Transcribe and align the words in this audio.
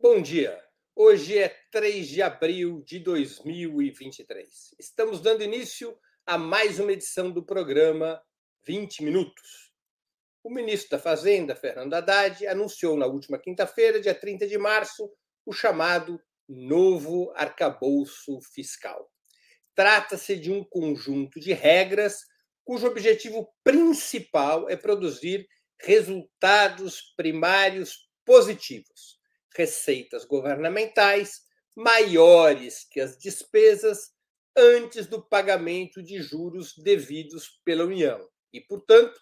Bom 0.00 0.20
dia. 0.20 0.62
Hoje 0.94 1.38
é 1.38 1.48
3 1.70 2.06
de 2.06 2.20
abril 2.20 2.82
de 2.84 2.98
2023. 2.98 4.74
Estamos 4.78 5.20
dando 5.20 5.42
início 5.42 5.96
a 6.26 6.36
mais 6.36 6.78
uma 6.78 6.92
edição 6.92 7.30
do 7.30 7.42
programa 7.42 8.20
20 8.66 9.02
Minutos. 9.02 9.72
O 10.42 10.50
ministro 10.50 10.90
da 10.90 10.98
Fazenda, 10.98 11.56
Fernando 11.56 11.94
Haddad, 11.94 12.46
anunciou 12.46 12.96
na 12.96 13.06
última 13.06 13.38
quinta-feira, 13.38 14.00
dia 14.00 14.14
30 14.14 14.46
de 14.46 14.58
março, 14.58 15.10
o 15.46 15.52
chamado 15.52 16.20
novo 16.46 17.32
arcabouço 17.34 18.40
fiscal. 18.52 19.10
Trata-se 19.74 20.36
de 20.36 20.52
um 20.52 20.62
conjunto 20.62 21.40
de 21.40 21.52
regras 21.54 22.20
cujo 22.64 22.86
objetivo 22.86 23.48
principal 23.62 24.68
é 24.68 24.76
produzir 24.76 25.46
resultados 25.80 27.14
primários 27.16 28.10
positivos, 28.24 29.18
receitas 29.54 30.24
governamentais 30.24 31.42
maiores 31.74 32.86
que 32.90 33.00
as 33.00 33.18
despesas 33.18 34.12
antes 34.56 35.06
do 35.06 35.20
pagamento 35.20 36.02
de 36.02 36.22
juros 36.22 36.76
devidos 36.76 37.60
pela 37.64 37.84
União 37.84 38.28
e, 38.52 38.60
portanto, 38.60 39.20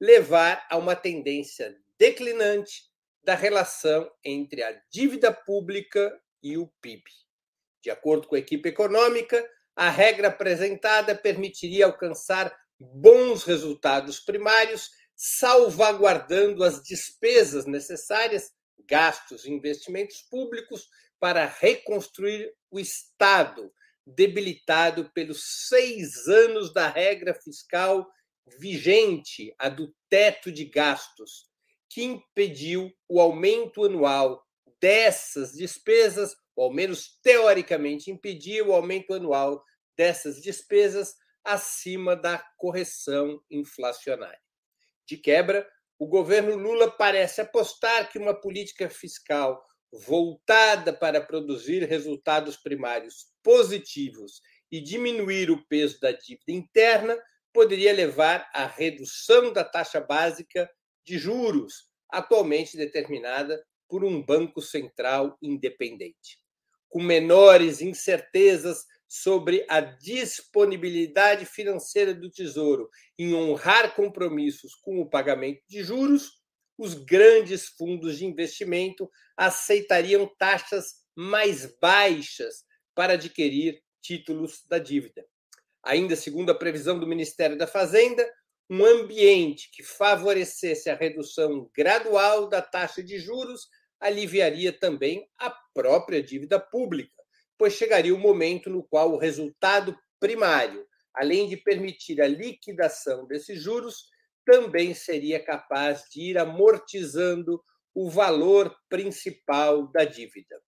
levar 0.00 0.66
a 0.68 0.76
uma 0.76 0.96
tendência 0.96 1.76
declinante 1.96 2.90
da 3.22 3.34
relação 3.34 4.10
entre 4.24 4.62
a 4.62 4.72
dívida 4.90 5.32
pública 5.32 6.20
e 6.42 6.58
o 6.58 6.66
PIB. 6.80 7.04
De 7.80 7.90
acordo 7.90 8.26
com 8.26 8.34
a 8.34 8.40
equipe 8.40 8.68
econômica, 8.68 9.48
a 9.76 9.88
regra 9.88 10.28
apresentada 10.28 11.14
permitiria 11.14 11.86
alcançar 11.86 12.52
bons 12.78 13.44
resultados 13.44 14.18
primários, 14.18 14.90
salvaguardando 15.14 16.64
as 16.64 16.82
despesas 16.82 17.64
necessárias, 17.64 18.52
gastos 18.88 19.44
e 19.44 19.50
investimentos 19.50 20.22
públicos 20.22 20.88
para 21.20 21.46
reconstruir 21.46 22.52
o 22.70 22.80
Estado, 22.80 23.72
debilitado 24.06 25.10
pelos 25.12 25.68
seis 25.68 26.26
anos 26.26 26.72
da 26.72 26.88
regra 26.88 27.34
fiscal 27.34 28.08
vigente, 28.58 29.54
a 29.58 29.68
do 29.68 29.94
teto 30.08 30.50
de 30.50 30.64
gastos, 30.64 31.48
que 31.88 32.02
impediu 32.02 32.92
o 33.08 33.20
aumento 33.20 33.84
anual 33.84 34.44
dessas 34.80 35.52
despesas, 35.52 36.34
ou 36.56 36.64
ao 36.64 36.72
menos 36.72 37.18
teoricamente 37.22 38.10
impediu 38.10 38.68
o 38.68 38.72
aumento 38.72 39.14
anual 39.14 39.62
dessas 39.96 40.40
despesas 40.42 41.14
acima 41.44 42.16
da 42.16 42.38
correção 42.56 43.42
inflacionária. 43.50 44.40
De 45.06 45.16
quebra, 45.16 45.68
o 46.02 46.06
governo 46.08 46.56
Lula 46.56 46.90
parece 46.90 47.40
apostar 47.40 48.10
que 48.10 48.18
uma 48.18 48.34
política 48.34 48.90
fiscal 48.90 49.64
voltada 49.92 50.92
para 50.92 51.20
produzir 51.20 51.84
resultados 51.84 52.56
primários 52.56 53.26
positivos 53.40 54.40
e 54.68 54.80
diminuir 54.80 55.48
o 55.48 55.64
peso 55.68 56.00
da 56.00 56.10
dívida 56.10 56.50
interna 56.50 57.16
poderia 57.52 57.92
levar 57.92 58.50
à 58.52 58.66
redução 58.66 59.52
da 59.52 59.62
taxa 59.62 60.00
básica 60.00 60.68
de 61.06 61.18
juros, 61.18 61.88
atualmente 62.10 62.76
determinada 62.76 63.64
por 63.88 64.02
um 64.02 64.20
Banco 64.20 64.60
Central 64.60 65.38
independente. 65.40 66.36
Com 66.88 67.00
menores 67.00 67.80
incertezas 67.80 68.86
sobre 69.14 69.66
a 69.68 69.78
disponibilidade 69.78 71.44
financeira 71.44 72.14
do 72.14 72.30
Tesouro 72.30 72.88
em 73.18 73.34
honrar 73.34 73.94
compromissos 73.94 74.74
com 74.74 75.02
o 75.02 75.10
pagamento 75.10 75.60
de 75.68 75.82
juros, 75.82 76.40
os 76.78 76.94
grandes 76.94 77.66
fundos 77.66 78.16
de 78.16 78.24
investimento 78.24 79.10
aceitariam 79.36 80.26
taxas 80.38 80.94
mais 81.14 81.78
baixas 81.78 82.64
para 82.94 83.12
adquirir 83.12 83.82
títulos 84.00 84.64
da 84.66 84.78
dívida. 84.78 85.26
Ainda 85.82 86.16
segundo 86.16 86.48
a 86.50 86.58
previsão 86.58 86.98
do 86.98 87.06
Ministério 87.06 87.58
da 87.58 87.66
Fazenda, 87.66 88.26
um 88.70 88.82
ambiente 88.82 89.70
que 89.74 89.82
favorecesse 89.82 90.88
a 90.88 90.96
redução 90.96 91.70
gradual 91.76 92.48
da 92.48 92.62
taxa 92.62 93.02
de 93.02 93.18
juros 93.18 93.68
aliviaria 94.00 94.72
também 94.72 95.28
a 95.38 95.50
própria 95.74 96.22
dívida 96.22 96.58
pública 96.58 97.21
pois 97.62 97.74
chegaria 97.74 98.12
o 98.12 98.18
momento 98.18 98.68
no 98.68 98.82
qual 98.82 99.12
o 99.12 99.16
resultado 99.16 99.96
primário, 100.18 100.84
além 101.14 101.48
de 101.48 101.56
permitir 101.56 102.20
a 102.20 102.26
liquidação 102.26 103.24
desses 103.24 103.62
juros, 103.62 104.08
também 104.44 104.92
seria 104.94 105.38
capaz 105.38 106.02
de 106.10 106.22
ir 106.22 106.38
amortizando 106.38 107.62
o 107.94 108.10
valor 108.10 108.76
principal 108.88 109.86
da 109.92 110.04
dívida. 110.04 110.60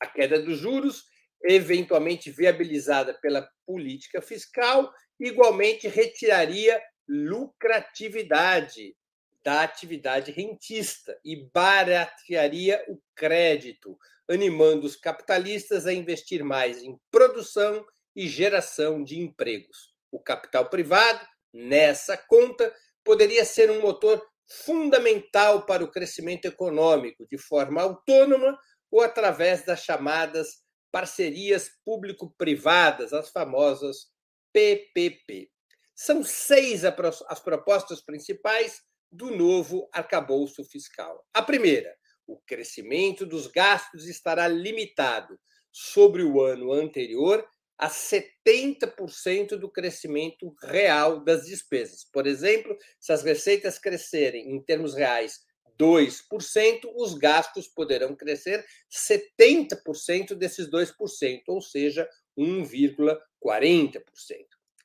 A 0.00 0.06
queda 0.06 0.40
dos 0.40 0.56
juros, 0.56 1.04
eventualmente 1.42 2.30
viabilizada 2.30 3.12
pela 3.20 3.46
política 3.66 4.22
fiscal, 4.22 4.90
igualmente 5.20 5.88
retiraria 5.88 6.82
lucratividade 7.06 8.96
da 9.44 9.62
atividade 9.62 10.32
rentista 10.32 11.20
e 11.22 11.36
baratearia 11.52 12.82
o 12.88 12.98
crédito, 13.14 13.98
animando 14.28 14.86
os 14.86 14.96
capitalistas 14.96 15.86
a 15.86 15.92
investir 15.92 16.42
mais 16.42 16.82
em 16.82 16.98
produção 17.10 17.84
e 18.16 18.26
geração 18.26 19.04
de 19.04 19.20
empregos. 19.20 19.94
O 20.10 20.18
capital 20.18 20.70
privado, 20.70 21.20
nessa 21.52 22.16
conta, 22.16 22.74
poderia 23.04 23.44
ser 23.44 23.70
um 23.70 23.82
motor 23.82 24.24
fundamental 24.46 25.66
para 25.66 25.84
o 25.84 25.90
crescimento 25.90 26.46
econômico, 26.46 27.26
de 27.28 27.36
forma 27.36 27.82
autônoma 27.82 28.58
ou 28.90 29.02
através 29.02 29.64
das 29.64 29.80
chamadas 29.80 30.62
parcerias 30.90 31.70
público-privadas, 31.84 33.12
as 33.12 33.30
famosas 33.30 34.06
PPP. 34.52 35.50
São 35.94 36.22
seis 36.22 36.82
as 36.84 37.40
propostas 37.40 38.00
principais 38.00 38.80
do 39.14 39.30
novo 39.30 39.88
arcabouço 39.92 40.64
fiscal. 40.64 41.24
A 41.32 41.40
primeira, 41.40 41.94
o 42.26 42.36
crescimento 42.40 43.24
dos 43.24 43.46
gastos 43.46 44.08
estará 44.08 44.48
limitado 44.48 45.38
sobre 45.70 46.24
o 46.24 46.42
ano 46.42 46.72
anterior 46.72 47.46
a 47.78 47.88
70% 47.88 49.56
do 49.56 49.70
crescimento 49.70 50.54
real 50.62 51.22
das 51.22 51.46
despesas. 51.46 52.04
Por 52.12 52.26
exemplo, 52.26 52.76
se 53.00 53.12
as 53.12 53.22
receitas 53.22 53.78
crescerem 53.78 54.50
em 54.50 54.60
termos 54.62 54.94
reais 54.94 55.40
2%, 55.78 56.92
os 56.96 57.14
gastos 57.14 57.68
poderão 57.68 58.16
crescer 58.16 58.64
70% 58.90 60.34
desses 60.34 60.68
2%, 60.68 61.42
ou 61.48 61.60
seja, 61.60 62.08
1,40%. 62.38 64.00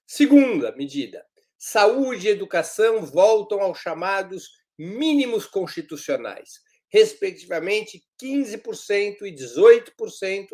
Segunda 0.05 0.75
medida, 0.75 1.23
saúde 1.59 2.27
e 2.27 2.31
educação 2.31 3.05
voltam 3.05 3.59
aos 3.59 3.79
chamados 3.79 4.49
mínimos 4.77 5.45
constitucionais, 5.45 6.61
respectivamente 6.87 8.01
15% 8.19 9.23
e 9.23 9.35
18% 9.35 10.47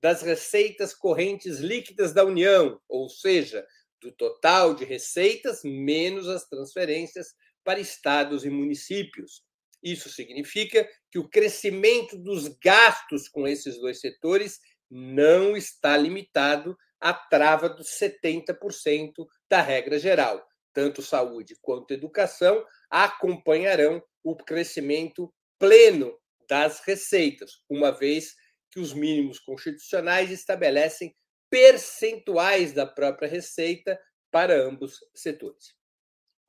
das 0.00 0.22
receitas 0.22 0.94
correntes 0.94 1.58
líquidas 1.58 2.12
da 2.12 2.24
União, 2.24 2.80
ou 2.88 3.08
seja, 3.08 3.66
do 4.00 4.12
total 4.12 4.72
de 4.72 4.84
receitas 4.84 5.62
menos 5.64 6.28
as 6.28 6.48
transferências 6.48 7.34
para 7.64 7.80
estados 7.80 8.44
e 8.44 8.50
municípios. 8.50 9.42
Isso 9.82 10.08
significa 10.08 10.88
que 11.10 11.18
o 11.18 11.28
crescimento 11.28 12.16
dos 12.16 12.46
gastos 12.62 13.28
com 13.28 13.48
esses 13.48 13.80
dois 13.80 14.00
setores 14.00 14.60
não 14.88 15.56
está 15.56 15.96
limitado 15.96 16.76
à 17.00 17.12
trava 17.12 17.68
dos 17.68 17.88
70% 17.88 19.26
da 19.48 19.60
regra 19.60 19.98
geral 19.98 20.44
tanto 20.72 21.02
saúde 21.02 21.56
quanto 21.60 21.92
educação, 21.92 22.64
acompanharão 22.90 24.02
o 24.22 24.36
crescimento 24.36 25.32
pleno 25.58 26.16
das 26.48 26.80
receitas, 26.80 27.62
uma 27.68 27.90
vez 27.90 28.34
que 28.70 28.80
os 28.80 28.92
mínimos 28.92 29.38
constitucionais 29.38 30.30
estabelecem 30.30 31.14
percentuais 31.50 32.72
da 32.72 32.86
própria 32.86 33.28
receita 33.28 33.98
para 34.30 34.54
ambos 34.54 34.98
setores. 35.14 35.74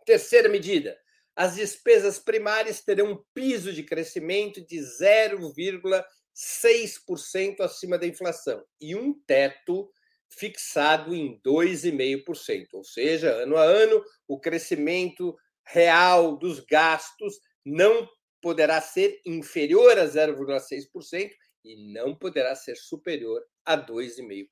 Terceira 0.06 0.48
medida: 0.48 0.98
as 1.36 1.56
despesas 1.56 2.20
primárias 2.20 2.82
terão 2.82 3.12
um 3.12 3.22
piso 3.34 3.74
de 3.74 3.84
crescimento 3.84 4.66
de 4.66 4.78
0,6% 4.78 7.60
acima 7.60 7.98
da 7.98 8.08
inflação 8.08 8.66
e 8.80 8.96
um 8.96 9.14
teto 9.26 9.92
fixado 10.38 11.14
em 11.14 11.40
2,5%, 11.42 12.68
ou 12.74 12.84
seja, 12.84 13.32
ano 13.32 13.58
a 13.58 13.64
ano, 13.64 14.04
o 14.28 14.40
crescimento 14.40 15.36
real 15.66 16.38
dos 16.38 16.60
gastos 16.60 17.40
não 17.66 18.08
poderá 18.42 18.82
ser 18.82 19.22
inferior 19.26 19.98
a 19.98 20.06
0,6% 20.06 21.32
e 21.64 21.94
não 21.94 22.16
poderá 22.16 22.56
ser 22.56 22.76
superior 22.76 23.42
a 23.66 23.78
2,5%. 23.78 24.48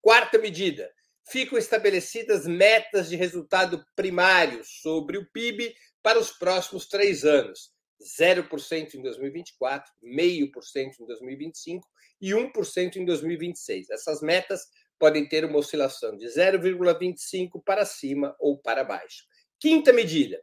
Quarta 0.00 0.38
medida: 0.38 0.90
ficam 1.30 1.58
estabelecidas 1.58 2.46
metas 2.46 3.08
de 3.08 3.16
resultado 3.16 3.84
primário 3.94 4.62
sobre 4.64 5.18
o 5.18 5.30
PIB 5.30 5.74
para 6.02 6.18
os 6.18 6.32
próximos 6.32 6.88
três 6.88 7.24
anos, 7.24 7.70
0% 8.20 8.94
em 8.94 9.02
2024, 9.02 9.92
0,5% 10.02 11.00
em 11.00 11.06
2025 11.06 11.86
e 12.20 12.30
1% 12.30 12.96
em 12.96 13.04
2026. 13.04 13.90
Essas 13.90 14.20
metas 14.20 14.62
podem 14.98 15.26
ter 15.28 15.44
uma 15.44 15.58
oscilação 15.58 16.16
de 16.16 16.26
0,25 16.26 17.62
para 17.64 17.84
cima 17.84 18.34
ou 18.38 18.58
para 18.58 18.84
baixo. 18.84 19.24
Quinta 19.60 19.92
medida: 19.92 20.40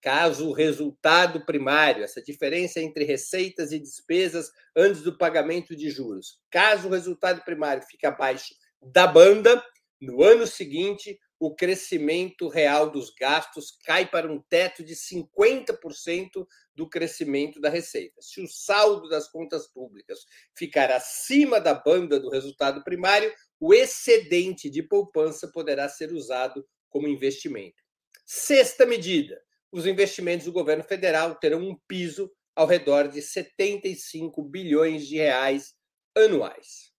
caso 0.00 0.48
o 0.48 0.52
resultado 0.52 1.44
primário, 1.44 2.04
essa 2.04 2.22
diferença 2.22 2.80
entre 2.80 3.04
receitas 3.04 3.72
e 3.72 3.78
despesas 3.78 4.50
antes 4.76 5.02
do 5.02 5.16
pagamento 5.16 5.74
de 5.76 5.90
juros, 5.90 6.40
caso 6.50 6.88
o 6.88 6.92
resultado 6.92 7.42
primário 7.44 7.82
fique 7.82 8.06
abaixo 8.06 8.54
da 8.80 9.06
banda, 9.06 9.62
no 10.00 10.22
ano 10.22 10.46
seguinte 10.46 11.18
o 11.40 11.54
crescimento 11.54 12.48
real 12.48 12.90
dos 12.90 13.10
gastos 13.10 13.70
cai 13.84 14.06
para 14.06 14.30
um 14.30 14.40
teto 14.40 14.82
de 14.82 14.94
50% 14.94 16.46
do 16.74 16.88
crescimento 16.88 17.60
da 17.60 17.68
receita. 17.68 18.20
Se 18.20 18.40
o 18.40 18.48
saldo 18.48 19.08
das 19.08 19.28
contas 19.28 19.68
públicas 19.68 20.18
ficar 20.56 20.90
acima 20.90 21.60
da 21.60 21.74
banda 21.74 22.18
do 22.18 22.28
resultado 22.28 22.82
primário, 22.82 23.32
o 23.60 23.74
excedente 23.74 24.70
de 24.70 24.82
poupança 24.82 25.48
poderá 25.48 25.88
ser 25.88 26.12
usado 26.12 26.66
como 26.88 27.08
investimento. 27.08 27.82
Sexta 28.24 28.86
medida: 28.86 29.40
os 29.72 29.86
investimentos 29.86 30.46
do 30.46 30.52
governo 30.52 30.84
federal 30.84 31.34
terão 31.34 31.60
um 31.60 31.76
piso 31.86 32.30
ao 32.54 32.66
redor 32.66 33.08
de 33.08 33.22
75 33.22 34.42
bilhões 34.42 35.06
de 35.06 35.16
reais 35.16 35.74
anuais. 36.16 36.92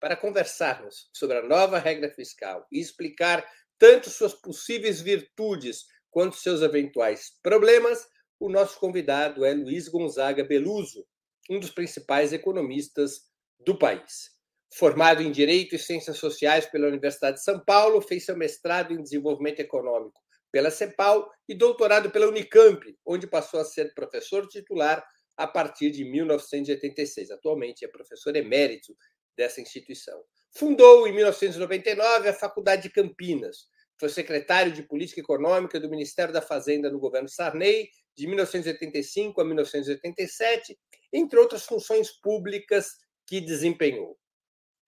Para 0.00 0.16
conversarmos 0.16 1.08
sobre 1.12 1.38
a 1.38 1.42
nova 1.42 1.78
regra 1.78 2.10
fiscal 2.10 2.66
e 2.70 2.80
explicar 2.80 3.48
tanto 3.78 4.10
suas 4.10 4.34
possíveis 4.34 5.00
virtudes 5.00 5.84
quanto 6.10 6.36
seus 6.36 6.62
eventuais 6.62 7.38
problemas, 7.42 8.06
o 8.38 8.48
nosso 8.48 8.78
convidado 8.78 9.44
é 9.44 9.54
Luiz 9.54 9.88
Gonzaga 9.88 10.44
Beluso, 10.44 11.06
um 11.48 11.58
dos 11.58 11.70
principais 11.70 12.32
economistas 12.32 13.22
do 13.60 13.78
país. 13.78 14.33
Formado 14.76 15.22
em 15.22 15.30
Direito 15.30 15.76
e 15.76 15.78
Ciências 15.78 16.16
Sociais 16.16 16.66
pela 16.66 16.88
Universidade 16.88 17.36
de 17.36 17.44
São 17.44 17.60
Paulo, 17.60 18.00
fez 18.00 18.24
seu 18.24 18.36
mestrado 18.36 18.92
em 18.92 19.00
Desenvolvimento 19.00 19.60
Econômico 19.60 20.20
pela 20.50 20.68
CEPAL 20.68 21.30
e 21.48 21.54
doutorado 21.54 22.10
pela 22.10 22.26
Unicamp, 22.26 22.80
onde 23.06 23.24
passou 23.24 23.60
a 23.60 23.64
ser 23.64 23.94
professor 23.94 24.48
titular 24.48 25.06
a 25.36 25.46
partir 25.46 25.92
de 25.92 26.04
1986. 26.04 27.30
Atualmente 27.30 27.84
é 27.84 27.88
professor 27.88 28.34
emérito 28.34 28.96
dessa 29.36 29.60
instituição. 29.60 30.20
Fundou, 30.50 31.06
em 31.06 31.12
1999, 31.12 32.28
a 32.28 32.34
Faculdade 32.34 32.82
de 32.82 32.90
Campinas. 32.90 33.68
Foi 33.96 34.08
secretário 34.08 34.72
de 34.72 34.82
Política 34.82 35.20
Econômica 35.20 35.78
do 35.78 35.88
Ministério 35.88 36.34
da 36.34 36.42
Fazenda 36.42 36.90
no 36.90 36.98
governo 36.98 37.28
Sarney, 37.28 37.88
de 38.16 38.26
1985 38.26 39.40
a 39.40 39.44
1987, 39.44 40.76
entre 41.12 41.38
outras 41.38 41.64
funções 41.64 42.10
públicas 42.10 42.96
que 43.24 43.40
desempenhou. 43.40 44.18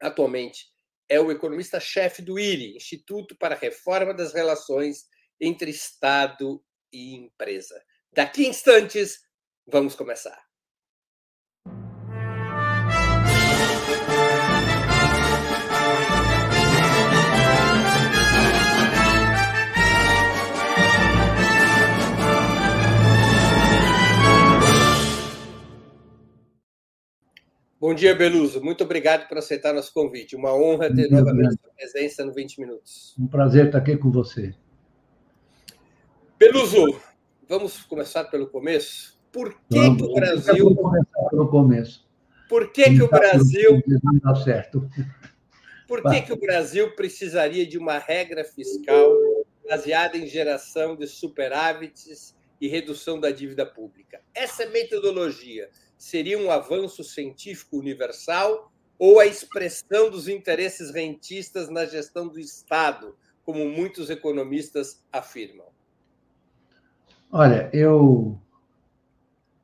Atualmente, 0.01 0.67
é 1.09 1.21
o 1.21 1.31
economista-chefe 1.31 2.23
do 2.23 2.39
IRI, 2.39 2.77
Instituto 2.77 3.37
para 3.37 3.55
a 3.55 3.59
Reforma 3.59 4.13
das 4.13 4.33
Relações 4.35 5.05
entre 5.41 5.71
Estado 5.71 6.63
e 6.93 7.15
Empresa. 7.15 7.81
Daqui 8.13 8.47
a 8.47 8.49
instantes, 8.49 9.21
vamos 9.67 9.95
começar. 9.95 10.46
Bom 27.79 27.93
dia, 27.93 28.15
Beluso. 28.15 28.63
Muito 28.65 28.83
obrigado 28.85 29.29
por 29.29 29.37
aceitar 29.37 29.75
nosso 29.75 29.93
convite. 29.93 30.35
Uma 30.35 30.55
honra 30.55 30.93
ter 30.95 31.11
novamente 31.11 31.61
sua 31.61 31.71
presença 31.77 32.25
no 32.25 32.33
20 32.33 32.59
Minutos. 32.59 33.15
Um 33.21 33.27
prazer 33.27 33.67
estar 33.67 33.79
aqui 33.79 33.99
com 33.99 34.11
você. 34.11 34.55
Beluso, 36.39 36.99
vamos 37.47 37.83
começar 37.83 38.25
pelo 38.25 38.47
começo. 38.47 39.21
Por 39.31 39.53
que, 39.69 39.79
vamos, 39.79 40.01
que 40.01 40.09
o 40.09 40.15
Brasil. 40.15 40.65
Vamos 40.65 40.81
começar 40.81 41.29
pelo 41.29 41.49
começo. 41.49 42.09
Por 42.49 42.73
que, 42.73 42.85
que 42.85 43.03
o 43.03 43.11
Brasil. 43.11 43.83
Não 44.03 44.19
dá 44.21 44.35
certo. 44.37 44.89
Por 45.87 46.03
que, 46.03 46.23
que 46.23 46.33
o 46.33 46.41
Brasil 46.41 46.97
precisaria 46.97 47.67
de 47.67 47.77
uma 47.77 47.99
regra 47.99 48.43
fiscal 48.43 49.13
baseada 49.69 50.17
em 50.17 50.27
geração 50.27 50.97
de 50.97 51.07
superávites 51.07 52.35
e 52.59 52.69
redução 52.69 53.21
da 53.21 53.31
dívida 53.31 53.67
pública? 53.67 54.23
Essa 54.35 54.65
metodologia 54.71 55.69
seria 55.97 56.39
um 56.39 56.51
avanço 56.51 57.03
científico 57.03 57.79
universal 57.79 58.73
ou 58.99 59.21
a 59.21 59.27
expressão 59.27 60.11
dos 60.11 60.29
interesses 60.29 60.91
rentistas 60.91 61.69
na 61.69 61.85
gestão 61.85 62.29
do 62.29 62.39
Estado, 62.39 63.15
como 63.45 63.69
muitos 63.69 64.11
economistas 64.11 65.03
afirmam? 65.13 65.67
Olha, 67.31 67.69
eu 67.73 68.39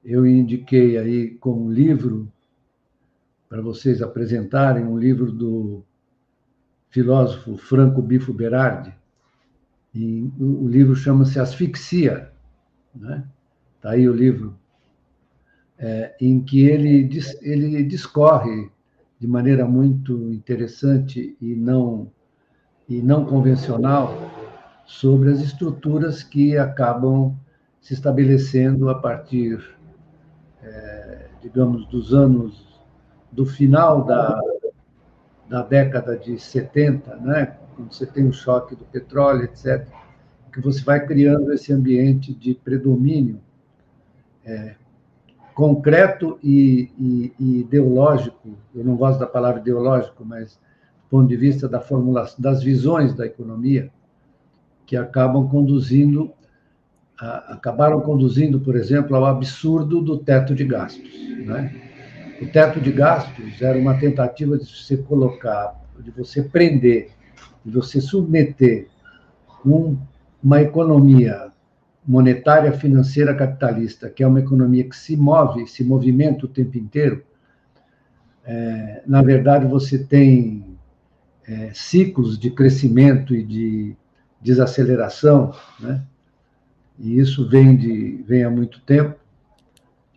eu 0.05 0.26
indiquei 0.26 0.99
aí 0.99 1.31
como 1.37 1.70
livro 1.70 2.31
para 3.49 3.62
vocês 3.62 4.02
apresentarem 4.02 4.84
um 4.84 4.99
livro 4.99 5.31
do 5.31 5.84
filósofo 6.90 7.56
Franco 7.56 8.02
Bifo 8.02 8.32
Berardi. 8.32 8.93
E 9.94 10.29
o 10.40 10.67
livro 10.67 10.96
chama-se 10.96 11.38
Asfixia, 11.38 12.32
né? 12.94 13.26
Tá 13.81 13.90
aí 13.90 14.08
o 14.08 14.12
livro 14.12 14.58
é, 15.82 16.14
em 16.20 16.40
que 16.40 16.64
ele, 16.64 17.11
ele 17.40 17.82
discorre 17.82 18.70
de 19.19 19.26
maneira 19.26 19.67
muito 19.67 20.32
interessante 20.32 21.37
e 21.40 21.56
não, 21.56 22.08
e 22.88 23.02
não 23.02 23.25
convencional 23.26 24.17
sobre 24.87 25.32
as 25.32 25.40
estruturas 25.40 26.23
que 26.23 26.56
acabam 26.56 27.37
se 27.81 27.94
estabelecendo 27.94 28.88
a 28.88 28.94
partir, 28.94 29.76
é, 30.62 31.26
digamos, 31.43 31.84
dos 31.88 32.14
anos 32.14 32.81
do 33.32 33.44
final 33.44 34.05
da, 34.05 34.40
da 35.49 35.62
década 35.62 36.17
de 36.17 36.38
70, 36.38 37.17
né? 37.17 37.56
quando 37.75 37.93
você 37.93 38.06
tem 38.06 38.29
o 38.29 38.32
choque 38.32 38.76
do 38.76 38.84
petróleo, 38.84 39.44
etc., 39.44 39.84
que 40.52 40.61
você 40.61 40.84
vai 40.84 41.05
criando 41.05 41.52
esse 41.52 41.73
ambiente 41.73 42.32
de 42.32 42.55
predomínio 42.55 43.40
é, 44.44 44.76
concreto 45.54 46.38
e, 46.43 46.90
e, 46.99 47.32
e, 47.38 47.60
ideológico, 47.60 48.56
eu 48.75 48.84
não 48.84 48.96
gosto 48.96 49.19
da 49.19 49.27
palavra 49.27 49.60
ideológico, 49.60 50.24
mas 50.24 50.53
do 50.55 51.10
ponto 51.10 51.29
de 51.29 51.36
vista 51.36 51.69
da 51.69 51.81
formulação, 51.81 52.36
das 52.38 52.62
visões 52.62 53.15
da 53.15 53.27
economia, 53.27 53.91
que 54.86 54.96
acabam 54.96 55.48
conduzindo, 55.48 56.32
a, 57.20 57.55
acabaram 57.55 58.00
conduzindo, 58.00 58.60
por 58.60 58.77
exemplo, 58.77 59.17
ao 59.17 59.27
absurdo 59.27 60.00
do 60.00 60.19
teto 60.19 60.55
de 60.55 60.65
gastos. 60.65 61.12
Né? 61.46 61.74
O 62.41 62.46
teto 62.46 62.81
de 62.81 62.91
gastos 62.91 63.60
era 63.60 63.79
uma 63.79 63.98
tentativa 63.98 64.58
de 64.58 64.65
você 64.65 64.96
colocar, 64.96 65.81
de 66.00 66.10
você 66.10 66.43
prender, 66.43 67.10
de 67.65 67.72
você 67.72 68.00
submeter 68.00 68.88
um, 69.65 69.96
uma 70.43 70.60
economia 70.60 71.53
monetária 72.06 72.73
financeira 72.73 73.35
capitalista, 73.35 74.11
que 74.11 74.23
é 74.23 74.27
uma 74.27 74.41
economia 74.41 74.89
que 74.89 74.97
se 74.97 75.17
move, 75.17 75.67
se 75.67 75.85
movimenta 75.85 76.47
o 76.47 76.49
tempo 76.49 76.77
inteiro, 76.77 77.23
é, 78.44 79.03
na 79.06 79.23
verdade 79.23 79.67
você 79.67 79.99
tem 79.99 80.77
é, 81.47 81.71
ciclos 81.73 82.39
de 82.39 82.51
crescimento 82.51 83.35
e 83.35 83.43
de 83.44 83.97
desaceleração, 84.41 85.55
né? 85.79 86.03
E 86.99 87.19
isso 87.19 87.49
vem 87.49 87.77
de 87.77 88.23
vem 88.27 88.44
há 88.44 88.51
muito 88.51 88.81
tempo, 88.81 89.17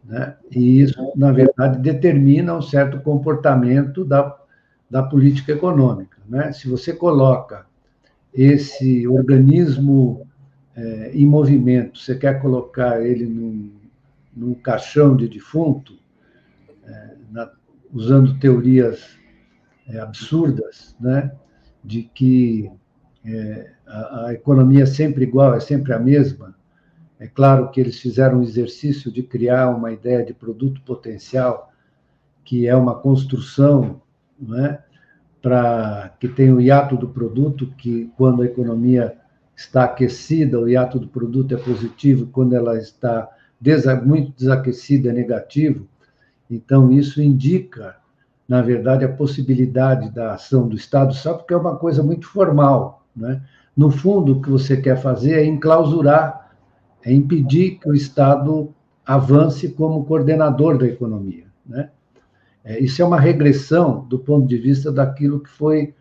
né? 0.03 0.35
E 0.51 0.81
isso 0.81 1.13
na 1.15 1.31
verdade 1.31 1.79
determina 1.79 2.55
um 2.55 2.61
certo 2.61 2.99
comportamento 2.99 4.03
da 4.03 4.35
da 4.89 5.01
política 5.03 5.51
econômica, 5.51 6.17
né? 6.27 6.51
Se 6.51 6.67
você 6.67 6.93
coloca 6.93 7.65
esse 8.33 9.07
organismo 9.07 10.24
é, 10.75 11.11
em 11.13 11.25
movimento, 11.25 11.99
você 11.99 12.15
quer 12.15 12.41
colocar 12.41 13.01
ele 13.01 13.25
num, 13.25 13.71
num 14.35 14.53
caixão 14.53 15.15
de 15.15 15.27
defunto, 15.27 15.97
é, 16.85 17.15
na, 17.31 17.49
usando 17.93 18.37
teorias 18.39 19.17
é, 19.87 19.99
absurdas, 19.99 20.95
né, 20.99 21.31
de 21.83 22.03
que 22.03 22.69
é, 23.23 23.71
a, 23.87 24.25
a, 24.25 24.33
economia 24.33 24.83
é 24.83 24.87
sempre 24.87 25.23
igual, 25.23 25.53
é 25.53 25.59
sempre 25.59 25.93
a 25.93 25.99
mesma. 25.99 26.53
É 27.17 27.27
claro 27.27 27.71
que 27.71 27.79
eles 27.79 27.99
fizeram 27.99 28.39
um 28.39 28.43
exercício 28.43 29.11
de 29.11 29.23
criar 29.23 29.69
uma 29.69 29.93
ideia 29.93 30.25
de 30.25 30.33
produto 30.33 30.81
potencial, 30.81 31.71
que 32.43 32.67
é 32.67 32.75
uma 32.75 32.95
construção, 32.95 34.01
né, 34.37 34.79
para 35.41 36.13
que 36.19 36.27
tem 36.27 36.51
o 36.51 36.59
hiato 36.59 36.97
do 36.97 37.07
produto, 37.07 37.67
que 37.77 38.11
quando 38.17 38.41
a 38.41 38.45
economia 38.45 39.15
está 39.55 39.85
aquecida, 39.85 40.59
o 40.59 40.67
hiato 40.67 40.99
do 40.99 41.07
produto 41.07 41.53
é 41.53 41.57
positivo, 41.57 42.27
quando 42.27 42.53
ela 42.53 42.77
está 42.77 43.29
muito 44.05 44.31
desaquecido 44.37 45.09
é 45.09 45.13
negativo, 45.13 45.87
então 46.49 46.91
isso 46.91 47.21
indica, 47.21 47.95
na 48.47 48.61
verdade, 48.61 49.05
a 49.05 49.11
possibilidade 49.11 50.11
da 50.11 50.33
ação 50.33 50.67
do 50.67 50.75
Estado, 50.75 51.13
só 51.13 51.33
porque 51.33 51.53
é 51.53 51.57
uma 51.57 51.77
coisa 51.77 52.03
muito 52.03 52.27
formal. 52.27 53.03
Né? 53.15 53.41
No 53.75 53.89
fundo, 53.89 54.33
o 54.33 54.41
que 54.41 54.49
você 54.49 54.77
quer 54.77 55.01
fazer 55.01 55.33
é 55.33 55.45
enclausurar, 55.45 56.51
é 57.03 57.11
impedir 57.13 57.79
que 57.79 57.89
o 57.89 57.95
Estado 57.95 58.73
avance 59.05 59.69
como 59.69 60.05
coordenador 60.05 60.77
da 60.77 60.85
economia. 60.85 61.45
Né? 61.65 61.89
É, 62.63 62.79
isso 62.79 63.01
é 63.01 63.05
uma 63.05 63.19
regressão 63.19 64.05
do 64.07 64.19
ponto 64.19 64.47
de 64.47 64.57
vista 64.57 64.91
daquilo 64.91 65.39
que 65.39 65.49
foi 65.49 65.93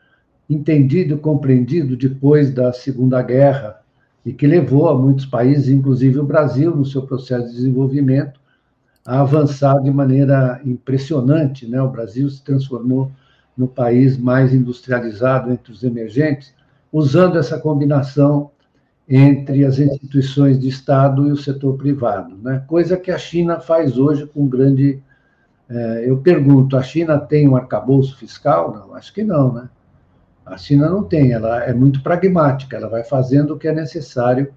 entendido 0.48 1.14
e 1.14 1.18
compreendido 1.18 1.96
depois 1.96 2.52
da 2.52 2.72
Segunda 2.72 3.22
Guerra 3.22 3.80
e 4.24 4.32
que 4.32 4.46
levou 4.46 4.88
a 4.88 4.98
muitos 4.98 5.26
países, 5.26 5.68
inclusive 5.68 6.18
o 6.18 6.24
Brasil, 6.24 6.74
no 6.74 6.84
seu 6.84 7.02
processo 7.02 7.48
de 7.48 7.56
desenvolvimento, 7.56 8.40
a 9.06 9.20
avançar 9.20 9.82
de 9.82 9.90
maneira 9.90 10.60
impressionante. 10.64 11.66
Né? 11.66 11.80
O 11.80 11.90
Brasil 11.90 12.28
se 12.30 12.42
transformou 12.42 13.10
no 13.56 13.68
país 13.68 14.16
mais 14.16 14.54
industrializado 14.54 15.52
entre 15.52 15.72
os 15.72 15.82
emergentes, 15.82 16.54
usando 16.90 17.38
essa 17.38 17.58
combinação 17.58 18.50
entre 19.06 19.64
as 19.66 19.78
instituições 19.78 20.58
de 20.58 20.68
Estado 20.68 21.28
e 21.28 21.32
o 21.32 21.36
setor 21.36 21.76
privado, 21.76 22.36
né? 22.42 22.64
coisa 22.66 22.96
que 22.96 23.10
a 23.10 23.18
China 23.18 23.60
faz 23.60 23.98
hoje 23.98 24.26
com 24.26 24.46
grande. 24.48 25.02
É, 25.68 26.04
eu 26.08 26.16
pergunto: 26.18 26.74
a 26.74 26.82
China 26.82 27.18
tem 27.18 27.46
um 27.46 27.54
arcabouço 27.54 28.16
fiscal? 28.16 28.72
Não, 28.72 28.94
acho 28.94 29.12
que 29.12 29.22
não, 29.22 29.52
né? 29.52 29.68
A 30.44 30.56
China 30.56 30.90
não 30.90 31.02
tem, 31.02 31.32
ela 31.32 31.64
é 31.64 31.72
muito 31.72 32.02
pragmática, 32.02 32.76
ela 32.76 32.88
vai 32.88 33.02
fazendo 33.02 33.54
o 33.54 33.58
que 33.58 33.66
é 33.66 33.72
necessário, 33.72 34.52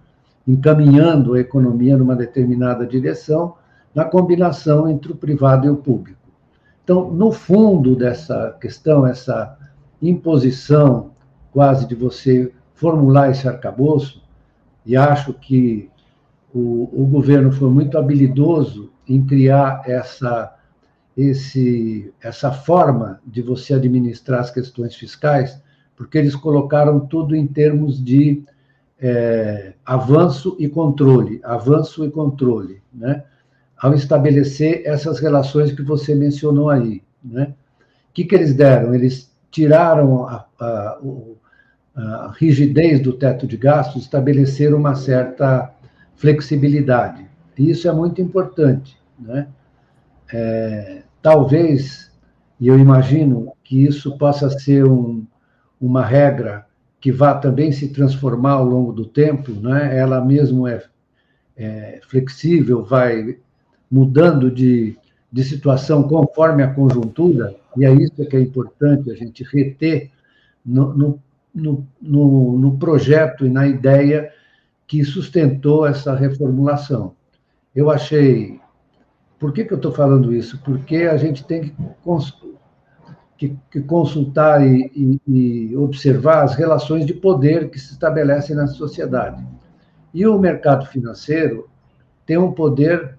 encaminhando 0.45 1.33
a 1.33 1.39
economia 1.39 1.97
numa 1.97 2.15
determinada 2.15 2.85
direção, 2.85 3.55
na 3.95 4.05
combinação 4.05 4.89
entre 4.89 5.11
o 5.11 5.15
privado 5.15 5.65
e 5.65 5.69
o 5.69 5.77
público. 5.77 6.19
Então, 6.83 7.11
no 7.11 7.31
fundo 7.31 7.95
dessa 7.95 8.55
questão, 8.59 9.05
essa 9.05 9.57
imposição 10.01 11.11
quase 11.51 11.87
de 11.87 11.95
você 11.95 12.51
formular 12.75 13.31
esse 13.31 13.47
arcabouço, 13.47 14.21
e 14.85 14.95
acho 14.95 15.33
que 15.33 15.89
o, 16.53 16.89
o 16.93 17.05
governo 17.05 17.51
foi 17.51 17.69
muito 17.69 17.97
habilidoso 17.97 18.91
em 19.07 19.25
criar 19.25 19.83
essa, 19.85 20.55
esse, 21.15 22.13
essa 22.21 22.51
forma 22.51 23.19
de 23.25 23.41
você 23.41 23.73
administrar 23.73 24.41
as 24.41 24.51
questões 24.51 24.95
fiscais, 24.95 25.61
porque 25.97 26.19
eles 26.19 26.35
colocaram 26.35 26.99
tudo 26.99 27.35
em 27.35 27.47
termos 27.47 28.01
de 28.01 28.43
é, 29.01 29.73
avanço 29.83 30.55
e 30.59 30.69
controle, 30.69 31.41
avanço 31.43 32.05
e 32.05 32.11
controle, 32.11 32.81
né? 32.93 33.23
Ao 33.75 33.93
estabelecer 33.93 34.83
essas 34.85 35.19
relações 35.19 35.71
que 35.71 35.81
você 35.81 36.15
mencionou 36.15 36.69
aí, 36.69 37.03
né? 37.23 37.53
O 38.09 38.13
que, 38.13 38.25
que 38.25 38.35
eles 38.35 38.53
deram? 38.53 38.93
Eles 38.93 39.35
tiraram 39.51 40.27
a, 40.27 40.45
a, 40.59 40.99
a 41.95 42.33
rigidez 42.37 42.99
do 42.99 43.13
teto 43.13 43.47
de 43.47 43.57
gastos, 43.57 44.03
estabeleceram 44.03 44.77
uma 44.77 44.95
certa 44.95 45.73
flexibilidade. 46.15 47.25
E 47.57 47.71
isso 47.71 47.87
é 47.87 47.91
muito 47.91 48.21
importante, 48.21 48.97
né? 49.19 49.47
É, 50.31 51.01
talvez, 51.21 52.11
e 52.59 52.67
eu 52.67 52.77
imagino 52.77 53.53
que 53.63 53.83
isso 53.83 54.17
possa 54.17 54.49
ser 54.49 54.85
um, 54.85 55.25
uma 55.79 56.03
regra 56.03 56.65
que 56.99 57.11
vá 57.11 57.33
também 57.35 57.71
se 57.71 57.89
transformar 57.89 58.53
ao 58.53 58.65
longo 58.65 58.91
do 58.91 59.05
tempo, 59.05 59.51
né? 59.51 59.97
ela 59.97 60.23
mesmo 60.23 60.67
é, 60.67 60.83
é 61.55 61.99
flexível, 62.07 62.83
vai 62.83 63.37
mudando 63.89 64.51
de, 64.51 64.97
de 65.31 65.43
situação 65.43 66.03
conforme 66.03 66.63
a 66.63 66.73
conjuntura, 66.73 67.55
e 67.77 67.85
é 67.85 67.93
isso 67.93 68.25
que 68.25 68.35
é 68.35 68.41
importante 68.41 69.11
a 69.11 69.15
gente 69.15 69.43
reter 69.43 70.11
no, 70.65 70.93
no, 70.93 71.87
no, 72.01 72.57
no, 72.57 72.77
projeto 72.77 73.45
e 73.45 73.49
na 73.49 73.67
ideia 73.67 74.31
que 74.85 75.03
sustentou 75.03 75.85
essa 75.85 76.15
reformulação. 76.15 77.15
Eu 77.75 77.89
achei. 77.89 78.59
Por 79.39 79.53
que, 79.53 79.63
que 79.63 79.73
eu 79.73 79.77
estou 79.77 79.91
falando 79.91 80.33
isso? 80.33 80.59
Porque 80.63 81.03
a 81.03 81.15
gente 81.15 81.43
tem 81.45 81.61
que 81.61 81.75
que, 83.37 83.55
que 83.69 83.81
consultar 83.81 84.65
e, 84.65 84.91
e, 84.95 85.21
e, 85.71 85.77
observar 85.77 86.43
as 86.43 86.55
relações 86.55 87.05
de 87.05 87.13
poder 87.13 87.69
que 87.69 87.79
se 87.79 87.91
estabelecem 87.91 88.55
na 88.55 88.67
sociedade. 88.67 89.45
E 90.13 90.25
o 90.25 90.39
mercado 90.39 90.87
financeiro 90.87 91.69
tem 92.25 92.37
um 92.37 92.51
poder 92.51 93.17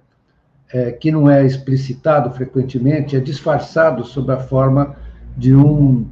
é, 0.72 0.90
que 0.90 1.12
não 1.12 1.30
é 1.30 1.46
explicitado 1.46 2.30
frequentemente, 2.32 3.16
é 3.16 3.20
disfarçado 3.20 4.04
sob 4.04 4.32
a 4.32 4.38
forma 4.38 4.96
de 5.36 5.54
um 5.54 6.10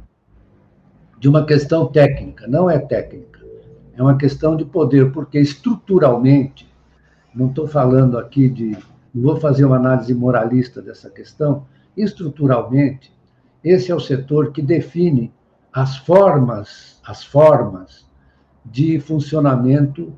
de 1.19 1.27
uma 1.27 1.45
questão 1.45 1.87
técnica. 1.87 2.47
Não 2.47 2.69
é 2.69 2.77
técnica, 2.77 3.39
é 3.95 4.01
uma 4.01 4.15
questão 4.15 4.55
de 4.55 4.63
poder, 4.63 5.11
porque 5.11 5.39
estruturalmente, 5.39 6.71
não 7.33 7.47
estou 7.47 7.67
falando 7.67 8.19
aqui 8.19 8.47
de, 8.47 8.77
não 9.13 9.23
vou 9.23 9.35
fazer 9.37 9.65
uma 9.65 9.77
análise 9.77 10.13
moralista 10.13 10.79
dessa 10.79 11.09
questão, 11.09 11.65
estruturalmente 11.95 13.16
esse 13.69 13.91
é 13.91 13.95
o 13.95 13.99
setor 13.99 14.51
que 14.51 14.61
define 14.61 15.33
as 15.71 15.97
formas, 15.97 16.99
as 17.05 17.23
formas 17.23 18.05
de 18.65 18.99
funcionamento 18.99 20.13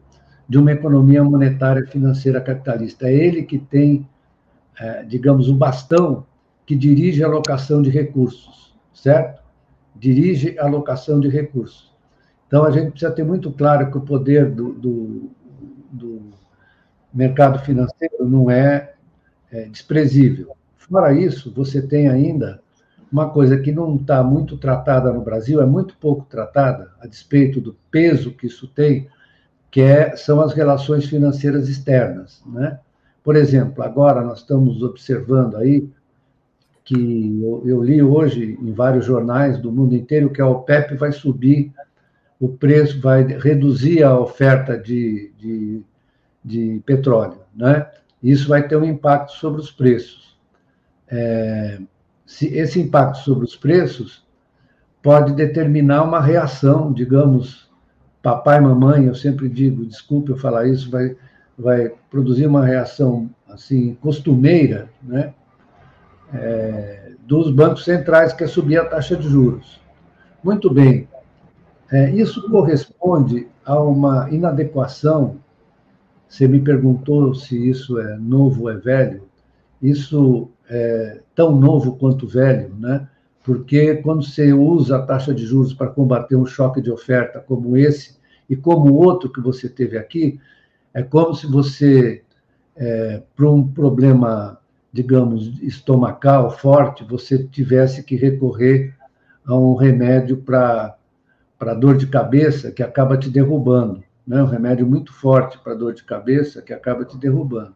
de 0.48 0.58
uma 0.58 0.72
economia 0.72 1.24
monetária 1.24 1.86
financeira 1.86 2.42
capitalista. 2.42 3.08
É 3.08 3.14
ele 3.14 3.44
que 3.44 3.60
tem, 3.60 4.08
é, 4.80 5.04
digamos, 5.04 5.48
o 5.48 5.54
bastão 5.54 6.26
que 6.66 6.76
dirige 6.76 7.24
a 7.24 7.28
alocação 7.28 7.82
de 7.82 7.90
recursos, 7.90 8.76
certo? 8.94 9.44
Dirige 9.96 10.58
a 10.58 10.66
alocação 10.66 11.20
de 11.20 11.28
recursos. 11.28 11.94
Então, 12.48 12.64
a 12.64 12.72
gente 12.72 12.92
precisa 12.92 13.12
ter 13.12 13.24
muito 13.24 13.52
claro 13.52 13.92
que 13.92 13.98
o 13.98 14.02
poder 14.02 14.50
do, 14.50 14.74
do, 14.74 15.30
do 15.92 16.22
mercado 17.14 17.60
financeiro 17.60 18.26
não 18.26 18.50
é, 18.50 18.94
é 19.52 19.66
desprezível. 19.66 20.56
Fora 20.78 21.14
isso, 21.14 21.54
você 21.54 21.82
tem 21.82 22.08
ainda 22.08 22.62
uma 23.12 23.30
coisa 23.30 23.58
que 23.58 23.72
não 23.72 23.96
está 23.96 24.24
muito 24.24 24.58
tratada 24.58 25.12
no 25.12 25.22
Brasil, 25.22 25.62
é 25.62 25.66
muito 25.66 25.96
pouco 25.98 26.26
tratada, 26.30 26.92
a 27.00 27.08
despeito 27.08 27.60
do 27.60 27.76
peso 27.90 28.32
que 28.32 28.48
isso 28.48 28.68
tem, 28.68 29.08
que 29.72 29.82
é, 29.82 30.16
são 30.16 30.42
as 30.42 30.54
relações 30.54 31.06
financeiras 31.06 31.68
externas. 31.68 32.42
Né? 32.46 32.80
Por 33.24 33.36
exemplo, 33.36 33.84
agora 33.84 34.22
nós 34.22 34.40
estamos 34.40 34.82
observando 34.84 35.58
aí 35.58 35.90
que 36.84 37.40
eu, 37.44 37.64
eu, 37.66 37.84
li 37.84 38.02
hoje 38.02 38.58
em 38.60 38.74
vários 38.74 39.06
jornais 39.06 39.60
do 39.60 39.72
mundo 39.72 39.96
inteiro 39.96 40.32
que 40.32 40.42
a 40.42 40.48
OPEP 40.48 40.96
vai 40.96 41.12
subir 41.12 41.72
o 42.40 42.48
preço, 42.48 43.00
vai 43.00 43.24
reduzir 43.24 44.04
a 44.04 44.18
oferta 44.18 44.78
de, 44.78 45.32
de, 45.38 45.82
de 46.44 46.82
petróleo. 46.86 47.42
Né? 47.56 47.88
Isso 48.24 48.48
vai 48.48 48.68
ter 48.68 48.76
um 48.76 48.86
impacto 48.86 49.34
sobre 49.34 49.62
os 49.62 49.72
preços. 49.72 50.36
É, 51.08 51.80
esse 52.42 52.80
impacto 52.80 53.20
sobre 53.20 53.46
os 53.46 53.56
preços 53.56 54.24
pode 55.02 55.34
determinar 55.34 56.04
uma 56.04 56.22
reação, 56.22 56.94
digamos, 56.94 57.70
papai, 58.22 58.60
mamãe, 58.60 59.06
eu 59.06 59.16
sempre 59.16 59.50
digo, 59.50 59.86
desculpe 59.86 60.32
eu 60.32 60.38
falar 60.38 60.68
isso, 60.68 60.92
vai, 60.92 61.16
vai 61.58 61.92
produzir 62.10 62.46
uma 62.46 62.66
reação 62.66 63.30
assim 63.48 63.96
costumeira, 64.02 64.90
né, 65.02 65.34
é, 66.34 67.14
dos 67.26 67.50
bancos 67.52 67.84
centrais 67.84 68.34
que 68.34 68.44
é 68.44 68.48
subir 68.48 68.78
a 68.78 68.86
taxa 68.86 69.16
de 69.16 69.28
juros. 69.28 69.82
Muito 70.44 70.72
bem, 70.72 71.08
é, 71.92 72.12
isso 72.12 72.48
corresponde 72.50 73.48
a 73.66 73.80
uma 73.80 74.30
inadequação. 74.30 75.38
Você 76.28 76.48
me 76.48 76.60
perguntou 76.60 77.34
se 77.34 77.70
isso 77.70 78.00
é 78.00 78.18
novo 78.18 78.64
ou 78.64 78.70
é 78.70 78.78
velho. 78.78 79.24
Isso 79.82 80.50
é 80.70 81.22
tão 81.34 81.56
novo 81.56 81.96
quanto 81.98 82.28
velho, 82.28 82.74
né? 82.78 83.08
Porque 83.44 83.96
quando 83.96 84.24
você 84.24 84.54
usa 84.54 84.98
a 84.98 85.02
taxa 85.02 85.34
de 85.34 85.46
juros 85.46 85.74
para 85.74 85.88
combater 85.88 86.36
um 86.36 86.46
choque 86.46 86.82
de 86.82 86.92
oferta 86.92 87.40
como 87.40 87.76
esse 87.76 88.18
e 88.50 88.56
como 88.56 88.92
o 88.92 88.96
outro 88.96 89.32
que 89.32 89.42
você 89.42 89.68
teve 89.68 89.98
aqui, 89.98 90.40
é 90.94 91.02
como 91.02 91.34
se 91.34 91.48
você, 91.48 92.24
é, 92.76 93.24
para 93.36 93.50
um 93.50 93.68
problema, 93.68 94.60
digamos, 94.94 95.60
estomacal 95.62 96.52
forte, 96.52 97.04
você 97.04 97.44
tivesse 97.44 98.04
que 98.04 98.16
recorrer 98.16 98.96
a 99.46 99.56
um 99.56 99.76
remédio 99.76 100.38
para 100.38 100.96
para 101.58 101.74
dor 101.74 101.98
de 101.98 102.08
cabeça 102.08 102.72
que 102.72 102.82
acaba 102.82 103.18
te 103.18 103.30
derrubando, 103.30 104.02
né? 104.26 104.42
Um 104.42 104.46
remédio 104.46 104.88
muito 104.88 105.12
forte 105.12 105.58
para 105.58 105.74
dor 105.74 105.94
de 105.94 106.06
cabeça 106.06 106.62
que 106.62 106.72
acaba 106.72 107.04
te 107.04 107.18
derrubando. 107.18 107.76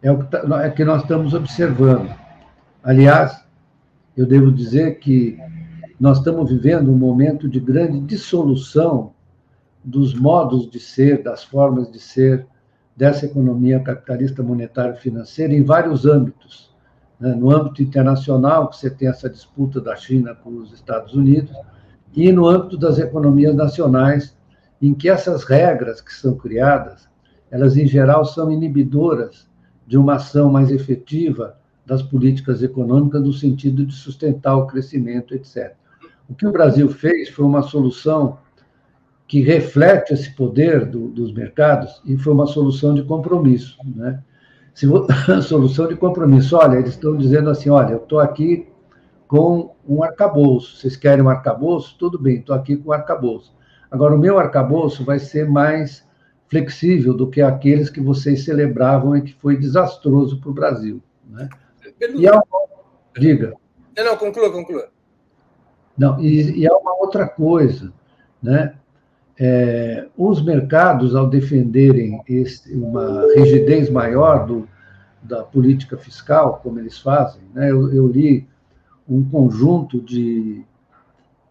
É 0.00 0.12
o 0.12 0.18
que, 0.18 0.30
tá, 0.30 0.64
é 0.64 0.70
que 0.70 0.84
nós 0.84 1.02
estamos 1.02 1.34
observando. 1.34 2.25
Aliás, 2.86 3.44
eu 4.16 4.24
devo 4.24 4.52
dizer 4.52 5.00
que 5.00 5.36
nós 5.98 6.18
estamos 6.18 6.48
vivendo 6.48 6.88
um 6.88 6.96
momento 6.96 7.48
de 7.48 7.58
grande 7.58 7.98
dissolução 7.98 9.12
dos 9.82 10.14
modos 10.14 10.70
de 10.70 10.78
ser, 10.78 11.20
das 11.20 11.42
formas 11.42 11.90
de 11.90 11.98
ser 11.98 12.46
dessa 12.96 13.26
economia 13.26 13.80
capitalista 13.80 14.40
monetária 14.40 14.94
financeira 14.94 15.52
em 15.52 15.64
vários 15.64 16.06
âmbitos. 16.06 16.72
Né? 17.18 17.34
No 17.34 17.50
âmbito 17.50 17.82
internacional, 17.82 18.68
que 18.68 18.76
você 18.76 18.88
tem 18.88 19.08
essa 19.08 19.28
disputa 19.28 19.80
da 19.80 19.96
China 19.96 20.36
com 20.36 20.50
os 20.50 20.72
Estados 20.72 21.12
Unidos, 21.12 21.56
e 22.14 22.30
no 22.30 22.46
âmbito 22.46 22.78
das 22.78 23.00
economias 23.00 23.56
nacionais, 23.56 24.36
em 24.80 24.94
que 24.94 25.08
essas 25.08 25.42
regras 25.42 26.00
que 26.00 26.14
são 26.14 26.36
criadas, 26.36 27.08
elas 27.50 27.76
em 27.76 27.88
geral 27.88 28.24
são 28.24 28.48
inibidoras 28.48 29.50
de 29.84 29.98
uma 29.98 30.14
ação 30.14 30.48
mais 30.48 30.70
efetiva 30.70 31.58
das 31.86 32.02
políticas 32.02 32.62
econômicas 32.62 33.22
no 33.22 33.32
sentido 33.32 33.86
de 33.86 33.94
sustentar 33.94 34.56
o 34.56 34.66
crescimento, 34.66 35.34
etc. 35.34 35.74
O 36.28 36.34
que 36.34 36.46
o 36.46 36.52
Brasil 36.52 36.88
fez 36.88 37.28
foi 37.28 37.44
uma 37.44 37.62
solução 37.62 38.38
que 39.28 39.40
reflete 39.40 40.12
esse 40.12 40.34
poder 40.34 40.84
do, 40.84 41.08
dos 41.08 41.32
mercados 41.32 42.00
e 42.04 42.16
foi 42.16 42.32
uma 42.32 42.46
solução 42.46 42.94
de 42.94 43.02
compromisso, 43.04 43.78
né? 43.84 44.22
Se, 44.74 44.86
solução 45.42 45.88
de 45.88 45.96
compromisso. 45.96 46.56
Olha, 46.56 46.76
eles 46.76 46.90
estão 46.90 47.16
dizendo 47.16 47.48
assim, 47.48 47.70
olha, 47.70 47.92
eu 47.92 47.98
estou 47.98 48.18
aqui 48.18 48.68
com 49.26 49.74
um 49.88 50.02
arcabouço. 50.02 50.76
Vocês 50.76 50.96
querem 50.96 51.24
um 51.24 51.28
arcabouço? 51.28 51.96
Tudo 51.98 52.18
bem, 52.18 52.36
estou 52.36 52.54
aqui 52.54 52.76
com 52.76 52.90
um 52.90 52.92
arcabouço. 52.92 53.54
Agora, 53.90 54.14
o 54.14 54.18
meu 54.18 54.38
arcabouço 54.38 55.04
vai 55.04 55.18
ser 55.18 55.48
mais 55.48 56.04
flexível 56.48 57.14
do 57.14 57.28
que 57.28 57.40
aqueles 57.40 57.90
que 57.90 58.00
vocês 58.00 58.44
celebravam 58.44 59.16
e 59.16 59.22
que 59.22 59.34
foi 59.34 59.56
desastroso 59.56 60.40
para 60.40 60.50
o 60.50 60.54
Brasil. 60.54 61.02
Né? 61.28 61.48
E 62.00 62.28
há 62.28 62.34
uma... 62.34 62.44
Diga. 63.18 63.54
Não, 63.96 64.04
não, 64.04 64.16
conclua, 64.16 64.52
conclua. 64.52 64.88
Não, 65.96 66.20
e, 66.20 66.60
e 66.60 66.68
há 66.68 66.76
uma 66.76 66.94
outra 66.98 67.26
coisa, 67.26 67.92
né? 68.42 68.74
É, 69.38 70.06
os 70.16 70.42
mercados, 70.42 71.14
ao 71.14 71.28
defenderem 71.28 72.22
esse, 72.26 72.72
uma 72.74 73.26
rigidez 73.34 73.90
maior 73.90 74.46
do, 74.46 74.66
da 75.22 75.42
política 75.42 75.98
fiscal, 75.98 76.60
como 76.62 76.78
eles 76.78 76.98
fazem, 76.98 77.42
né? 77.54 77.70
eu, 77.70 77.92
eu 77.92 78.06
li 78.06 78.48
um 79.06 79.22
conjunto 79.28 80.00
de, 80.00 80.64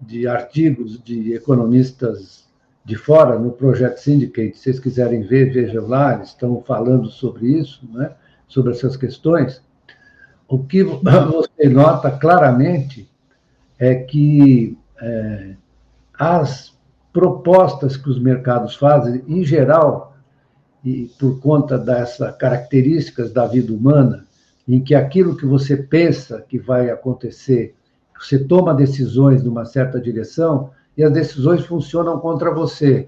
de 0.01 0.27
artigos 0.27 1.01
de 1.01 1.33
economistas 1.33 2.45
de 2.83 2.95
fora 2.95 3.37
no 3.37 3.51
Project 3.51 4.01
Syndicate. 4.01 4.57
Se 4.57 4.63
vocês 4.63 4.79
quiserem 4.79 5.21
ver, 5.21 5.51
vejam 5.51 5.87
lá, 5.87 6.15
eles 6.15 6.29
estão 6.29 6.61
falando 6.61 7.09
sobre 7.09 7.47
isso, 7.47 7.87
né? 7.93 8.11
sobre 8.47 8.71
essas 8.71 8.97
questões. 8.97 9.61
O 10.47 10.59
que 10.59 10.83
você 10.83 11.69
nota 11.69 12.11
claramente 12.11 13.09
é 13.79 13.95
que 13.95 14.77
é, 15.01 15.55
as 16.17 16.73
propostas 17.11 17.95
que 17.95 18.09
os 18.09 18.19
mercados 18.19 18.75
fazem, 18.75 19.23
em 19.27 19.43
geral, 19.43 20.15
e 20.83 21.09
por 21.19 21.39
conta 21.39 21.77
dessas 21.77 22.35
características 22.37 23.31
da 23.31 23.47
vida 23.47 23.73
humana, 23.73 24.25
em 24.67 24.81
que 24.83 24.93
aquilo 24.93 25.35
que 25.35 25.45
você 25.45 25.77
pensa 25.77 26.43
que 26.47 26.59
vai 26.59 26.89
acontecer, 26.89 27.73
você 28.19 28.37
toma 28.37 28.73
decisões 28.73 29.43
numa 29.43 29.65
certa 29.65 29.99
direção 29.99 30.71
e 30.97 31.03
as 31.03 31.11
decisões 31.11 31.65
funcionam 31.65 32.19
contra 32.19 32.53
você. 32.53 33.07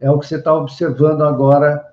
É 0.00 0.10
o 0.10 0.18
que 0.18 0.26
você 0.26 0.36
está 0.36 0.54
observando 0.54 1.22
agora 1.22 1.84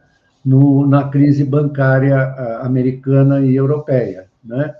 no, 0.43 0.87
na 0.87 1.09
crise 1.09 1.43
bancária 1.43 2.17
americana 2.61 3.41
e 3.41 3.55
europeia. 3.55 4.28
Né? 4.43 4.75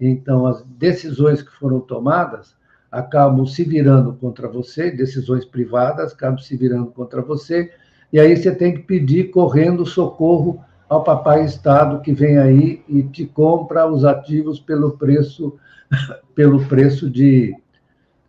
Então, 0.00 0.46
as 0.46 0.62
decisões 0.64 1.42
que 1.42 1.52
foram 1.52 1.80
tomadas 1.80 2.56
acabam 2.90 3.46
se 3.46 3.64
virando 3.64 4.12
contra 4.14 4.48
você, 4.48 4.90
decisões 4.90 5.44
privadas 5.44 6.12
acabam 6.12 6.38
se 6.38 6.56
virando 6.56 6.90
contra 6.90 7.22
você, 7.22 7.72
e 8.12 8.20
aí 8.20 8.36
você 8.36 8.54
tem 8.54 8.74
que 8.74 8.82
pedir 8.82 9.30
correndo 9.30 9.86
socorro 9.86 10.62
ao 10.88 11.02
papai 11.02 11.44
Estado 11.44 12.02
que 12.02 12.12
vem 12.12 12.36
aí 12.36 12.84
e 12.86 13.02
te 13.02 13.24
compra 13.24 13.86
os 13.86 14.04
ativos 14.04 14.60
pelo 14.60 14.98
preço 14.98 15.56
pelo 16.34 16.66
preço 16.66 17.08
de 17.08 17.56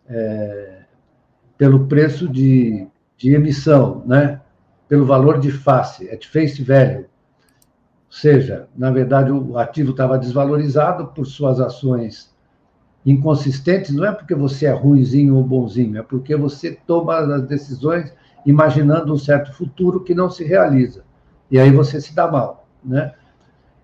é, 0.08 0.84
pelo 1.58 1.86
preço 1.86 2.28
de, 2.28 2.86
de 3.16 3.34
emissão, 3.34 4.02
né? 4.06 4.40
Pelo 4.88 5.04
valor 5.04 5.38
de 5.38 5.50
face, 5.50 6.08
é 6.08 6.16
de 6.16 6.28
face 6.28 6.62
value. 6.62 7.06
Seja, 8.14 8.68
na 8.76 8.92
verdade, 8.92 9.32
o 9.32 9.58
ativo 9.58 9.90
estava 9.90 10.16
desvalorizado 10.16 11.08
por 11.08 11.26
suas 11.26 11.58
ações 11.58 12.32
inconsistentes, 13.04 13.92
não 13.92 14.04
é 14.04 14.12
porque 14.12 14.36
você 14.36 14.66
é 14.66 14.70
ruizinho 14.70 15.34
ou 15.34 15.42
bonzinho, 15.42 15.98
é 15.98 16.02
porque 16.02 16.36
você 16.36 16.78
toma 16.86 17.18
as 17.18 17.42
decisões 17.42 18.14
imaginando 18.46 19.12
um 19.12 19.18
certo 19.18 19.52
futuro 19.52 20.04
que 20.04 20.14
não 20.14 20.30
se 20.30 20.44
realiza. 20.44 21.02
E 21.50 21.58
aí 21.58 21.72
você 21.72 22.00
se 22.00 22.14
dá 22.14 22.30
mal, 22.30 22.68
né? 22.84 23.14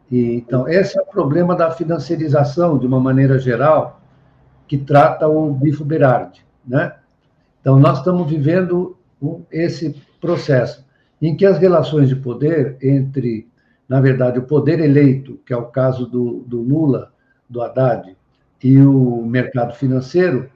E, 0.09 0.37
então, 0.37 0.69
esse 0.69 0.97
é 0.97 1.03
o 1.03 1.07
problema 1.07 1.57
da 1.57 1.73
financiarização, 1.73 2.79
de 2.79 2.87
uma 2.87 3.01
maneira 3.01 3.37
geral, 3.37 4.01
que 4.69 4.79
trata 4.79 5.27
o 5.27 5.53
Bifo 5.53 5.85
Berardi, 5.85 6.47
né? 6.65 6.95
Então, 7.61 7.81
nós 7.81 7.99
estamos 7.99 8.31
vivendo 8.31 8.97
esse 9.51 10.01
processo 10.21 10.87
em 11.21 11.37
que 11.37 11.45
as 11.45 11.59
relações 11.59 12.09
de 12.09 12.15
poder 12.15 12.79
entre, 12.81 13.50
na 13.91 14.01
verdade, 14.01 14.39
o 14.39 14.45
poder 14.45 14.79
eleito, 14.79 15.41
que 15.45 15.53
é 15.53 15.57
o 15.57 15.65
caso 15.65 16.07
do, 16.07 16.45
do 16.47 16.63
Lula, 16.63 17.13
do 17.49 17.61
Haddad, 17.61 18.17
e 18.63 18.79
o 18.79 19.27
mercado 19.27 19.75
financeiro, 19.75 20.49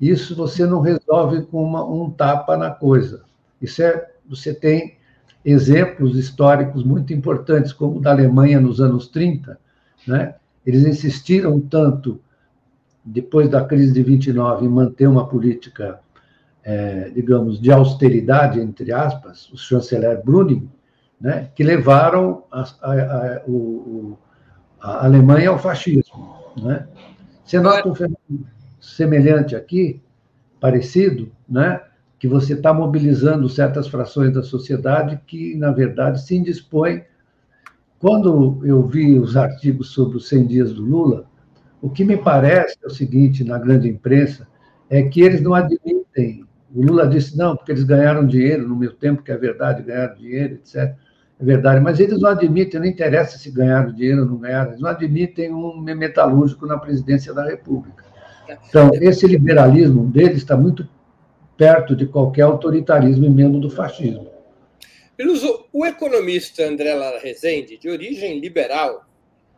isso 0.00 0.34
você 0.34 0.64
não 0.64 0.80
resolve 0.80 1.42
com 1.42 1.62
uma, 1.62 1.84
um 1.84 2.08
tapa 2.08 2.56
na 2.56 2.70
coisa. 2.70 3.24
Isso 3.60 3.82
é, 3.82 4.08
você 4.26 4.54
tem 4.54 4.96
exemplos 5.44 6.16
históricos 6.16 6.82
muito 6.82 7.12
importantes, 7.12 7.74
como 7.74 7.98
o 7.98 8.00
da 8.00 8.10
Alemanha 8.10 8.58
nos 8.58 8.80
anos 8.80 9.06
30, 9.08 9.60
né? 10.06 10.36
Eles 10.64 10.86
insistiram 10.86 11.60
tanto, 11.60 12.18
depois 13.04 13.50
da 13.50 13.62
crise 13.66 13.92
de 13.92 14.02
29, 14.02 14.64
em 14.64 14.68
manter 14.70 15.06
uma 15.06 15.28
política, 15.28 16.00
é, 16.64 17.10
digamos, 17.10 17.60
de 17.60 17.70
austeridade, 17.70 18.58
entre 18.58 18.92
aspas, 18.92 19.50
o 19.52 19.58
chanceler 19.58 20.24
Brüning, 20.24 20.70
né? 21.20 21.50
que 21.54 21.62
levaram 21.62 22.44
a, 22.50 22.60
a, 22.60 22.92
a, 22.92 23.42
o, 23.46 24.16
a 24.80 25.04
Alemanha 25.04 25.50
ao 25.50 25.58
fascismo. 25.58 26.36
Né? 26.56 26.86
Você 27.44 27.58
nota 27.58 27.88
um 27.88 27.94
fenômeno 27.94 28.46
semelhante 28.80 29.56
aqui, 29.56 30.00
parecido, 30.60 31.30
né? 31.48 31.80
que 32.18 32.28
você 32.28 32.54
está 32.54 32.72
mobilizando 32.72 33.48
certas 33.48 33.88
frações 33.88 34.32
da 34.32 34.42
sociedade 34.42 35.20
que, 35.26 35.56
na 35.56 35.70
verdade, 35.70 36.22
se 36.22 36.36
indispõem. 36.36 37.04
Quando 37.98 38.60
eu 38.64 38.82
vi 38.86 39.18
os 39.18 39.36
artigos 39.36 39.90
sobre 39.90 40.16
os 40.16 40.28
100 40.28 40.46
dias 40.46 40.72
do 40.72 40.82
Lula, 40.82 41.26
o 41.80 41.88
que 41.88 42.04
me 42.04 42.16
parece 42.16 42.76
é 42.82 42.86
o 42.86 42.90
seguinte, 42.90 43.44
na 43.44 43.58
grande 43.58 43.88
imprensa, 43.88 44.48
é 44.90 45.02
que 45.02 45.20
eles 45.20 45.40
não 45.40 45.54
admitem. 45.54 46.44
O 46.74 46.82
Lula 46.82 47.06
disse, 47.06 47.36
não, 47.36 47.56
porque 47.56 47.70
eles 47.70 47.84
ganharam 47.84 48.26
dinheiro 48.26 48.66
no 48.66 48.76
meu 48.76 48.92
tempo, 48.92 49.22
que 49.22 49.30
é 49.30 49.36
verdade, 49.36 49.82
ganharam 49.82 50.16
dinheiro, 50.16 50.54
etc 50.54 50.96
é 51.40 51.44
verdade, 51.44 51.80
mas 51.80 52.00
eles 52.00 52.20
não 52.20 52.30
admitem, 52.30 52.80
não 52.80 52.86
interessa 52.86 53.38
se 53.38 53.50
ganharam 53.50 53.92
dinheiro 53.92 54.22
ou 54.22 54.26
não 54.26 54.38
ganharam, 54.38 54.70
eles 54.70 54.80
não 54.80 54.90
admitem 54.90 55.54
um 55.54 55.80
metalúrgico 55.80 56.66
na 56.66 56.76
presidência 56.76 57.32
da 57.32 57.44
República. 57.44 58.04
Então, 58.68 58.90
esse 58.94 59.26
liberalismo 59.26 60.06
deles 60.06 60.38
está 60.38 60.56
muito 60.56 60.88
perto 61.56 61.94
de 61.94 62.06
qualquer 62.06 62.42
autoritarismo 62.42 63.24
e 63.24 63.30
mesmo 63.30 63.60
do 63.60 63.70
fascismo. 63.70 64.30
Peluso, 65.16 65.66
o 65.72 65.84
economista 65.84 66.64
André 66.64 66.94
Lara 66.94 67.18
Rezende, 67.18 67.76
de 67.76 67.88
origem 67.88 68.40
liberal, 68.40 69.04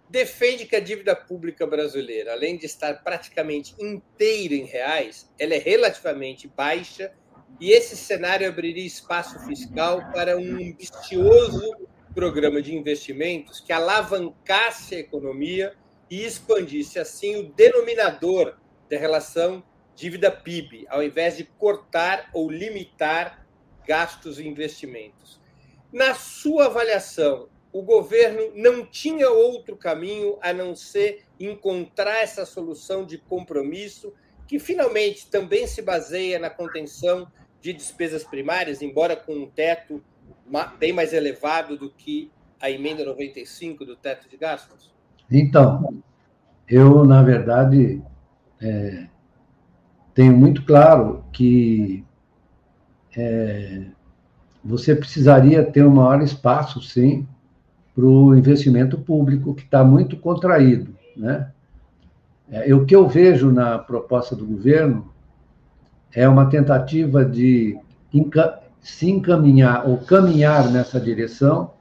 defende 0.09 0.67
que 0.67 0.75
a 0.75 0.81
dívida 0.81 1.15
pública 1.15 1.67
brasileira, 1.67 2.33
além 2.33 2.57
de 2.57 2.67
estar 2.67 3.03
praticamente 3.05 3.75
inteira 3.79 4.55
em 4.55 4.65
reais, 4.65 5.31
ela 5.39 5.55
é 5.55 5.59
relativamente 5.59 6.51
baixa 6.57 7.13
e 7.59 7.73
esse 7.73 7.97
cenário 7.97 8.49
abriria 8.49 8.87
espaço 8.87 9.39
fiscal 9.41 10.11
para 10.13 10.37
um 10.37 10.57
ambicioso 10.57 11.77
programa 12.15 12.61
de 12.61 12.75
investimentos 12.75 13.61
que 13.61 13.73
alavancasse 13.73 14.95
a 14.95 14.99
economia 14.99 15.75
e 16.11 16.25
expandisse 16.25 16.99
assim 16.99 17.37
o 17.37 17.53
denominador 17.53 18.57
da 18.91 18.99
relação 18.99 19.63
dívida-PIB, 19.95 20.87
ao 20.89 21.03
invés 21.03 21.37
de 21.37 21.45
cortar 21.45 22.31
ou 22.33 22.51
limitar 22.51 23.47
gastos 23.87 24.39
e 24.39 24.47
investimentos. 24.47 25.41
Na 25.93 26.15
sua 26.15 26.67
avaliação, 26.67 27.49
o 27.73 27.83
governo 27.83 28.53
não 28.55 28.85
tinha 28.85 29.31
outro 29.31 29.77
caminho 29.77 30.39
a 30.41 30.53
não 30.53 30.75
ser 30.75 31.25
encontrar 31.39 32.23
essa 32.23 32.45
solução 32.45 33.05
de 33.05 33.19
compromisso, 33.19 34.13
que 34.47 34.59
finalmente 34.59 35.29
também 35.29 35.67
se 35.67 35.81
baseia 35.81 36.39
na 36.39 36.51
contenção 36.51 37.31
de 37.61 37.73
despesas 37.73 38.25
primárias, 38.25 38.83
embora 38.83 39.15
com 39.15 39.35
um 39.35 39.47
teto 39.47 40.03
bem 40.79 40.93
mais 40.93 41.13
elevado 41.13 41.77
do 41.77 41.91
que 41.91 42.31
a 42.61 42.71
emenda 42.71 43.05
95 43.05 43.85
do 43.85 43.97
teto 43.97 44.29
de 44.29 44.37
gastos? 44.37 44.93
Então, 45.31 46.03
eu, 46.69 47.05
na 47.05 47.23
verdade, 47.23 48.03
é, 48.61 49.07
tenho 50.15 50.37
muito 50.37 50.65
claro 50.65 51.25
que 51.33 52.05
é, 53.17 53.87
você 54.65 54.95
precisaria 54.95 55.65
ter 55.65 55.85
um 55.85 55.95
maior 55.95 56.23
espaço, 56.23 56.83
sim, 56.83 57.27
para 57.95 58.05
o 58.05 58.35
investimento 58.37 58.99
público, 58.99 59.55
que 59.55 59.63
está 59.63 59.85
muito 59.85 60.17
contraído. 60.17 60.95
Né? 61.17 61.51
É, 62.51 62.75
o 62.75 62.85
que 62.85 62.95
eu 62.95 63.09
vejo 63.09 63.51
na 63.51 63.79
proposta 63.79 64.35
do 64.37 64.47
governo 64.47 65.10
é 66.15 66.29
uma 66.29 66.47
tentativa 66.47 67.25
de 67.25 67.79
se 68.81 69.11
encaminhar 69.11 69.87
ou 69.87 69.99
caminhar 69.99 70.71
nessa 70.71 71.01
direção 71.01 71.73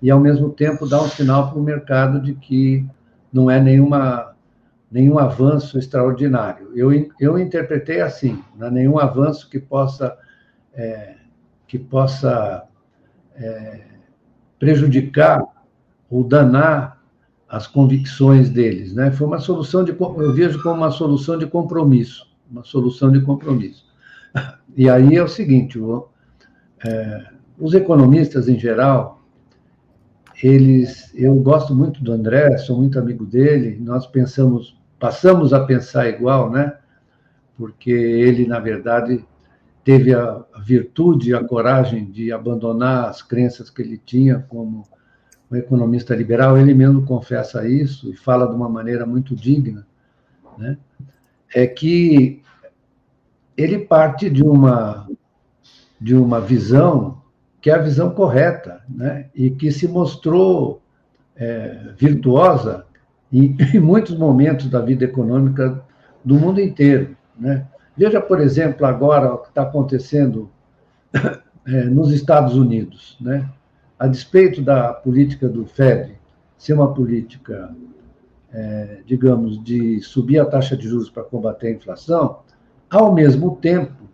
e, 0.00 0.10
ao 0.10 0.20
mesmo 0.20 0.50
tempo, 0.50 0.88
dar 0.88 1.02
um 1.02 1.08
sinal 1.08 1.50
para 1.50 1.58
o 1.58 1.62
mercado 1.62 2.20
de 2.20 2.34
que 2.34 2.86
não 3.32 3.50
é 3.50 3.60
nenhuma, 3.60 4.34
nenhum 4.90 5.18
avanço 5.18 5.78
extraordinário. 5.78 6.70
Eu, 6.74 6.90
eu 7.20 7.38
interpretei 7.38 8.00
assim, 8.00 8.42
não 8.56 8.68
é 8.68 8.70
nenhum 8.70 8.98
avanço 8.98 9.48
que 9.50 9.58
possa, 9.58 10.16
é, 10.72 11.16
que 11.66 11.78
possa 11.78 12.64
é, 13.34 13.80
prejudicar 14.58 15.42
ou 16.10 16.24
danar 16.24 16.98
as 17.48 17.66
convicções 17.66 18.50
deles. 18.50 18.92
Né? 18.92 19.10
Foi 19.10 19.26
uma 19.26 19.40
solução 19.40 19.84
de, 19.84 19.96
eu 19.98 20.32
vejo 20.32 20.62
como 20.62 20.76
uma 20.76 20.90
solução 20.90 21.38
de 21.38 21.46
compromisso, 21.46 22.27
uma 22.50 22.64
solução 22.64 23.10
de 23.10 23.20
compromisso. 23.20 23.86
E 24.76 24.88
aí 24.88 25.16
é 25.16 25.22
o 25.22 25.28
seguinte, 25.28 25.78
o, 25.78 26.08
é, 26.86 27.26
os 27.58 27.74
economistas 27.74 28.48
em 28.48 28.58
geral, 28.58 29.22
eles, 30.42 31.12
eu 31.14 31.34
gosto 31.36 31.74
muito 31.74 32.02
do 32.02 32.12
André, 32.12 32.56
sou 32.58 32.76
muito 32.76 32.98
amigo 32.98 33.26
dele, 33.26 33.78
nós 33.80 34.06
pensamos, 34.06 34.78
passamos 34.98 35.52
a 35.52 35.64
pensar 35.64 36.08
igual, 36.08 36.50
né? 36.50 36.76
Porque 37.56 37.90
ele, 37.90 38.46
na 38.46 38.60
verdade, 38.60 39.24
teve 39.82 40.14
a 40.14 40.44
virtude 40.64 41.34
a 41.34 41.42
coragem 41.42 42.04
de 42.10 42.30
abandonar 42.30 43.08
as 43.08 43.20
crenças 43.20 43.68
que 43.68 43.82
ele 43.82 43.98
tinha 43.98 44.44
como 44.48 44.84
um 45.50 45.56
economista 45.56 46.14
liberal, 46.14 46.58
ele 46.58 46.74
mesmo 46.74 47.04
confessa 47.04 47.66
isso 47.66 48.10
e 48.10 48.14
fala 48.14 48.46
de 48.46 48.54
uma 48.54 48.68
maneira 48.68 49.06
muito 49.06 49.34
digna, 49.34 49.86
né? 50.56 50.78
É 51.54 51.66
que 51.66 52.42
ele 53.56 53.78
parte 53.78 54.28
de 54.30 54.42
uma 54.42 55.08
de 56.00 56.14
uma 56.14 56.40
visão 56.40 57.18
que 57.60 57.70
é 57.70 57.74
a 57.74 57.82
visão 57.82 58.10
correta, 58.10 58.82
né? 58.88 59.26
e 59.34 59.50
que 59.50 59.72
se 59.72 59.88
mostrou 59.88 60.80
é, 61.36 61.92
virtuosa 61.96 62.86
em, 63.32 63.56
em, 63.74 63.80
muitos 63.80 64.16
momentos 64.16 64.70
da 64.70 64.80
vida 64.80 65.04
econômica 65.04 65.82
do 66.24 66.36
mundo 66.36 66.60
inteiro. 66.60 67.16
Né? 67.38 67.66
Veja, 67.96 68.20
por 68.20 68.40
exemplo, 68.40 68.86
agora 68.86 69.34
o 69.34 69.38
que 69.38 69.48
está 69.48 69.62
acontecendo 69.62 70.48
é, 71.66 71.84
nos 71.84 72.12
Estados 72.12 72.54
Unidos. 72.54 73.16
Né? 73.20 73.48
A 73.98 74.06
despeito 74.06 74.62
da 74.62 74.92
política 74.92 75.48
do 75.48 75.66
Fed 75.66 76.16
ser 76.56 76.74
uma 76.74 76.92
política, 76.92 77.74
é, 78.52 79.00
digamos, 79.06 79.62
de 79.62 80.00
subir 80.00 80.38
a 80.38 80.46
taxa 80.46 80.76
de 80.76 80.88
juros 80.88 81.10
para 81.10 81.22
combater 81.22 81.68
a 81.68 81.72
inflação, 81.72 82.40
ao 82.90 83.12
mesmo 83.14 83.56
tempo, 83.56 84.08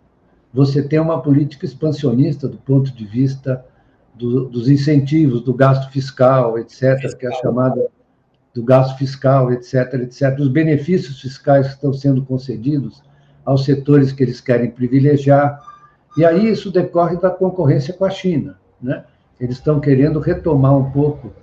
você 0.53 0.81
tem 0.81 0.99
uma 0.99 1.21
política 1.21 1.65
expansionista 1.65 2.47
do 2.47 2.57
ponto 2.57 2.91
de 2.91 3.05
vista 3.05 3.65
do, 4.13 4.45
dos 4.45 4.69
incentivos, 4.69 5.41
do 5.41 5.53
gasto 5.53 5.91
fiscal, 5.91 6.57
etc., 6.57 6.99
fiscal. 6.99 7.19
que 7.19 7.25
é 7.25 7.29
a 7.29 7.33
chamada 7.33 7.87
do 8.53 8.63
gasto 8.63 8.97
fiscal, 8.97 9.51
etc., 9.51 9.93
etc., 9.95 10.35
dos 10.35 10.47
benefícios 10.47 11.21
fiscais 11.21 11.67
que 11.67 11.73
estão 11.73 11.93
sendo 11.93 12.23
concedidos 12.23 13.03
aos 13.43 13.65
setores 13.65 14.11
que 14.13 14.23
eles 14.23 14.39
querem 14.39 14.71
privilegiar. 14.71 15.61
E 16.17 16.23
aí 16.23 16.49
isso 16.49 16.71
decorre 16.71 17.17
da 17.17 17.29
concorrência 17.29 17.93
com 17.93 18.05
a 18.05 18.09
China. 18.09 18.57
Né? 18.81 19.03
Eles 19.39 19.57
estão 19.57 19.79
querendo 19.79 20.19
retomar 20.19 20.75
um 20.77 20.89
pouco 20.89 21.33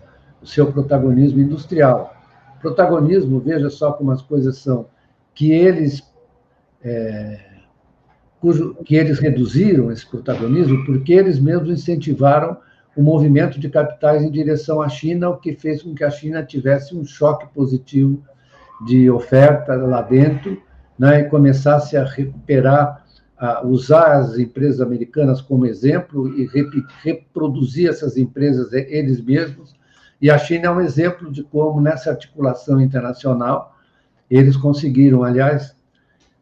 o 0.40 0.46
seu 0.46 0.72
protagonismo 0.72 1.40
industrial. 1.40 2.14
Protagonismo, 2.62 3.40
veja 3.40 3.68
só 3.68 3.92
como 3.92 4.10
as 4.10 4.22
coisas 4.22 4.56
são, 4.56 4.86
que 5.34 5.52
eles 5.52 6.02
é, 6.82 7.52
cujo, 8.40 8.74
que 8.84 8.96
eles 8.96 9.20
reduziram 9.20 9.92
esse 9.92 10.04
protagonismo 10.04 10.84
porque 10.84 11.12
eles 11.12 11.38
mesmos 11.38 11.70
incentivaram 11.70 12.56
o 12.96 13.02
movimento 13.02 13.58
de 13.58 13.70
capitais 13.70 14.22
em 14.22 14.30
direção 14.30 14.82
à 14.82 14.88
China, 14.88 15.30
o 15.30 15.38
que 15.38 15.54
fez 15.54 15.82
com 15.82 15.94
que 15.94 16.04
a 16.04 16.10
China 16.10 16.42
tivesse 16.42 16.94
um 16.94 17.04
choque 17.04 17.46
positivo 17.54 18.22
de 18.84 19.08
oferta 19.10 19.74
lá 19.76 20.02
dentro 20.02 20.60
né, 20.98 21.20
e 21.20 21.24
começasse 21.24 21.96
a 21.96 22.04
recuperar, 22.04 23.06
a 23.38 23.64
usar 23.64 24.18
as 24.18 24.38
empresas 24.38 24.80
americanas 24.80 25.40
como 25.40 25.64
exemplo 25.64 26.28
e 26.38 26.48
reproduzir 27.02 27.88
essas 27.88 28.16
empresas 28.16 28.72
eles 28.72 29.24
mesmos. 29.24 29.72
E 30.22 30.30
a 30.30 30.38
China 30.38 30.68
é 30.68 30.70
um 30.70 30.80
exemplo 30.80 31.32
de 31.32 31.42
como, 31.42 31.80
nessa 31.80 32.10
articulação 32.10 32.80
internacional, 32.80 33.76
eles 34.30 34.56
conseguiram, 34.56 35.24
aliás, 35.24 35.74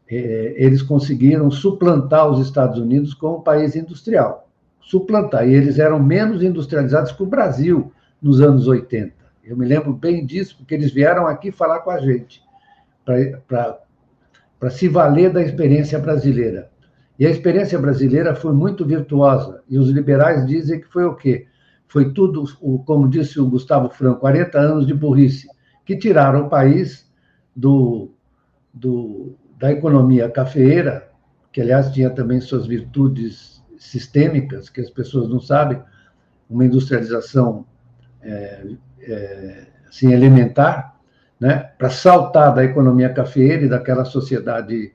é, 0.07 0.55
eles 0.59 0.83
conseguiram 0.83 1.51
suplantar 1.51 2.29
os 2.29 2.47
Estados 2.47 2.79
Unidos 2.79 3.15
como 3.15 3.43
país 3.43 3.75
industrial. 3.75 4.47
Suplantar. 4.83 5.49
E 5.49 5.55
eles 5.55 5.79
eram 5.79 5.99
menos 5.99 6.43
industrializados 6.43 7.11
que 7.13 7.23
o 7.23 7.27
Brasil 7.27 7.91
nos 8.21 8.43
anos 8.43 8.69
80. 8.69 9.15
Eu 9.43 9.57
me 9.57 9.65
lembro 9.65 9.95
bem 9.95 10.27
disso, 10.27 10.59
porque 10.59 10.75
eles 10.75 10.93
vieram 10.93 11.27
aqui 11.27 11.51
falar 11.51 11.81
com 11.81 11.91
a 11.91 11.99
gente, 11.99 12.43
para 13.49 14.71
se 14.71 14.89
valer 14.89 15.33
da 15.33 15.41
experiência 15.41 15.99
brasileira. 15.99 16.71
E 17.19 17.27
a 17.27 17.31
experiência 17.31 17.79
brasileira 17.79 18.35
foi 18.35 18.53
muito 18.53 18.85
virtuosa. 18.85 19.63
E 19.71 19.79
os 19.79 19.89
liberais 19.89 20.47
dizem 20.47 20.81
que 20.81 20.87
foi 20.87 21.05
o 21.05 21.15
quê? 21.15 21.47
Foi 21.91 22.13
tudo, 22.13 22.45
como 22.87 23.09
disse 23.09 23.41
o 23.41 23.51
Gustavo 23.51 23.91
Franco, 23.91 24.21
40 24.21 24.57
anos 24.57 24.87
de 24.87 24.95
burrice, 24.95 25.49
que 25.85 25.97
tiraram 25.97 26.47
o 26.47 26.49
país 26.49 27.11
do, 27.55 28.13
do, 28.73 29.35
da 29.59 29.73
economia 29.73 30.31
cafeeira, 30.31 31.11
que 31.51 31.61
aliás 31.61 31.91
tinha 31.91 32.09
também 32.09 32.41
suas 32.41 32.65
virtudes 32.65 33.61
sistêmicas, 33.77 34.71
que 34.71 34.81
as 34.81 34.89
pessoas 34.89 35.29
não 35.29 35.41
sabem, 35.41 35.83
uma 36.49 36.65
industrialização 36.65 37.67
é, 38.23 38.69
é, 39.01 39.67
assim, 39.89 40.13
elementar, 40.13 40.95
né, 41.41 41.73
para 41.77 41.91
saltar 41.91 42.55
da 42.55 42.63
economia 42.63 43.13
cafeeira 43.13 43.65
e 43.65 43.69
daquela 43.69 44.05
sociedade 44.05 44.93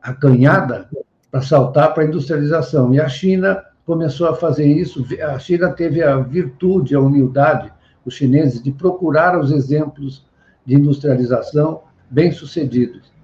acanhada, 0.00 0.88
para 1.28 1.42
saltar 1.42 1.92
para 1.92 2.04
a 2.04 2.06
industrialização. 2.06 2.94
E 2.94 3.00
a 3.00 3.08
China 3.08 3.64
começou 3.86 4.28
a 4.28 4.34
fazer 4.34 4.66
isso, 4.66 5.06
a 5.22 5.38
China 5.38 5.70
teve 5.70 6.02
a 6.02 6.18
virtude, 6.18 6.94
a 6.94 7.00
humildade, 7.00 7.72
os 8.04 8.14
chineses, 8.14 8.62
de 8.62 8.70
procurar 8.70 9.38
os 9.38 9.50
exemplos 9.50 10.26
de 10.66 10.74
industrialização 10.74 11.82
bem-sucedidos 12.10 13.16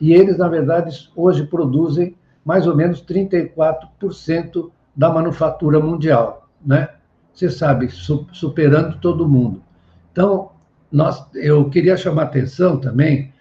e 0.00 0.12
eles, 0.12 0.38
na 0.38 0.48
verdade, 0.48 1.10
hoje 1.14 1.44
produzem 1.44 2.16
mais 2.44 2.66
ou 2.66 2.76
menos 2.76 3.04
34% 3.04 4.70
da 4.94 5.10
manufatura 5.10 5.80
mundial, 5.80 6.48
né? 6.64 6.88
Você 7.34 7.50
sabe, 7.50 7.88
superando 7.88 8.98
todo 8.98 9.28
mundo. 9.28 9.62
Então, 10.10 10.50
nós, 10.90 11.24
eu 11.34 11.68
queria 11.70 11.96
chamar 11.96 12.24
atenção 12.24 12.78
também, 12.78 13.32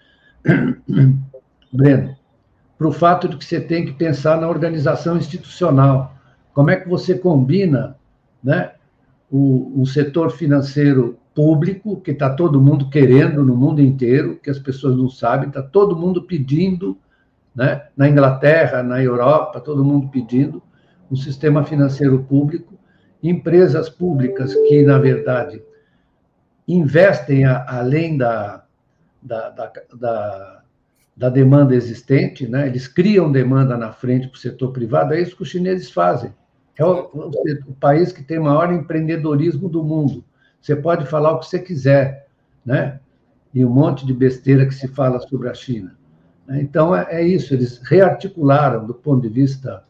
Breno, 1.73 2.15
para 2.77 2.87
o 2.87 2.91
fato 2.91 3.27
de 3.27 3.37
que 3.37 3.45
você 3.45 3.59
tem 3.59 3.85
que 3.85 3.93
pensar 3.93 4.39
na 4.39 4.47
organização 4.47 5.17
institucional. 5.17 6.15
Como 6.57 6.71
é 6.71 6.75
que 6.75 6.89
você 6.89 7.15
combina 7.15 7.95
né, 8.43 8.71
o, 9.29 9.79
o 9.79 9.85
setor 9.85 10.31
financeiro 10.31 11.19
público 11.35 12.01
que 12.01 12.09
está 12.09 12.31
todo 12.31 12.59
mundo 12.59 12.89
querendo 12.89 13.45
no 13.45 13.55
mundo 13.55 13.79
inteiro, 13.79 14.39
que 14.41 14.49
as 14.49 14.57
pessoas 14.57 14.97
não 14.97 15.07
sabem, 15.07 15.49
está 15.49 15.61
todo 15.61 15.95
mundo 15.95 16.23
pedindo, 16.23 16.97
né? 17.53 17.83
na 17.95 18.09
Inglaterra, 18.09 18.81
na 18.81 18.99
Europa, 19.03 19.59
todo 19.59 19.85
mundo 19.85 20.09
pedindo 20.09 20.63
um 21.11 21.15
sistema 21.15 21.63
financeiro 21.63 22.23
público, 22.23 22.73
empresas 23.21 23.87
públicas 23.87 24.51
que, 24.67 24.81
na 24.81 24.97
verdade, 24.97 25.61
investem 26.67 27.45
a, 27.45 27.67
além 27.67 28.17
da, 28.17 28.63
da, 29.21 29.51
da, 29.51 29.71
da, 29.93 30.63
da 31.15 31.29
demanda 31.29 31.75
existente, 31.75 32.47
né? 32.47 32.65
eles 32.65 32.87
criam 32.87 33.31
demanda 33.31 33.77
na 33.77 33.91
frente 33.91 34.27
para 34.27 34.37
o 34.37 34.39
setor 34.39 34.71
privado, 34.71 35.13
é 35.13 35.21
isso 35.21 35.35
que 35.35 35.43
os 35.43 35.49
chineses 35.49 35.91
fazem. 35.91 36.33
É 36.77 36.85
o, 36.85 37.09
o, 37.13 37.75
país 37.79 38.11
que 38.11 38.23
tem 38.23 38.39
maior 38.39 38.71
empreendedorismo 38.71 39.67
do 39.67 39.83
mundo. 39.83 40.23
Você 40.61 40.75
pode 40.75 41.05
falar 41.07 41.33
o 41.33 41.39
que 41.39 41.47
você 41.47 41.59
quiser, 41.59 42.27
né? 42.65 42.99
E 43.53 43.65
um 43.65 43.69
monte 43.69 44.05
de 44.05 44.13
besteira 44.13 44.65
que 44.65 44.75
se 44.75 44.87
fala 44.87 45.19
sobre 45.19 45.49
a 45.49 45.53
China. 45.53 45.97
Então, 46.49 46.95
é, 46.95 47.07
é 47.09 47.21
isso, 47.23 47.53
eles 47.53 47.79
rearticularam 47.79 48.85
do 48.85 48.93
ponto 48.93 49.21
de 49.21 49.29
vista. 49.29 49.83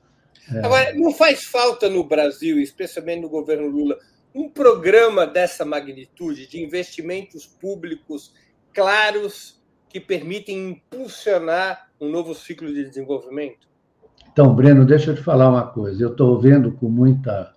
É... 0.54 0.65
Agora, 0.65 0.93
não 0.93 1.13
faz 1.13 1.43
falta 1.43 1.89
no 1.89 2.04
Brasil, 2.04 2.60
especialmente 2.60 3.21
no 3.21 3.30
governo 3.30 3.67
Lula, 3.67 3.97
um 4.34 4.50
programa 4.50 5.28
dessa 5.28 5.65
magnitude 5.65 6.47
de 6.47 6.63
investimentos 6.63 7.45
públicos 7.45 8.34
claros 8.73 9.62
que 9.89 10.00
permitem 10.00 10.69
impulsionar 10.69 11.89
um 12.00 12.10
novo 12.10 12.34
ciclo 12.36 12.71
de 12.71 12.84
desenvolvimento? 12.86 13.67
Então, 14.38 14.54
Breno, 14.54 14.86
deixa 14.86 15.10
eu 15.10 15.15
te 15.15 15.23
falar 15.23 15.50
uma 15.50 15.65
coisa. 15.65 16.04
Eu 16.04 16.12
estou 16.12 16.39
vendo 16.39 16.71
com 16.71 16.88
muita, 16.88 17.56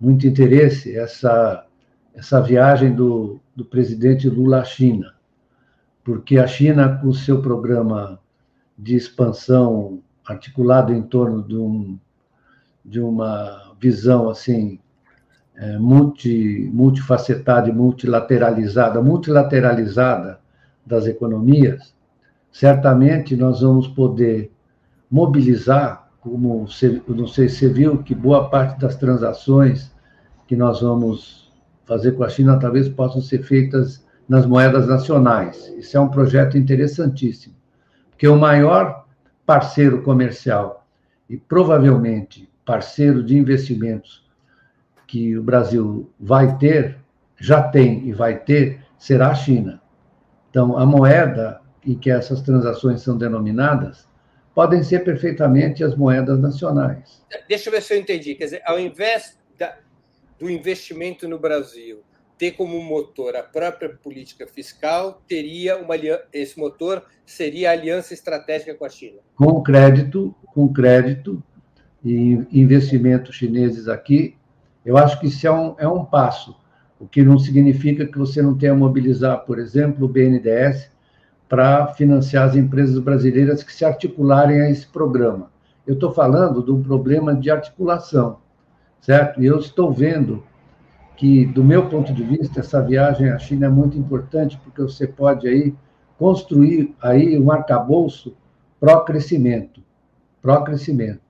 muito 0.00 0.26
interesse 0.26 0.98
essa 0.98 1.64
essa 2.12 2.40
viagem 2.40 2.92
do, 2.92 3.38
do 3.54 3.64
presidente 3.64 4.28
Lula 4.28 4.58
à 4.58 4.64
China, 4.64 5.14
porque 6.02 6.36
a 6.36 6.48
China, 6.48 6.98
com 7.00 7.06
o 7.06 7.14
seu 7.14 7.40
programa 7.40 8.18
de 8.76 8.96
expansão 8.96 10.02
articulado 10.26 10.92
em 10.92 11.00
torno 11.00 11.44
de, 11.44 11.56
um, 11.56 11.96
de 12.84 13.00
uma 13.00 13.72
visão 13.80 14.28
assim 14.28 14.80
é, 15.54 15.78
multi, 15.78 16.68
multifacetada 16.74 17.68
e 17.68 17.72
multilateralizada, 17.72 19.00
multilateralizada 19.00 20.40
das 20.84 21.06
economias, 21.06 21.94
certamente 22.50 23.36
nós 23.36 23.60
vamos 23.60 23.86
poder 23.86 24.50
mobilizar, 25.10 25.99
como 26.20 26.66
você, 26.66 27.02
não 27.08 27.26
sei 27.26 27.48
se 27.48 27.56
você 27.56 27.68
viu, 27.68 28.02
que 28.02 28.14
boa 28.14 28.48
parte 28.50 28.78
das 28.78 28.96
transações 28.96 29.90
que 30.46 30.54
nós 30.54 30.80
vamos 30.80 31.50
fazer 31.84 32.12
com 32.12 32.24
a 32.24 32.28
China 32.28 32.58
talvez 32.58 32.88
possam 32.88 33.20
ser 33.20 33.42
feitas 33.42 34.04
nas 34.28 34.46
moedas 34.46 34.86
nacionais. 34.86 35.66
Isso 35.76 35.96
é 35.96 36.00
um 36.00 36.08
projeto 36.08 36.58
interessantíssimo, 36.58 37.54
porque 38.10 38.28
o 38.28 38.38
maior 38.38 39.06
parceiro 39.46 40.02
comercial 40.02 40.86
e 41.28 41.36
provavelmente 41.36 42.48
parceiro 42.64 43.24
de 43.24 43.36
investimentos 43.36 44.24
que 45.06 45.36
o 45.36 45.42
Brasil 45.42 46.10
vai 46.20 46.56
ter, 46.58 46.98
já 47.36 47.62
tem 47.62 48.06
e 48.06 48.12
vai 48.12 48.38
ter, 48.38 48.80
será 48.98 49.30
a 49.30 49.34
China. 49.34 49.80
Então, 50.50 50.76
a 50.76 50.84
moeda 50.84 51.60
em 51.84 51.94
que 51.94 52.10
essas 52.10 52.40
transações 52.42 53.02
são 53.02 53.16
denominadas 53.16 54.09
podem 54.60 54.82
ser 54.82 55.02
perfeitamente 55.04 55.82
as 55.82 55.96
moedas 55.96 56.38
nacionais. 56.38 57.24
Deixa 57.48 57.70
eu 57.70 57.72
ver 57.72 57.80
se 57.80 57.94
eu 57.94 57.98
entendi. 57.98 58.34
Quer 58.34 58.44
dizer, 58.44 58.62
ao 58.66 58.78
invés 58.78 59.38
da, 59.58 59.74
do 60.38 60.50
investimento 60.50 61.26
no 61.26 61.38
Brasil 61.38 62.02
ter 62.36 62.50
como 62.50 62.78
motor 62.82 63.34
a 63.36 63.42
própria 63.42 63.88
política 63.88 64.46
fiscal, 64.46 65.22
teria 65.26 65.78
uma 65.78 65.94
esse 66.30 66.58
motor 66.58 67.02
seria 67.24 67.70
a 67.70 67.72
aliança 67.72 68.12
estratégica 68.12 68.74
com 68.74 68.84
a 68.84 68.90
China. 68.90 69.20
Com 69.34 69.62
crédito, 69.62 70.34
com 70.52 70.70
crédito 70.70 71.42
e 72.04 72.46
investimentos 72.52 73.34
chineses 73.34 73.88
aqui 73.88 74.36
eu 74.84 74.98
acho 74.98 75.18
que 75.20 75.28
isso 75.28 75.46
é 75.46 75.50
um, 75.50 75.74
é 75.78 75.88
um 75.88 76.04
passo, 76.04 76.54
o 76.98 77.08
que 77.08 77.22
não 77.22 77.38
significa 77.38 78.04
que 78.04 78.18
você 78.18 78.42
não 78.42 78.56
tenha 78.56 78.74
mobilizar, 78.74 79.44
por 79.46 79.58
exemplo, 79.58 80.04
o 80.04 80.08
BNDES 80.08 80.90
para 81.50 81.88
financiar 81.88 82.48
as 82.48 82.54
empresas 82.54 82.96
brasileiras 83.00 83.64
que 83.64 83.72
se 83.72 83.84
articularem 83.84 84.60
a 84.60 84.70
esse 84.70 84.86
programa. 84.86 85.50
Eu 85.84 85.94
estou 85.94 86.12
falando 86.12 86.62
de 86.62 86.70
um 86.70 86.80
problema 86.80 87.34
de 87.34 87.50
articulação, 87.50 88.38
certo? 89.00 89.42
E 89.42 89.46
eu 89.46 89.58
estou 89.58 89.92
vendo 89.92 90.44
que, 91.16 91.44
do 91.46 91.64
meu 91.64 91.88
ponto 91.88 92.14
de 92.14 92.22
vista, 92.22 92.60
essa 92.60 92.80
viagem 92.80 93.30
à 93.30 93.38
China 93.40 93.66
é 93.66 93.68
muito 93.68 93.98
importante, 93.98 94.60
porque 94.62 94.80
você 94.80 95.08
pode 95.08 95.48
aí 95.48 95.74
construir 96.16 96.94
aí 97.02 97.36
um 97.36 97.50
arcabouço 97.50 98.36
pró-crescimento, 98.78 99.82
pró-crescimento. 100.40 101.20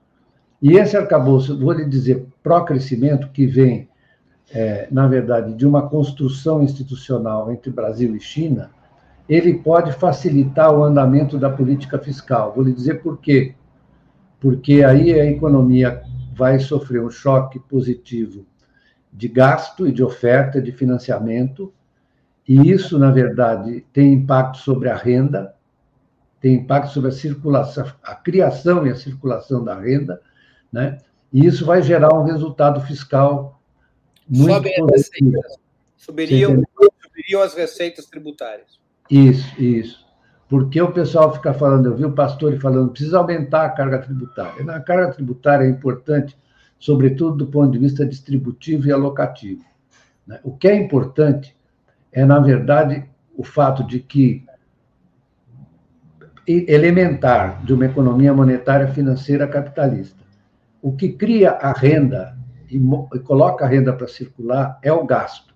E 0.61 0.77
esse 0.77 0.95
arcabouço, 0.95 1.57
vou 1.57 1.73
lhe 1.73 1.85
dizer, 1.85 2.27
pró-crescimento, 2.43 3.29
que 3.29 3.47
vem, 3.47 3.89
é, 4.53 4.87
na 4.91 5.07
verdade, 5.07 5.55
de 5.55 5.65
uma 5.65 5.89
construção 5.89 6.61
institucional 6.61 7.51
entre 7.51 7.71
Brasil 7.71 8.15
e 8.15 8.19
China, 8.19 8.69
ele 9.33 9.53
pode 9.59 9.93
facilitar 9.93 10.77
o 10.77 10.83
andamento 10.83 11.37
da 11.37 11.49
política 11.49 11.97
fiscal. 11.97 12.51
Vou 12.53 12.65
lhe 12.65 12.73
dizer 12.73 13.01
por 13.01 13.17
quê. 13.17 13.55
Porque 14.41 14.83
aí 14.83 15.17
a 15.17 15.25
economia 15.25 16.03
vai 16.35 16.59
sofrer 16.59 17.01
um 17.01 17.09
choque 17.09 17.57
positivo 17.57 18.45
de 19.13 19.29
gasto 19.29 19.87
e 19.87 19.91
de 19.93 20.03
oferta 20.03 20.61
de 20.61 20.73
financiamento, 20.73 21.73
e 22.45 22.71
isso, 22.71 22.99
na 22.99 23.09
verdade, 23.09 23.85
tem 23.93 24.11
impacto 24.11 24.57
sobre 24.57 24.89
a 24.89 24.97
renda, 24.97 25.55
tem 26.41 26.55
impacto 26.55 26.91
sobre 26.91 27.09
a 27.09 27.13
circulação, 27.13 27.85
a 28.03 28.15
criação 28.15 28.85
e 28.85 28.89
a 28.89 28.95
circulação 28.95 29.63
da 29.63 29.79
renda, 29.79 30.21
né? 30.71 30.97
E 31.31 31.45
isso 31.45 31.65
vai 31.65 31.81
gerar 31.81 32.13
um 32.13 32.23
resultado 32.23 32.81
fiscal 32.81 33.61
muito 34.27 34.53
Sobe 34.53 34.75
positivo. 34.75 35.41
Subiriam, 35.95 36.63
subiriam 37.01 37.41
as 37.41 37.53
receitas 37.53 38.07
tributárias. 38.07 38.81
Isso, 39.11 39.61
isso. 39.61 40.05
Porque 40.49 40.81
o 40.81 40.91
pessoal 40.91 41.33
fica 41.33 41.53
falando, 41.53 41.87
eu 41.87 41.95
vi 41.95 42.05
o 42.05 42.13
pastor 42.13 42.57
falando, 42.59 42.91
precisa 42.91 43.17
aumentar 43.17 43.65
a 43.65 43.69
carga 43.69 43.99
tributária. 43.99 44.71
A 44.71 44.79
carga 44.79 45.11
tributária 45.11 45.65
é 45.65 45.69
importante, 45.69 46.37
sobretudo 46.79 47.37
do 47.37 47.47
ponto 47.47 47.71
de 47.71 47.77
vista 47.77 48.05
distributivo 48.05 48.87
e 48.87 48.91
alocativo. 48.91 49.63
Né? 50.25 50.39
O 50.43 50.55
que 50.55 50.67
é 50.67 50.75
importante 50.75 51.55
é, 52.11 52.25
na 52.25 52.39
verdade, 52.39 53.05
o 53.35 53.43
fato 53.43 53.85
de 53.85 53.99
que 53.99 54.45
elementar 56.47 57.63
de 57.63 57.73
uma 57.73 57.85
economia 57.85 58.33
monetária 58.33 58.87
financeira 58.87 59.47
capitalista 59.47 60.21
o 60.81 60.95
que 60.95 61.09
cria 61.09 61.51
a 61.51 61.71
renda 61.71 62.35
e, 62.69 62.79
coloca 63.19 63.65
a 63.65 63.67
renda 63.67 63.93
para 63.93 64.07
circular 64.07 64.79
é 64.81 64.91
o 64.91 65.05
gasto. 65.05 65.53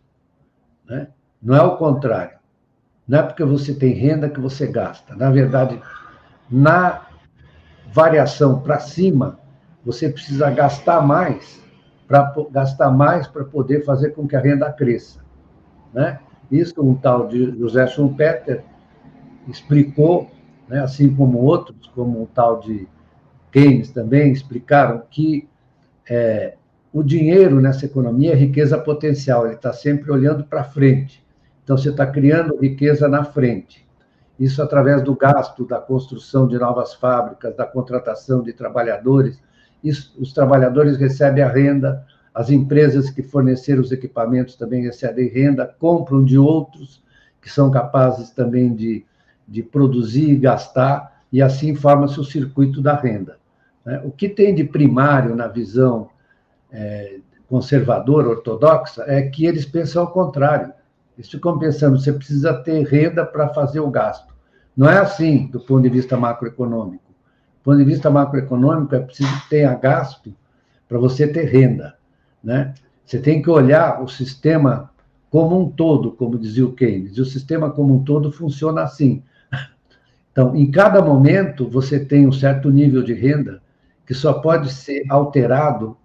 Né? 0.87 1.07
Não 1.41 1.55
é 1.55 1.61
o 1.61 1.77
contrário. 1.77 2.34
Não 3.07 3.19
é 3.19 3.23
porque 3.23 3.43
você 3.43 3.73
tem 3.73 3.93
renda 3.93 4.29
que 4.29 4.39
você 4.39 4.67
gasta. 4.67 5.15
Na 5.15 5.29
verdade, 5.29 5.79
na 6.49 7.05
variação 7.93 8.59
para 8.61 8.79
cima, 8.79 9.39
você 9.83 10.09
precisa 10.09 10.49
gastar 10.49 11.01
mais 11.01 11.63
para 12.07 12.33
gastar 12.51 12.91
mais 12.91 13.27
para 13.27 13.43
poder 13.43 13.83
fazer 13.83 14.11
com 14.11 14.27
que 14.27 14.35
a 14.35 14.39
renda 14.39 14.71
cresça, 14.71 15.21
né? 15.93 16.19
Isso 16.51 16.73
um 16.79 16.93
tal 16.93 17.27
de 17.27 17.57
José 17.57 17.87
Schumpeter 17.87 18.63
explicou, 19.47 20.29
né, 20.67 20.79
assim 20.81 21.13
como 21.15 21.39
outros, 21.39 21.87
como 21.95 22.21
um 22.21 22.25
tal 22.25 22.59
de 22.59 22.87
Keynes 23.51 23.89
também 23.89 24.31
explicaram 24.31 25.01
que 25.09 25.47
é, 26.07 26.55
o 26.93 27.01
dinheiro 27.01 27.59
nessa 27.59 27.85
economia 27.85 28.33
é 28.33 28.35
riqueza 28.35 28.77
potencial, 28.77 29.45
ele 29.45 29.55
está 29.55 29.73
sempre 29.73 30.11
olhando 30.11 30.43
para 30.43 30.63
frente. 30.63 31.24
Então, 31.65 31.75
você 31.75 31.89
está 31.89 32.05
criando 32.05 32.55
riqueza 32.57 33.09
na 33.09 33.25
frente. 33.25 33.85
Isso 34.39 34.61
através 34.61 35.01
do 35.01 35.15
gasto, 35.15 35.65
da 35.65 35.79
construção 35.79 36.47
de 36.47 36.59
novas 36.59 36.93
fábricas, 36.93 37.55
da 37.57 37.65
contratação 37.65 38.43
de 38.43 38.53
trabalhadores. 38.53 39.41
Isso, 39.83 40.15
os 40.19 40.31
trabalhadores 40.31 40.95
recebem 40.97 41.43
a 41.43 41.49
renda, 41.49 42.05
as 42.33 42.51
empresas 42.51 43.09
que 43.09 43.23
forneceram 43.23 43.81
os 43.81 43.91
equipamentos 43.91 44.55
também 44.55 44.83
recebem 44.83 45.27
renda, 45.27 45.65
compram 45.79 46.23
de 46.23 46.37
outros 46.37 47.03
que 47.41 47.49
são 47.49 47.71
capazes 47.71 48.29
também 48.29 48.75
de, 48.75 49.03
de 49.47 49.63
produzir 49.63 50.29
e 50.31 50.37
gastar, 50.37 51.23
e 51.31 51.41
assim 51.41 51.73
forma-se 51.73 52.19
o 52.19 52.23
circuito 52.23 52.81
da 52.81 52.95
renda. 52.95 53.37
Né? 53.83 54.01
O 54.03 54.11
que 54.11 54.29
tem 54.29 54.53
de 54.53 54.63
primário 54.63 55.35
na 55.35 55.47
visão 55.47 56.09
é, 56.71 57.17
conservadora, 57.47 58.29
ortodoxa, 58.29 59.03
é 59.07 59.21
que 59.23 59.45
eles 59.45 59.65
pensam 59.65 60.01
ao 60.01 60.11
contrário. 60.11 60.73
Eles 61.17 61.29
ficam 61.29 61.57
pensando, 61.57 61.99
você 61.99 62.11
precisa 62.11 62.53
ter 62.53 62.83
renda 62.85 63.25
para 63.25 63.49
fazer 63.49 63.79
o 63.79 63.89
gasto. 63.89 64.33
Não 64.75 64.89
é 64.89 64.97
assim 64.97 65.47
do 65.47 65.59
ponto 65.59 65.83
de 65.83 65.89
vista 65.89 66.17
macroeconômico. 66.17 67.03
Do 67.07 67.63
ponto 67.63 67.77
de 67.77 67.83
vista 67.83 68.09
macroeconômico, 68.09 68.95
é 68.95 68.99
preciso 68.99 69.33
que 69.41 69.49
tenha 69.49 69.73
gasto 69.75 70.35
para 70.87 70.97
você 70.97 71.27
ter 71.27 71.45
renda. 71.45 71.95
Né? 72.43 72.73
Você 73.05 73.19
tem 73.19 73.41
que 73.41 73.49
olhar 73.49 74.03
o 74.03 74.07
sistema 74.07 74.91
como 75.29 75.59
um 75.59 75.69
todo, 75.69 76.11
como 76.11 76.37
dizia 76.37 76.65
o 76.65 76.73
Keynes, 76.73 77.17
e 77.17 77.21
o 77.21 77.25
sistema 77.25 77.69
como 77.69 77.93
um 77.93 78.03
todo 78.03 78.31
funciona 78.31 78.83
assim. 78.83 79.23
Então, 80.31 80.53
em 80.53 80.69
cada 80.69 81.01
momento, 81.01 81.69
você 81.69 81.97
tem 81.97 82.27
um 82.27 82.31
certo 82.31 82.69
nível 82.69 83.01
de 83.01 83.13
renda 83.13 83.61
que 84.05 84.13
só 84.13 84.33
pode 84.33 84.69
ser 84.69 85.05
alterado 85.09 85.97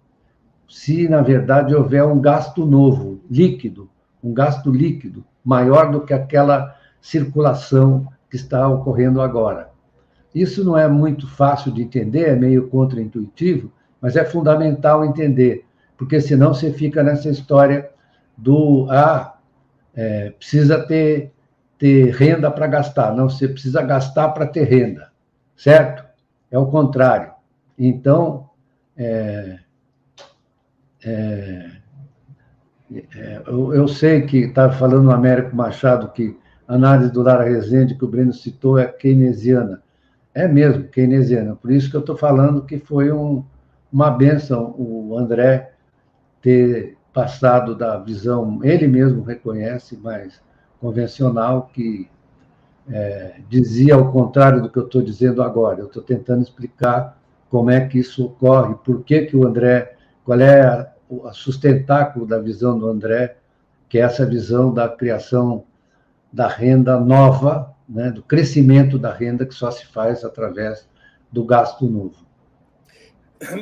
se, 0.69 1.09
na 1.09 1.21
verdade, 1.21 1.75
houver 1.75 2.05
um 2.05 2.21
gasto 2.21 2.65
novo, 2.65 3.19
líquido, 3.29 3.89
um 4.23 4.33
gasto 4.33 4.71
líquido, 4.71 5.23
maior 5.43 5.91
do 5.91 6.01
que 6.01 6.13
aquela 6.13 6.75
circulação 7.01 8.07
que 8.29 8.35
está 8.35 8.67
ocorrendo 8.67 9.21
agora. 9.21 9.69
Isso 10.33 10.63
não 10.63 10.77
é 10.77 10.87
muito 10.87 11.27
fácil 11.27 11.71
de 11.71 11.81
entender, 11.81 12.29
é 12.29 12.35
meio 12.35 12.69
contraintuitivo, 12.69 13.71
mas 13.99 14.15
é 14.15 14.23
fundamental 14.23 15.03
entender, 15.03 15.65
porque 15.97 16.21
senão 16.21 16.53
você 16.53 16.71
fica 16.71 17.03
nessa 17.03 17.29
história 17.29 17.89
do 18.37 18.87
ah, 18.89 19.37
é, 19.93 20.31
precisa 20.31 20.85
ter, 20.85 21.33
ter 21.77 22.11
renda 22.15 22.49
para 22.49 22.67
gastar. 22.67 23.13
Não, 23.13 23.29
você 23.29 23.47
precisa 23.47 23.81
gastar 23.81 24.29
para 24.29 24.47
ter 24.47 24.63
renda, 24.63 25.11
certo? 25.55 26.05
É 26.49 26.57
o 26.57 26.67
contrário. 26.67 27.33
Então, 27.77 28.49
é, 28.95 29.59
é, 31.03 31.80
eu, 33.47 33.73
eu, 33.73 33.87
sei 33.87 34.21
que 34.21 34.37
está 34.37 34.69
falando 34.69 35.07
o 35.07 35.11
Américo 35.11 35.55
Machado 35.55 36.09
que 36.09 36.37
a 36.67 36.75
análise 36.75 37.11
do 37.11 37.21
Lara 37.21 37.43
Rezende 37.43 37.95
que 37.95 38.03
o 38.03 38.07
Breno 38.07 38.33
citou 38.33 38.77
é 38.77 38.85
keynesiana. 38.85 39.81
É 40.33 40.47
mesmo, 40.47 40.85
keynesiana. 40.85 41.55
Por 41.55 41.71
isso 41.71 41.89
que 41.89 41.95
eu 41.95 42.01
estou 42.01 42.17
falando 42.17 42.65
que 42.65 42.79
foi 42.79 43.11
um, 43.11 43.43
uma 43.91 44.09
benção 44.11 44.75
o 44.77 45.17
André 45.17 45.71
ter 46.41 46.97
passado 47.13 47.75
da 47.75 47.97
visão, 47.97 48.59
ele 48.63 48.87
mesmo 48.87 49.21
reconhece, 49.23 49.97
mais 49.97 50.41
convencional, 50.79 51.69
que 51.73 52.09
é, 52.89 53.35
dizia 53.49 53.95
ao 53.95 54.11
contrário 54.11 54.61
do 54.61 54.69
que 54.69 54.79
eu 54.79 54.85
estou 54.85 55.01
dizendo 55.01 55.43
agora. 55.43 55.81
Eu 55.81 55.87
estou 55.87 56.01
tentando 56.01 56.41
explicar 56.41 57.17
como 57.49 57.69
é 57.69 57.85
que 57.85 57.99
isso 57.99 58.25
ocorre, 58.25 58.75
por 58.75 59.03
que, 59.03 59.25
que 59.25 59.35
o 59.35 59.45
André, 59.45 59.95
qual 60.23 60.39
é 60.39 60.61
a, 60.61 60.91
a 61.25 61.33
sustentáculo 61.33 62.25
da 62.25 62.39
visão 62.39 62.77
do 62.77 62.87
André, 62.87 63.37
que 63.89 63.97
é 63.97 64.01
essa 64.01 64.25
visão 64.25 64.73
da 64.73 64.87
criação 64.87 65.65
da 66.31 66.47
renda 66.47 66.99
nova, 66.99 67.75
né, 67.87 68.09
do 68.09 68.23
crescimento 68.23 68.97
da 68.97 69.13
renda 69.13 69.45
que 69.45 69.53
só 69.53 69.69
se 69.69 69.85
faz 69.85 70.23
através 70.23 70.87
do 71.31 71.43
gasto 71.43 71.85
novo. 71.85 72.25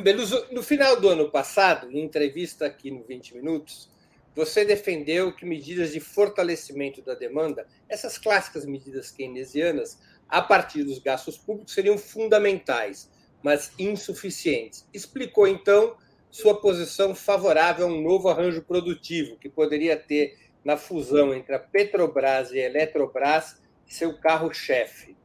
Beluso, 0.02 0.46
no 0.52 0.62
final 0.62 1.00
do 1.00 1.08
ano 1.08 1.30
passado, 1.30 1.90
em 1.90 2.04
entrevista 2.04 2.66
aqui 2.66 2.90
no 2.90 3.02
20 3.02 3.34
Minutos, 3.36 3.90
você 4.34 4.64
defendeu 4.64 5.34
que 5.34 5.44
medidas 5.44 5.90
de 5.92 6.00
fortalecimento 6.00 7.02
da 7.02 7.14
demanda, 7.14 7.66
essas 7.88 8.16
clássicas 8.16 8.64
medidas 8.64 9.10
keynesianas, 9.10 9.98
a 10.28 10.40
partir 10.40 10.84
dos 10.84 10.98
gastos 10.98 11.36
públicos, 11.36 11.74
seriam 11.74 11.98
fundamentais, 11.98 13.10
mas 13.42 13.72
insuficientes. 13.78 14.86
Explicou, 14.94 15.48
então, 15.48 15.96
sua 16.30 16.60
posição 16.60 17.14
favorável 17.14 17.86
a 17.86 17.90
um 17.90 18.02
novo 18.02 18.28
arranjo 18.28 18.62
produtivo, 18.62 19.36
que 19.36 19.48
poderia 19.48 19.96
ter, 19.96 20.38
na 20.64 20.76
fusão 20.76 21.34
entre 21.34 21.54
a 21.54 21.58
Petrobras 21.58 22.52
e 22.52 22.60
a 22.60 22.66
Eletrobras, 22.66 23.60
seu 23.86 24.18
carro-chefe. 24.18 25.16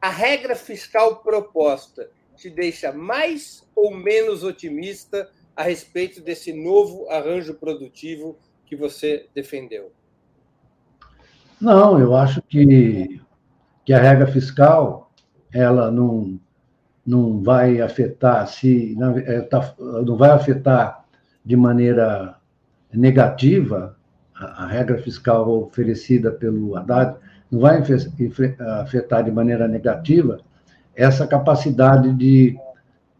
A 0.00 0.10
regra 0.10 0.54
fiscal 0.54 1.22
proposta 1.22 2.10
te 2.36 2.50
deixa 2.50 2.92
mais 2.92 3.66
ou 3.74 3.94
menos 3.94 4.42
otimista 4.42 5.30
a 5.56 5.62
respeito 5.62 6.20
desse 6.20 6.52
novo 6.52 7.08
arranjo 7.08 7.54
produtivo 7.54 8.36
que 8.66 8.74
você 8.74 9.28
defendeu? 9.34 9.92
Não, 11.60 12.00
eu 12.00 12.16
acho 12.16 12.42
que, 12.42 13.20
que 13.84 13.92
a 13.92 14.00
regra 14.00 14.26
fiscal 14.26 15.12
ela 15.52 15.90
não, 15.90 16.40
não 17.06 17.42
vai 17.42 17.80
afetar 17.80 18.46
se 18.46 18.94
não, 18.98 19.18
é, 19.18 19.40
tá, 19.40 19.74
não 19.78 20.16
vai 20.16 20.30
afetar 20.30 21.04
de 21.44 21.56
maneira 21.56 22.36
negativa 22.92 23.96
a, 24.34 24.64
a 24.64 24.66
regra 24.66 24.98
fiscal 24.98 25.48
oferecida 25.48 26.30
pelo 26.30 26.76
Haddad 26.76 27.16
não 27.50 27.60
vai 27.60 27.82
afetar 28.80 29.24
de 29.24 29.30
maneira 29.30 29.68
negativa 29.68 30.40
essa 30.94 31.26
capacidade 31.26 32.12
de, 32.14 32.56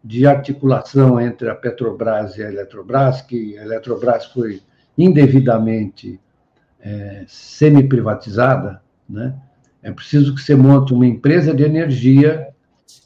de 0.03 0.25
articulação 0.25 1.19
entre 1.19 1.49
a 1.49 1.55
Petrobras 1.55 2.37
e 2.37 2.43
a 2.43 2.49
Eletrobras, 2.49 3.21
que 3.21 3.57
a 3.57 3.63
Eletrobras 3.63 4.25
foi 4.25 4.61
indevidamente 4.97 6.19
é, 6.79 7.23
semi-privatizada, 7.27 8.81
né? 9.07 9.35
é 9.81 9.91
preciso 9.91 10.33
que 10.33 10.41
você 10.41 10.55
monte 10.55 10.93
uma 10.93 11.05
empresa 11.05 11.53
de 11.53 11.63
energia 11.63 12.52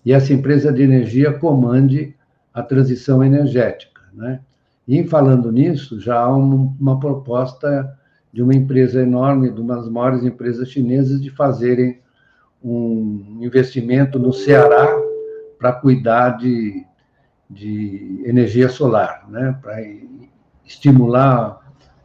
e 0.06 0.14
essa 0.14 0.34
empresa 0.34 0.72
de 0.72 0.82
energia 0.82 1.34
comande 1.34 2.16
a 2.54 2.64
transição 2.64 3.24
energética. 3.24 4.02
Né? 4.14 4.40
E 4.88 5.04
falando 5.04 5.52
nisso, 5.52 6.00
já 6.00 6.20
há 6.20 6.36
uma, 6.36 7.00
proposta 7.00 7.94
de 8.32 8.42
uma 8.42 8.56
empresa 8.56 9.02
enorme, 9.02 9.52
de 9.52 9.60
uma 9.60 9.76
das 9.76 9.90
maiores 9.90 10.24
empresas 10.24 10.70
chinesas, 10.70 11.22
de 11.22 11.30
fazerem 11.30 12.00
um 12.64 13.40
investimento 13.42 14.18
no 14.18 14.34
Ceará 14.34 14.88
para 15.60 15.74
cuidar 15.74 16.38
de, 16.38 16.86
de 17.50 18.24
energia 18.26 18.70
solar, 18.70 19.26
né? 19.30 19.58
para 19.62 19.78
estimular 20.66 21.60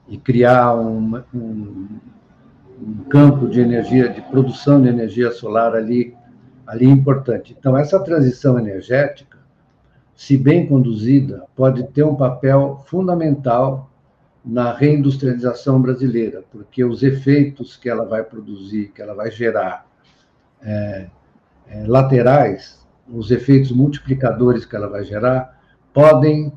e 0.09 0.19
criar 0.19 0.75
um, 0.75 1.23
um, 1.35 1.89
um, 2.81 3.05
campo 3.09 3.49
de 3.49 3.61
energia, 3.61 4.09
de 4.09 4.21
produção 4.23 4.83
de 4.83 4.89
energia 4.89 5.31
solar 5.31 5.75
ali, 5.75 6.15
ali 6.73 6.89
importante. 6.89 7.55
Então, 7.59 7.77
essa 7.77 8.01
transição 8.01 8.59
energética, 8.59 9.37
se 10.15 10.39
bem 10.39 10.67
conduzida, 10.67 11.45
pode 11.55 11.83
ter 11.89 12.03
um 12.03 12.15
papel 12.15 12.83
fundamental 12.87 13.91
na 14.43 14.73
reindustrialização 14.73 15.83
brasileira, 15.83 16.43
porque 16.51 16.83
os 16.83 17.03
efeitos 17.03 17.77
que 17.77 17.91
ela 17.91 18.07
vai 18.07 18.25
produzir, 18.25 18.91
que 18.95 19.03
ela 19.03 19.15
vai 19.15 19.31
gerar 19.31 19.87
é, 20.63 21.09
é, 21.69 21.87
laterais, 21.87 22.83
os 23.07 23.31
efeitos 23.31 23.71
multiplicadores 23.71 24.65
que 24.65 24.75
ela 24.75 24.89
vai 24.89 25.05
gerar, 25.05 25.61
podem 25.93 26.51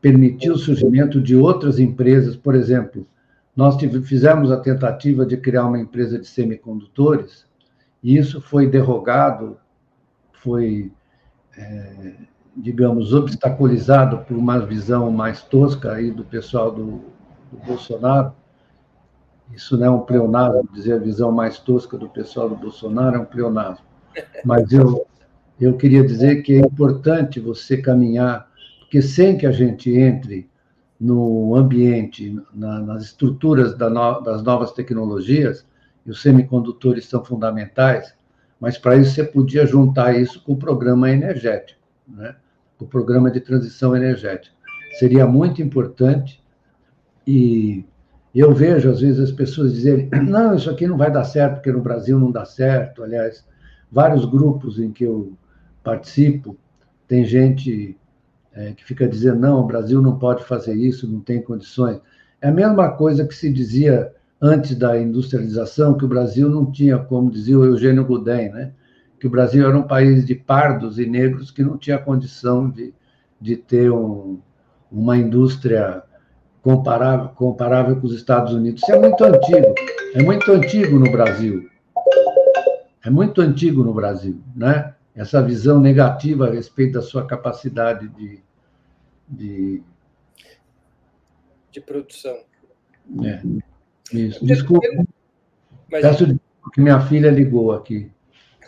permitir 0.00 0.50
o 0.50 0.58
surgimento 0.58 1.20
de 1.20 1.36
outras 1.36 1.78
empresas. 1.78 2.34
Por 2.34 2.56
exemplo, 2.56 3.06
nós 3.54 3.76
fizemos 4.04 4.50
a 4.50 4.56
tentativa 4.56 5.24
de 5.24 5.36
criar 5.36 5.66
uma 5.66 5.78
empresa 5.78 6.18
de 6.18 6.26
semicondutores, 6.26 7.47
e 8.02 8.16
isso 8.16 8.40
foi 8.40 8.66
derrogado, 8.66 9.58
foi, 10.32 10.92
é, 11.56 12.14
digamos, 12.56 13.12
obstaculizado 13.12 14.18
por 14.18 14.36
uma 14.36 14.58
visão 14.60 15.10
mais 15.10 15.42
tosca 15.42 15.92
aí 15.92 16.10
do 16.10 16.24
pessoal 16.24 16.70
do, 16.70 17.02
do 17.50 17.58
Bolsonaro. 17.66 18.32
Isso 19.54 19.76
não 19.76 19.86
é 19.86 19.90
um 19.90 20.00
pleonasmo, 20.00 20.68
dizer 20.72 20.94
a 20.94 20.98
visão 20.98 21.32
mais 21.32 21.58
tosca 21.58 21.96
do 21.96 22.08
pessoal 22.08 22.48
do 22.48 22.56
Bolsonaro 22.56 23.16
é 23.16 23.20
um 23.20 23.24
pleonasmo. 23.24 23.84
Mas 24.44 24.70
eu, 24.72 25.06
eu 25.60 25.76
queria 25.76 26.04
dizer 26.04 26.42
que 26.42 26.54
é 26.54 26.60
importante 26.60 27.40
você 27.40 27.76
caminhar 27.76 28.48
porque 28.88 29.02
sem 29.02 29.36
que 29.36 29.46
a 29.46 29.52
gente 29.52 29.94
entre 29.94 30.48
no 30.98 31.54
ambiente, 31.54 32.40
na, 32.54 32.80
nas 32.80 33.04
estruturas 33.04 33.76
da 33.76 33.90
no, 33.90 34.20
das 34.22 34.42
novas 34.42 34.72
tecnologias, 34.72 35.66
e 36.08 36.10
os 36.10 36.22
semicondutores 36.22 37.04
são 37.04 37.22
fundamentais, 37.22 38.14
mas 38.58 38.78
para 38.78 38.96
isso 38.96 39.12
você 39.12 39.22
podia 39.22 39.66
juntar 39.66 40.18
isso 40.18 40.42
com 40.42 40.54
o 40.54 40.56
programa 40.56 41.10
energético, 41.10 41.78
né? 42.08 42.34
o 42.80 42.86
programa 42.86 43.30
de 43.30 43.40
transição 43.40 43.94
energética. 43.94 44.54
Seria 44.98 45.26
muito 45.26 45.60
importante 45.60 46.42
e 47.26 47.84
eu 48.34 48.54
vejo, 48.54 48.90
às 48.90 49.00
vezes, 49.00 49.20
as 49.20 49.32
pessoas 49.32 49.74
dizerem: 49.74 50.08
não, 50.26 50.54
isso 50.54 50.70
aqui 50.70 50.86
não 50.86 50.96
vai 50.96 51.10
dar 51.10 51.24
certo, 51.24 51.56
porque 51.56 51.72
no 51.72 51.82
Brasil 51.82 52.18
não 52.18 52.30
dá 52.30 52.46
certo. 52.46 53.02
Aliás, 53.02 53.46
vários 53.92 54.24
grupos 54.24 54.78
em 54.78 54.90
que 54.90 55.04
eu 55.04 55.36
participo, 55.84 56.56
tem 57.06 57.24
gente 57.24 57.98
é, 58.54 58.72
que 58.72 58.82
fica 58.82 59.06
dizendo, 59.06 59.40
não, 59.40 59.60
o 59.60 59.66
Brasil 59.66 60.00
não 60.00 60.18
pode 60.18 60.44
fazer 60.44 60.74
isso, 60.74 61.10
não 61.10 61.20
tem 61.20 61.42
condições. 61.42 62.00
É 62.40 62.48
a 62.48 62.52
mesma 62.52 62.92
coisa 62.92 63.26
que 63.26 63.34
se 63.34 63.52
dizia 63.52 64.14
antes 64.40 64.74
da 64.76 65.00
industrialização, 65.00 65.96
que 65.96 66.04
o 66.04 66.08
Brasil 66.08 66.48
não 66.48 66.70
tinha, 66.70 66.98
como 66.98 67.30
dizia 67.30 67.58
o 67.58 67.64
Eugênio 67.64 68.04
Goudin, 68.04 68.48
né? 68.50 68.72
que 69.18 69.26
o 69.26 69.30
Brasil 69.30 69.66
era 69.66 69.76
um 69.76 69.82
país 69.82 70.24
de 70.24 70.34
pardos 70.34 70.98
e 70.98 71.06
negros 71.06 71.50
que 71.50 71.62
não 71.62 71.76
tinha 71.76 71.98
condição 71.98 72.70
de, 72.70 72.94
de 73.40 73.56
ter 73.56 73.90
um, 73.90 74.40
uma 74.90 75.16
indústria 75.16 76.02
comparável, 76.62 77.28
comparável 77.30 77.96
com 78.00 78.06
os 78.06 78.14
Estados 78.14 78.52
Unidos. 78.52 78.82
Isso 78.82 78.92
é 78.92 78.98
muito 78.98 79.24
antigo, 79.24 79.74
é 80.14 80.22
muito 80.22 80.52
antigo 80.52 80.98
no 80.98 81.10
Brasil. 81.10 81.68
É 83.04 83.10
muito 83.10 83.40
antigo 83.40 83.82
no 83.82 83.94
Brasil, 83.94 84.40
né? 84.54 84.94
Essa 85.14 85.42
visão 85.42 85.80
negativa 85.80 86.46
a 86.46 86.50
respeito 86.50 86.92
da 86.94 87.02
sua 87.02 87.26
capacidade 87.26 88.08
de, 88.08 88.40
de, 89.28 89.82
de 91.72 91.80
produção. 91.80 92.36
É, 93.24 93.40
isso. 94.12 94.44
Desculpa. 94.44 94.86
Mas... 95.90 96.02
Peço 96.02 96.26
desculpa 96.26 96.70
que 96.72 96.80
minha 96.80 97.00
filha 97.00 97.30
ligou 97.30 97.72
aqui. 97.72 98.10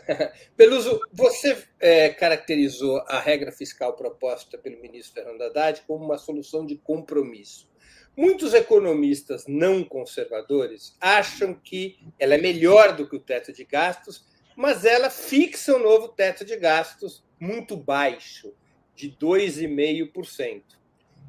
Peluso, 0.56 1.00
você 1.12 1.56
é, 1.78 2.08
caracterizou 2.10 2.98
a 3.06 3.20
regra 3.20 3.52
fiscal 3.52 3.94
proposta 3.94 4.58
pelo 4.58 4.80
ministro 4.80 5.22
Fernando 5.22 5.42
Haddad 5.42 5.82
como 5.86 6.04
uma 6.04 6.18
solução 6.18 6.66
de 6.66 6.76
compromisso. 6.76 7.68
Muitos 8.16 8.54
economistas 8.54 9.44
não 9.46 9.84
conservadores 9.84 10.96
acham 11.00 11.54
que 11.54 11.98
ela 12.18 12.34
é 12.34 12.38
melhor 12.38 12.96
do 12.96 13.08
que 13.08 13.16
o 13.16 13.20
teto 13.20 13.52
de 13.52 13.64
gastos, 13.64 14.26
mas 14.56 14.84
ela 14.84 15.08
fixa 15.08 15.74
um 15.74 15.82
novo 15.82 16.08
teto 16.08 16.44
de 16.44 16.56
gastos 16.56 17.24
muito 17.38 17.76
baixo, 17.76 18.52
de 18.94 19.10
2,5%. 19.10 20.79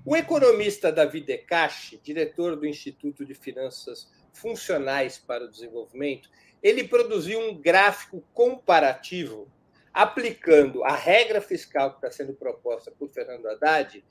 O 0.04 0.16
economista 0.16 0.92
David 0.92 1.28
Decache, 1.28 2.00
diretor 2.04 2.56
do 2.56 2.66
Instituto 2.66 3.24
de 3.24 3.36
Finanças 3.36 4.12
Funcionais 4.34 5.20
para 5.20 5.46
o 5.46 5.50
Desenvolvimento, 5.50 6.28
ele 6.64 6.88
produziu 6.88 7.40
um 7.40 7.56
gráfico 7.56 8.24
comparativo 8.34 9.48
aplicando 9.94 10.84
a 10.84 10.96
regra 10.96 11.40
fiscal 11.40 11.92
que 11.92 11.98
está 11.98 12.10
sendo 12.10 12.34
proposta 12.34 12.90
por 12.92 13.10
Fernando 13.10 13.46
Haddad 13.48 14.04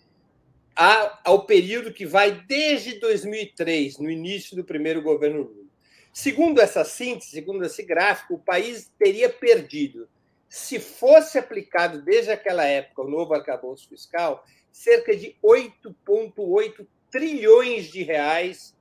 ao 0.76 1.45
período 1.45 1.93
que 1.93 2.07
vai 2.07 2.30
desde 2.47 3.01
2003, 3.01 3.99
no 3.99 4.11
início 4.11 4.57
do 4.57 4.64
primeiro 4.64 5.03
governo 5.03 5.43
Lula. 5.43 5.68
Segundo 6.12 6.61
essa 6.61 6.84
síntese, 6.84 7.32
segundo 7.32 7.64
esse 7.64 7.82
gráfico, 7.82 8.34
o 8.34 8.38
país 8.38 8.93
teria 8.99 9.28
perdido 9.28 10.09
se 10.49 10.80
fosse 10.80 11.38
aplicado 11.38 12.03
desde 12.03 12.30
aquela 12.30 12.64
época 12.64 13.03
o 13.03 13.11
novo 13.11 13.34
arcabouço 13.34 13.88
fiscal, 13.88 14.45
cerca 14.72 15.16
de 15.16 15.36
8,8 15.42 16.86
trilhões 17.10 17.86
de 17.86 18.02
reais 18.02 18.76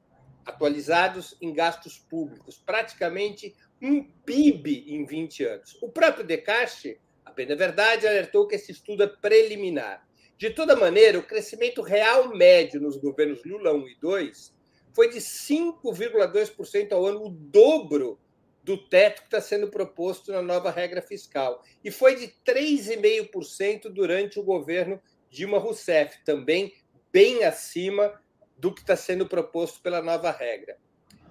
atualizados 0.45 1.35
em 1.41 1.53
gastos 1.53 1.97
públicos, 1.97 2.61
praticamente 2.65 3.55
um 3.81 4.03
PIB 4.03 4.85
em 4.87 5.05
20 5.05 5.43
anos. 5.45 5.77
O 5.81 5.89
próprio 5.89 6.25
Descartes, 6.25 6.97
a 7.25 7.31
bem 7.31 7.47
da 7.47 7.55
verdade, 7.55 8.07
alertou 8.07 8.47
que 8.47 8.55
esse 8.55 8.71
estudo 8.71 9.03
é 9.03 9.07
preliminar. 9.07 10.07
De 10.37 10.49
toda 10.49 10.75
maneira, 10.75 11.19
o 11.19 11.23
crescimento 11.25 11.81
real 11.81 12.29
médio 12.35 12.79
nos 12.79 12.97
governos 12.97 13.43
Lula 13.43 13.73
1 13.73 13.87
e 13.89 13.95
2 13.99 14.53
foi 14.93 15.09
de 15.09 15.19
5,2% 15.19 16.91
ao 16.93 17.05
ano, 17.05 17.25
o 17.25 17.29
dobro 17.29 18.19
do 18.63 18.77
teto 18.77 19.21
que 19.21 19.27
está 19.27 19.41
sendo 19.41 19.69
proposto 19.69 20.31
na 20.31 20.41
nova 20.41 20.71
regra 20.71 21.01
fiscal. 21.01 21.63
E 21.83 21.91
foi 21.91 22.15
de 22.15 22.33
3,5% 22.45 23.89
durante 23.89 24.39
o 24.39 24.43
governo 24.43 25.01
Dilma 25.29 25.57
Rousseff, 25.57 26.23
também 26.23 26.73
bem 27.11 27.43
acima 27.43 28.21
do 28.57 28.73
que 28.73 28.81
está 28.81 28.95
sendo 28.95 29.27
proposto 29.27 29.81
pela 29.81 30.01
nova 30.01 30.31
regra. 30.31 30.77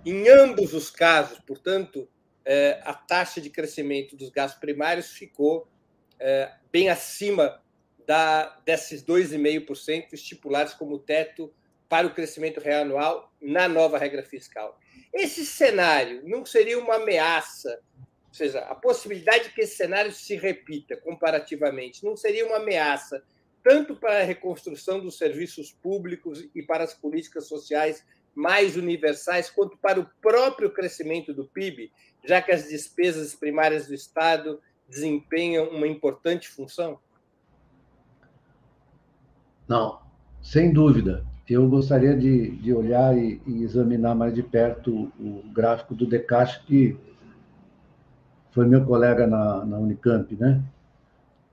Em 0.05 0.28
ambos 0.28 0.72
os 0.72 0.90
casos, 0.90 1.38
portanto, 1.40 2.09
é, 2.44 2.80
a 2.84 2.94
taxa 2.94 3.40
de 3.40 3.51
crescimento 3.51 4.16
dos 4.16 4.30
gastos 4.30 4.61
primários 4.61 5.11
ficou 5.11 5.68
é, 6.18 6.51
bem 6.72 6.88
acima 6.88 7.62
da, 8.07 8.59
desses 8.64 9.05
2,5% 9.05 10.14
estipulados 10.14 10.72
como 10.72 10.99
teto 10.99 11.53
para 11.88 12.07
o 12.07 12.14
crescimento 12.14 12.61
real 12.61 12.82
anual 12.82 13.32
na 13.40 13.68
nova 13.68 13.99
regra 13.99 14.22
fiscal. 14.22 14.78
Esse 15.12 15.44
cenário 15.44 16.22
não 16.24 16.44
seria 16.44 16.78
uma 16.78 16.96
ameaça, 16.96 17.80
ou 18.28 18.34
seja, 18.34 18.61
a 18.61 18.74
possibilidade 18.74 19.44
de 19.44 19.55
que 19.55 19.62
esse 19.62 19.76
cenário 19.76 20.12
se 20.12 20.36
repita 20.36 20.96
comparativamente, 20.96 22.05
não 22.05 22.16
seria 22.16 22.46
uma 22.46 22.57
ameaça 22.57 23.22
tanto 23.62 23.94
para 23.94 24.20
a 24.20 24.24
reconstrução 24.24 25.00
dos 25.00 25.18
serviços 25.18 25.72
públicos 25.72 26.48
e 26.54 26.62
para 26.62 26.84
as 26.84 26.94
políticas 26.94 27.46
sociais 27.46 28.04
mais 28.34 28.76
universais, 28.76 29.50
quanto 29.50 29.76
para 29.76 30.00
o 30.00 30.06
próprio 30.22 30.70
crescimento 30.70 31.34
do 31.34 31.44
PIB, 31.44 31.90
já 32.24 32.40
que 32.40 32.52
as 32.52 32.68
despesas 32.68 33.34
primárias 33.34 33.88
do 33.88 33.94
Estado 33.94 34.61
desempenham 34.88 35.68
uma 35.70 35.86
importante 35.86 36.48
função? 36.48 36.98
Não, 39.66 40.00
sem 40.40 40.72
dúvida. 40.72 41.26
Eu 41.48 41.68
gostaria 41.68 42.16
de, 42.16 42.50
de 42.56 42.72
olhar 42.72 43.16
e, 43.16 43.40
e, 43.46 43.62
examinar 43.62 44.14
mais 44.14 44.34
de 44.34 44.42
perto 44.42 45.11
o, 45.18 45.40
o 45.40 45.52
gráfico 45.52 45.94
do 45.94 46.06
Descartes, 46.06 46.59
que 46.59 46.96
foi 48.50 48.66
meu 48.66 48.84
colega 48.84 49.26
na, 49.26 49.64
na 49.64 49.78
Unicamp, 49.78 50.34
né? 50.36 50.62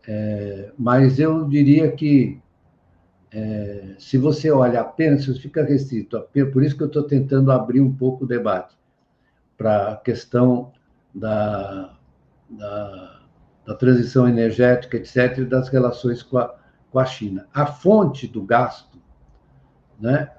É, 0.08 0.72
mas 0.78 1.20
eu 1.20 1.48
diria 1.48 1.92
que 1.92 2.40
é, 3.32 3.96
se 4.00 4.18
você 4.18 4.50
olha 4.50 4.80
apenas, 4.80 5.26
você 5.26 5.40
fica 5.40 5.64
restrito. 5.64 6.22
Por 6.54 6.64
isso 6.64 6.78
que 6.78 6.84
eu 6.84 6.88
estou 6.88 7.04
tentando 7.04 7.52
abrir 7.52 7.82
um 7.82 7.94
pouco 7.94 8.24
o 8.24 8.28
debate 8.28 8.78
para 9.58 9.94
a 9.94 9.98
questão 9.98 10.72
da, 11.14 11.98
da, 12.50 13.22
da, 13.66 13.76
transição 13.76 14.28
energética, 14.28 14.98
etc., 14.98 15.40
e 15.40 15.46
das 15.46 15.70
relações 15.70 16.24
com 16.24 16.38
a, 16.38 16.56
com 16.92 17.00
a 17.00 17.06
China. 17.06 17.48
A 17.54 17.66
fonte 17.66 18.28
do 18.28 18.42
gasto, 18.42 18.98
né? 20.00 20.32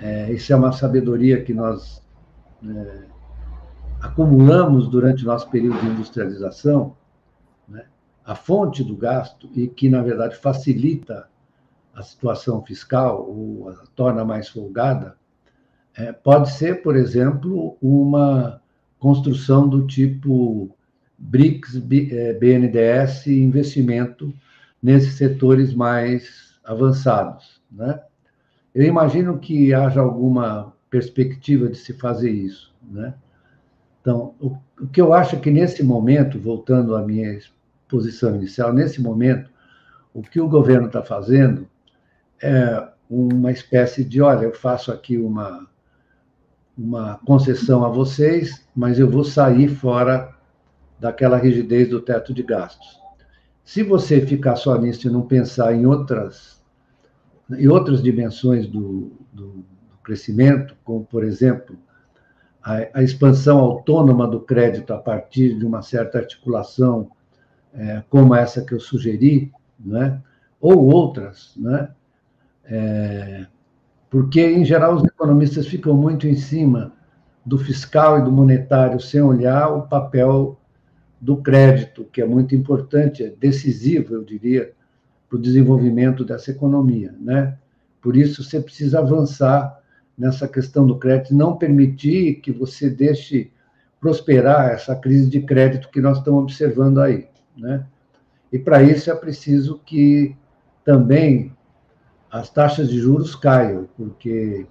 É, 0.00 0.32
isso 0.32 0.52
é 0.52 0.56
uma 0.56 0.72
sabedoria 0.72 1.42
que 1.42 1.54
nós 1.54 2.04
é, 2.68 3.04
acumulamos 4.00 4.88
durante 4.88 5.22
o 5.22 5.26
nosso 5.26 5.48
período 5.48 5.80
de 5.80 5.86
industrialização? 5.86 6.96
A 8.26 8.34
fonte 8.34 8.82
do 8.82 8.96
gasto 8.96 9.48
e 9.54 9.68
que, 9.68 9.88
na 9.88 10.02
verdade, 10.02 10.34
facilita 10.36 11.28
a 11.94 12.02
situação 12.02 12.60
fiscal 12.62 13.24
ou 13.26 13.70
a 13.70 13.84
torna 13.94 14.24
mais 14.24 14.48
folgada, 14.48 15.16
é, 15.96 16.12
pode 16.12 16.50
ser, 16.50 16.82
por 16.82 16.96
exemplo, 16.96 17.78
uma 17.80 18.60
construção 18.98 19.68
do 19.68 19.86
tipo 19.86 20.76
BRICS, 21.16 21.78
BNDES, 21.78 23.26
é, 23.28 23.30
investimento 23.30 24.34
nesses 24.82 25.14
setores 25.14 25.72
mais 25.72 26.58
avançados. 26.64 27.62
Né? 27.70 27.98
Eu 28.74 28.84
imagino 28.84 29.38
que 29.38 29.72
haja 29.72 30.00
alguma 30.00 30.74
perspectiva 30.90 31.68
de 31.68 31.78
se 31.78 31.92
fazer 31.94 32.30
isso. 32.30 32.74
Né? 32.90 33.14
Então, 34.00 34.34
o, 34.40 34.56
o 34.80 34.86
que 34.88 35.00
eu 35.00 35.14
acho 35.14 35.36
é 35.36 35.38
que 35.38 35.50
nesse 35.50 35.82
momento, 35.82 36.38
voltando 36.38 36.94
à 36.94 37.02
minha 37.02 37.32
posição 37.88 38.34
inicial, 38.34 38.72
nesse 38.72 39.00
momento, 39.00 39.50
o 40.12 40.22
que 40.22 40.40
o 40.40 40.48
governo 40.48 40.86
está 40.86 41.02
fazendo 41.02 41.68
é 42.42 42.88
uma 43.08 43.52
espécie 43.52 44.04
de, 44.04 44.20
olha, 44.20 44.44
eu 44.44 44.52
faço 44.52 44.90
aqui 44.90 45.16
uma, 45.16 45.66
uma 46.76 47.18
concessão 47.24 47.84
a 47.84 47.88
vocês, 47.88 48.66
mas 48.74 48.98
eu 48.98 49.08
vou 49.08 49.24
sair 49.24 49.68
fora 49.68 50.34
daquela 50.98 51.36
rigidez 51.36 51.88
do 51.88 52.00
teto 52.00 52.34
de 52.34 52.42
gastos. 52.42 52.98
Se 53.64 53.82
você 53.82 54.20
ficar 54.20 54.56
só 54.56 54.78
nisso 54.78 55.08
e 55.08 55.10
não 55.10 55.22
pensar 55.22 55.74
em 55.74 55.86
outras, 55.86 56.62
em 57.50 57.68
outras 57.68 58.02
dimensões 58.02 58.66
do, 58.66 59.12
do, 59.32 59.48
do 59.48 59.98
crescimento, 60.02 60.76
como, 60.84 61.04
por 61.04 61.24
exemplo, 61.24 61.76
a, 62.62 62.86
a, 62.94 63.02
expansão 63.02 63.58
autônoma 63.58 64.26
do 64.26 64.40
crédito 64.40 64.92
a 64.92 64.98
partir 64.98 65.58
de 65.58 65.64
uma 65.64 65.82
certa 65.82 66.18
articulação 66.18 67.10
é, 67.74 68.02
como 68.08 68.34
essa 68.34 68.64
que 68.64 68.72
eu 68.72 68.80
sugeri, 68.80 69.52
né? 69.78 70.20
ou 70.60 70.86
outras, 70.86 71.52
né? 71.56 71.90
É, 72.64 73.46
porque, 74.10 74.40
em 74.40 74.64
geral, 74.64 74.96
os 74.96 75.04
economistas 75.04 75.66
ficam 75.66 75.94
muito 75.94 76.26
em 76.26 76.36
cima 76.36 76.92
do 77.44 77.58
fiscal 77.58 78.18
e 78.18 78.24
do 78.24 78.32
monetário, 78.32 79.00
sem 79.00 79.20
olhar 79.20 79.68
o 79.68 79.82
papel 79.82 80.58
do 81.20 81.36
crédito, 81.36 82.04
que 82.12 82.20
é 82.20 82.26
muito 82.26 82.54
importante, 82.54 83.22
é 83.22 83.30
decisivo, 83.30 84.14
eu 84.14 84.24
diria, 84.24 84.72
para 85.28 85.36
o 85.36 85.40
desenvolvimento 85.40 86.24
dessa 86.24 86.50
economia. 86.50 87.14
Né? 87.20 87.56
Por 88.00 88.16
isso, 88.16 88.42
você 88.42 88.60
precisa 88.60 88.98
avançar 88.98 89.80
nessa 90.16 90.48
questão 90.48 90.86
do 90.86 90.98
crédito, 90.98 91.34
não 91.34 91.56
permitir 91.56 92.40
que 92.40 92.50
você 92.50 92.88
deixe 92.88 93.52
prosperar 94.00 94.70
essa 94.70 94.94
crise 94.96 95.28
de 95.28 95.40
crédito 95.40 95.90
que 95.90 96.00
nós 96.00 96.18
estamos 96.18 96.42
observando 96.42 97.00
aí. 97.00 97.28
Né? 97.56 97.86
E 98.52 98.58
para 98.58 98.82
isso 98.82 99.10
é 99.10 99.14
preciso 99.14 99.80
que 99.84 100.36
também 100.84 101.52
as 102.30 102.50
taxas 102.50 102.88
de 102.88 102.98
juros 102.98 103.34
caiam, 103.34 103.88
porque 103.96 104.66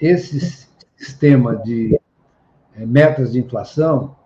esse 0.00 0.68
sistema 0.96 1.56
de 1.56 1.98
eh, 2.74 2.86
metas 2.86 3.32
de 3.32 3.40
inflação 3.40 4.16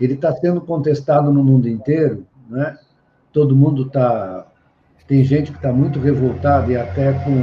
ele 0.00 0.14
está 0.14 0.34
sendo 0.34 0.60
contestado 0.60 1.32
no 1.32 1.44
mundo 1.44 1.68
inteiro, 1.68 2.26
né? 2.48 2.78
Todo 3.32 3.56
mundo 3.56 3.86
está 3.86 4.46
tem 5.06 5.24
gente 5.24 5.50
que 5.50 5.58
está 5.58 5.72
muito 5.72 5.98
revoltada 5.98 6.72
e 6.72 6.76
até 6.76 7.12
com 7.12 7.42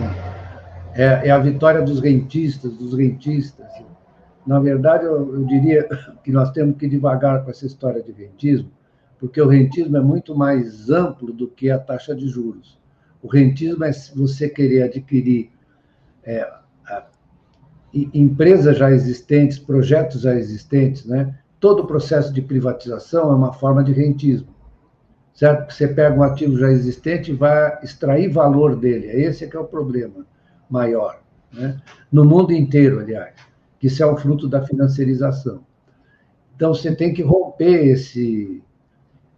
é, 0.96 1.28
é, 1.28 1.30
a 1.30 1.38
vitória 1.38 1.82
dos 1.82 2.00
rentistas, 2.00 2.74
dos 2.74 2.98
rentistas. 2.98 3.68
Na 4.48 4.60
verdade, 4.60 5.06
eu, 5.06 5.36
eu 5.36 5.46
diria 5.46 5.88
que 6.24 6.32
nós 6.32 6.52
temos 6.52 6.78
que 6.78 6.88
devagar 6.88 7.44
com 7.44 7.52
essa 7.52 7.68
história 7.68 8.02
de 8.02 8.12
rentismo, 8.12 8.72
porque 9.20 9.42
o 9.42 9.48
rentismo 9.48 9.98
é 9.98 10.02
muito 10.02 10.34
mais 10.34 10.90
amplo 10.90 11.34
do 11.34 11.48
que 11.48 11.70
a 11.70 11.78
taxa 11.78 12.16
de 12.16 12.28
juros. 12.28 12.80
O 13.22 13.28
rentismo 13.28 13.84
é 13.84 13.92
você 14.16 14.48
querer 14.48 14.84
adquirir 14.84 15.52
é, 16.24 16.42
a, 16.88 17.06
empresas 17.94 18.78
já 18.78 18.90
existentes, 18.92 19.60
projetos 19.60 20.22
já 20.22 20.34
existentes, 20.36 21.06
né? 21.06 21.38
Todo 21.60 21.84
o 21.84 21.88
processo 21.88 22.32
de 22.32 22.42
privatização 22.42 23.32
é 23.32 23.36
uma 23.36 23.52
forma 23.52 23.84
de 23.84 23.92
rentismo, 23.92 24.48
certo? 25.34 25.74
Você 25.74 25.90
pega 25.90 26.18
um 26.18 26.24
ativo 26.24 26.58
já 26.58 26.72
existente 26.72 27.32
e 27.32 27.36
vai 27.36 27.78
extrair 27.84 28.30
valor 28.30 28.78
dele. 28.78 29.08
Esse 29.08 29.44
é 29.44 29.48
que 29.48 29.58
é 29.58 29.60
o 29.60 29.66
problema 29.66 30.26
maior, 30.70 31.22
né? 31.52 31.78
No 32.10 32.24
mundo 32.24 32.54
inteiro, 32.54 33.02
aliás, 33.02 33.36
que 33.78 33.88
isso 33.88 34.02
é 34.02 34.06
o 34.06 34.16
fruto 34.16 34.48
da 34.48 34.66
financiarização. 34.66 35.62
Então, 36.56 36.74
você 36.74 36.96
tem 36.96 37.14
que 37.14 37.22
romper 37.22 37.88
esse 37.88 38.62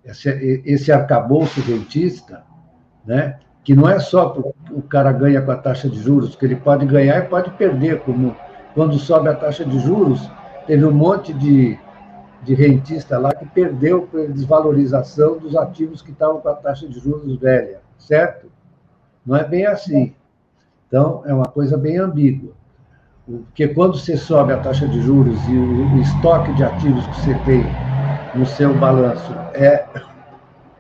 esse, 0.04 0.30
esse 0.66 0.92
arcabouço 0.92 1.62
rentista, 1.62 2.44
né? 3.06 3.40
que 3.64 3.76
não 3.76 3.88
é 3.88 4.00
só 4.00 4.36
o 4.72 4.82
cara 4.82 5.12
ganha 5.12 5.42
com 5.42 5.52
a 5.52 5.56
taxa 5.56 5.88
de 5.88 6.02
juros, 6.02 6.36
que 6.36 6.46
ele 6.46 6.56
pode 6.56 6.86
ganhar 6.86 7.20
e 7.20 7.28
pode 7.28 7.52
perder, 7.52 8.02
como 8.02 8.36
quando 8.74 8.98
sobe 8.98 9.30
a 9.30 9.36
taxa 9.36 9.64
de 9.64 9.78
juros, 9.80 10.30
teve 10.66 10.84
um 10.84 10.92
monte 10.92 11.34
de, 11.34 11.78
de 12.42 12.56
rentista 12.56 13.20
lá 13.20 13.34
que 13.34 13.46
perdeu 13.46 14.04
por 14.04 14.28
desvalorização 14.30 15.38
dos 15.38 15.56
ativos 15.56 16.02
que 16.02 16.12
estavam 16.12 16.40
com 16.40 16.50
a 16.50 16.56
taxa 16.56 16.88
de 16.88 17.00
juros 17.00 17.38
velha, 17.38 17.82
certo? 18.00 18.48
Não 19.26 19.36
é 19.36 19.44
bem 19.44 19.68
assim. 19.68 20.16
Então, 20.88 21.22
é 21.26 21.34
uma 21.34 21.46
coisa 21.46 21.78
bem 21.78 21.98
ambígua. 21.98 22.54
Porque 23.26 23.68
quando 23.68 23.98
você 23.98 24.18
sobe 24.18 24.52
a 24.52 24.58
taxa 24.58 24.88
de 24.88 25.02
juros 25.02 25.40
e 25.48 25.56
o, 25.56 25.94
o 25.94 26.00
estoque 26.00 26.54
de 26.54 26.64
ativos 26.64 27.06
que 27.08 27.22
você 27.22 27.36
tem 27.46 27.91
no 28.36 28.46
seu 28.46 28.74
balanço 28.74 29.34
é 29.54 29.86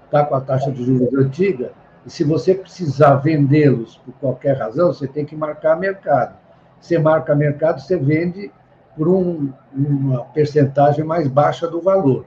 está 0.05 0.25
com 0.25 0.35
a 0.35 0.41
taxa 0.41 0.69
de 0.71 0.83
juros 0.83 1.13
antiga, 1.13 1.71
E 2.05 2.09
se 2.09 2.23
você 2.23 2.53
precisar 2.53 3.15
vendê-los 3.15 3.97
por 3.97 4.13
qualquer 4.15 4.57
razão, 4.57 4.91
você 4.91 5.07
tem 5.07 5.23
que 5.23 5.35
marcar 5.35 5.79
mercado. 5.79 6.35
Você 6.79 6.97
marca 6.97 7.33
mercado, 7.33 7.79
você 7.79 7.95
vende 7.95 8.51
por 8.97 9.07
um, 9.07 9.53
uma 9.73 10.25
percentagem 10.25 11.05
mais 11.05 11.27
baixa 11.27 11.67
do 11.67 11.79
valor. 11.79 12.25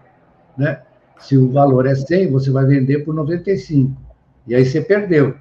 Né? 0.56 0.80
Se 1.18 1.36
o 1.36 1.50
valor 1.50 1.86
é 1.86 1.94
100, 1.94 2.30
você 2.30 2.50
vai 2.50 2.64
vender 2.64 3.00
por 3.00 3.14
95. 3.14 4.00
E 4.46 4.54
aí 4.54 4.64
você 4.64 4.80
perdeu. 4.80 5.36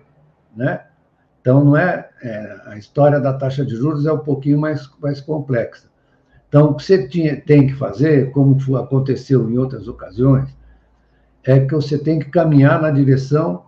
Né? 0.55 0.81
Então, 1.39 1.63
não 1.63 1.77
é, 1.77 2.09
é, 2.21 2.57
a 2.65 2.77
história 2.77 3.19
da 3.19 3.33
taxa 3.33 3.63
de 3.63 3.75
juros 3.75 4.05
é 4.05 4.11
um 4.11 4.19
pouquinho 4.19 4.59
mais, 4.59 4.89
mais 4.99 5.21
complexa. 5.21 5.87
Então, 6.53 6.69
o 6.69 6.75
que 6.75 6.83
você 6.83 7.07
tinha, 7.07 7.35
tem 7.41 7.65
que 7.65 7.73
fazer, 7.73 8.29
como 8.29 8.55
aconteceu 8.77 9.49
em 9.49 9.57
outras 9.57 9.87
ocasiões, 9.87 10.55
é 11.43 11.59
que 11.61 11.73
você 11.73 11.97
tem 11.97 12.19
que 12.19 12.29
caminhar 12.29 12.79
na 12.79 12.91
direção 12.91 13.63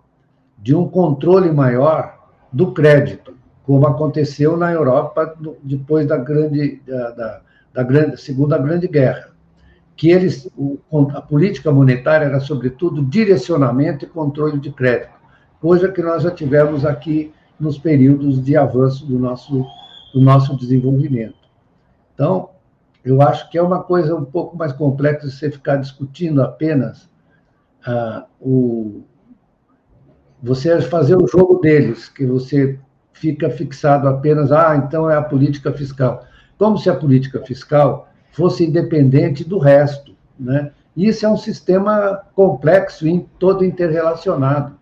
de 0.56 0.72
um 0.72 0.88
controle 0.88 1.50
maior 1.50 2.16
do 2.52 2.70
crédito, 2.70 3.34
como 3.64 3.88
aconteceu 3.88 4.56
na 4.56 4.70
Europa 4.70 5.36
depois 5.64 6.06
da 6.06 6.16
grande, 6.16 6.80
da, 6.86 7.10
da, 7.10 7.40
da 7.74 7.82
grande 7.82 8.20
segunda 8.20 8.56
grande 8.56 8.86
guerra, 8.86 9.30
que 9.96 10.08
eles, 10.08 10.48
a 11.12 11.20
política 11.20 11.72
monetária 11.72 12.26
era 12.26 12.38
sobretudo 12.38 13.04
direcionamento 13.04 14.04
e 14.04 14.08
controle 14.08 14.60
de 14.60 14.70
crédito, 14.70 15.10
coisa 15.60 15.90
que 15.90 16.00
nós 16.00 16.22
já 16.22 16.30
tivemos 16.30 16.84
aqui 16.84 17.34
nos 17.58 17.78
períodos 17.78 18.40
de 18.44 18.56
avanço 18.56 19.04
do 19.04 19.18
nosso, 19.18 19.66
do 20.14 20.20
nosso 20.20 20.56
desenvolvimento. 20.56 21.34
Então, 22.14 22.50
eu 23.06 23.22
acho 23.22 23.48
que 23.48 23.56
é 23.56 23.62
uma 23.62 23.84
coisa 23.84 24.16
um 24.16 24.24
pouco 24.24 24.56
mais 24.56 24.72
complexa 24.72 25.30
você 25.30 25.48
ficar 25.48 25.76
discutindo 25.76 26.42
apenas 26.42 27.08
ah, 27.86 28.26
o, 28.40 29.04
você 30.42 30.80
fazer 30.80 31.14
o 31.14 31.28
jogo 31.28 31.60
deles, 31.60 32.08
que 32.08 32.26
você 32.26 32.76
fica 33.12 33.48
fixado 33.48 34.08
apenas, 34.08 34.50
ah, 34.50 34.74
então 34.76 35.08
é 35.08 35.16
a 35.16 35.22
política 35.22 35.72
fiscal. 35.72 36.24
Como 36.58 36.76
se 36.78 36.90
a 36.90 36.96
política 36.96 37.40
fiscal 37.42 38.08
fosse 38.32 38.66
independente 38.66 39.44
do 39.44 39.58
resto, 39.58 40.12
né? 40.38 40.72
Isso 40.96 41.24
é 41.24 41.28
um 41.28 41.36
sistema 41.36 42.22
complexo 42.34 43.06
e 43.06 43.20
todo 43.38 43.64
interrelacionado. 43.64 44.74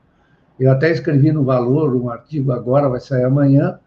Eu 0.59 0.71
até 0.71 0.91
escrevi 0.91 1.31
no 1.31 1.45
Valor 1.45 1.95
um 1.95 2.09
artigo 2.09 2.53
agora, 2.53 2.89
vai 2.89 3.01
sair 3.01 3.25
amanhã, 3.25 3.79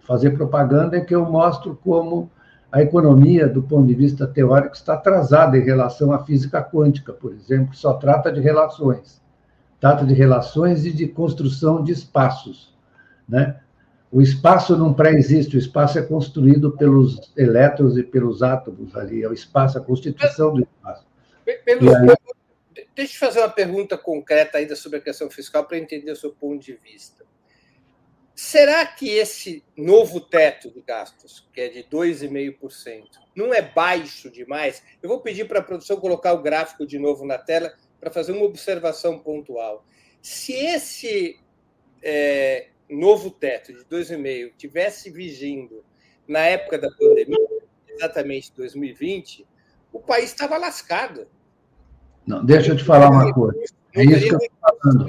fazer 0.00 0.30
propaganda, 0.30 0.96
em 0.96 1.04
que 1.04 1.14
eu 1.14 1.24
mostro 1.24 1.78
como 1.82 2.30
a 2.72 2.80
economia, 2.82 3.48
do 3.48 3.62
ponto 3.62 3.86
de 3.86 3.94
vista 3.94 4.26
teórico, 4.26 4.74
está 4.74 4.94
atrasada 4.94 5.58
em 5.58 5.62
relação 5.62 6.12
à 6.12 6.24
física 6.24 6.62
quântica, 6.62 7.12
por 7.12 7.32
exemplo, 7.32 7.70
que 7.70 7.76
só 7.76 7.94
trata 7.94 8.30
de 8.30 8.40
relações. 8.40 9.20
Trata 9.80 10.04
de 10.04 10.14
relações 10.14 10.84
e 10.84 10.92
de 10.92 11.08
construção 11.08 11.82
de 11.82 11.92
espaços. 11.92 12.72
Né? 13.28 13.58
O 14.12 14.20
espaço 14.20 14.76
não 14.76 14.92
pré-existe, 14.92 15.56
o 15.56 15.58
espaço 15.58 15.98
é 15.98 16.02
construído 16.02 16.72
pelos 16.72 17.32
elétrons 17.36 17.96
e 17.96 18.02
pelos 18.02 18.42
átomos 18.42 18.94
ali, 18.96 19.22
é 19.22 19.28
o 19.28 19.32
espaço, 19.32 19.78
a 19.78 19.80
constituição 19.80 20.54
do 20.54 20.60
espaço. 20.60 21.04
Pelo, 21.64 21.96
aí... 21.96 22.16
Deixa 22.94 23.14
eu 23.14 23.18
fazer 23.18 23.40
uma 23.40 23.48
pergunta 23.48 23.96
concreta 23.96 24.58
ainda 24.58 24.76
sobre 24.76 24.98
a 24.98 25.00
questão 25.00 25.30
fiscal 25.30 25.64
para 25.64 25.78
entender 25.78 26.10
o 26.12 26.16
seu 26.16 26.30
ponto 26.30 26.62
de 26.62 26.74
vista. 26.74 27.24
Será 28.42 28.86
que 28.86 29.06
esse 29.06 29.62
novo 29.76 30.18
teto 30.18 30.70
de 30.70 30.80
gastos, 30.80 31.46
que 31.52 31.60
é 31.60 31.68
de 31.68 31.84
2,5%, 31.84 33.04
não 33.36 33.52
é 33.52 33.60
baixo 33.60 34.30
demais? 34.30 34.82
Eu 35.02 35.10
vou 35.10 35.20
pedir 35.20 35.46
para 35.46 35.58
a 35.58 35.62
produção 35.62 36.00
colocar 36.00 36.32
o 36.32 36.40
gráfico 36.40 36.86
de 36.86 36.98
novo 36.98 37.26
na 37.26 37.36
tela 37.36 37.70
para 38.00 38.10
fazer 38.10 38.32
uma 38.32 38.46
observação 38.46 39.18
pontual. 39.18 39.84
Se 40.22 40.54
esse 40.54 41.38
é, 42.02 42.68
novo 42.88 43.30
teto 43.30 43.74
de 43.74 43.84
2,5% 43.84 44.52
tivesse 44.56 45.10
vigindo 45.10 45.84
na 46.26 46.40
época 46.40 46.78
da 46.78 46.90
pandemia, 46.90 47.62
exatamente 47.86 48.54
2020, 48.56 49.46
o 49.92 50.00
país 50.00 50.30
estava 50.30 50.56
lascado. 50.56 51.28
Não, 52.26 52.42
deixa 52.42 52.72
eu 52.72 52.76
te 52.78 52.84
falar 52.84 53.10
uma 53.10 53.34
coisa. 53.34 53.62
É 53.94 54.02
isso 54.02 54.28
que 54.28 54.34
eu 54.34 54.38
estou 54.38 54.80
falando. 54.82 55.06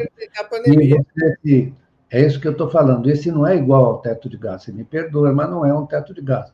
É 2.11 2.19
isso 2.19 2.41
que 2.41 2.47
eu 2.47 2.51
estou 2.51 2.69
falando. 2.69 3.09
Esse 3.09 3.31
não 3.31 3.47
é 3.47 3.55
igual 3.55 3.85
ao 3.85 4.01
teto 4.01 4.27
de 4.27 4.37
gasto. 4.37 4.65
Você 4.65 4.73
me 4.73 4.83
perdoa, 4.83 5.31
mas 5.31 5.49
não 5.49 5.65
é 5.65 5.73
um 5.73 5.85
teto 5.85 6.13
de 6.13 6.21
gasto. 6.21 6.53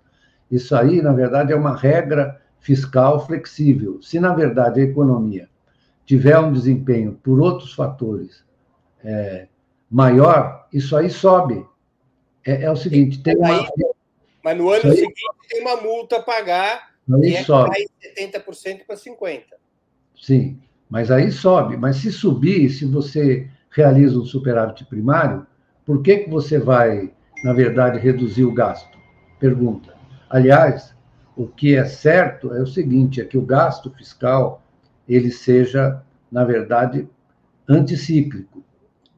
Isso 0.51 0.76
aí, 0.76 1.01
na 1.01 1.12
verdade, 1.12 1.51
é 1.51 1.55
uma 1.55 1.76
regra 1.76 2.39
fiscal 2.60 3.26
flexível. 3.26 3.99
Se, 4.01 4.20
na 4.20 4.34
verdade, 4.34 4.80
a 4.80 4.84
economia 4.84 5.49
tiver 6.05 6.38
um 6.38 6.53
desempenho 6.53 7.20
por 7.24 7.41
outros 7.41 7.74
fatores 7.74 8.45
é, 9.03 9.47
maior, 9.89 10.68
isso 10.72 10.95
aí 10.95 11.10
sobe. 11.10 11.66
É, 12.45 12.64
é 12.64 12.72
o 12.72 12.76
seguinte, 12.76 13.22
tem 13.24 13.36
uma... 13.36 13.68
Mas 14.43 14.58
no 14.58 14.70
ano 14.70 14.91
aí... 14.91 14.95
seguinte 14.95 15.22
tem 15.49 15.62
uma 15.62 15.78
multa 15.78 16.18
a 16.18 16.22
pagar 16.22 16.91
aí 17.14 17.34
e 17.34 17.43
sobe. 17.43 17.76
é 18.03 18.26
70% 18.26 18.86
para 18.86 18.95
50%. 18.95 19.43
Sim, 20.16 20.60
mas 20.89 21.12
aí 21.12 21.32
sobe. 21.32 21.78
Mas 21.78 21.97
se 21.97 22.12
subir, 22.12 22.70
se 22.70 22.86
você 22.86 23.49
realiza 23.78 24.19
um 24.19 24.25
superávit 24.25 24.86
primário, 24.86 25.45
por 25.86 26.01
que, 26.01 26.17
que 26.17 26.30
você 26.30 26.57
vai, 26.57 27.11
na 27.43 27.53
verdade, 27.53 27.99
reduzir 27.99 28.43
o 28.43 28.53
gasto? 28.53 28.97
Pergunta. 29.39 29.93
Aliás, 30.28 30.95
o 31.36 31.45
que 31.47 31.75
é 31.75 31.86
certo 31.86 32.51
é 32.53 32.61
o 32.61 32.65
seguinte, 32.65 33.21
é 33.21 33.25
que 33.25 33.38
o 33.38 33.45
gasto 33.45 33.91
fiscal 33.91 34.63
ele 35.07 35.32
seja, 35.32 36.01
na 36.32 36.43
verdade, 36.43 37.07
anticíclico, 37.69 38.63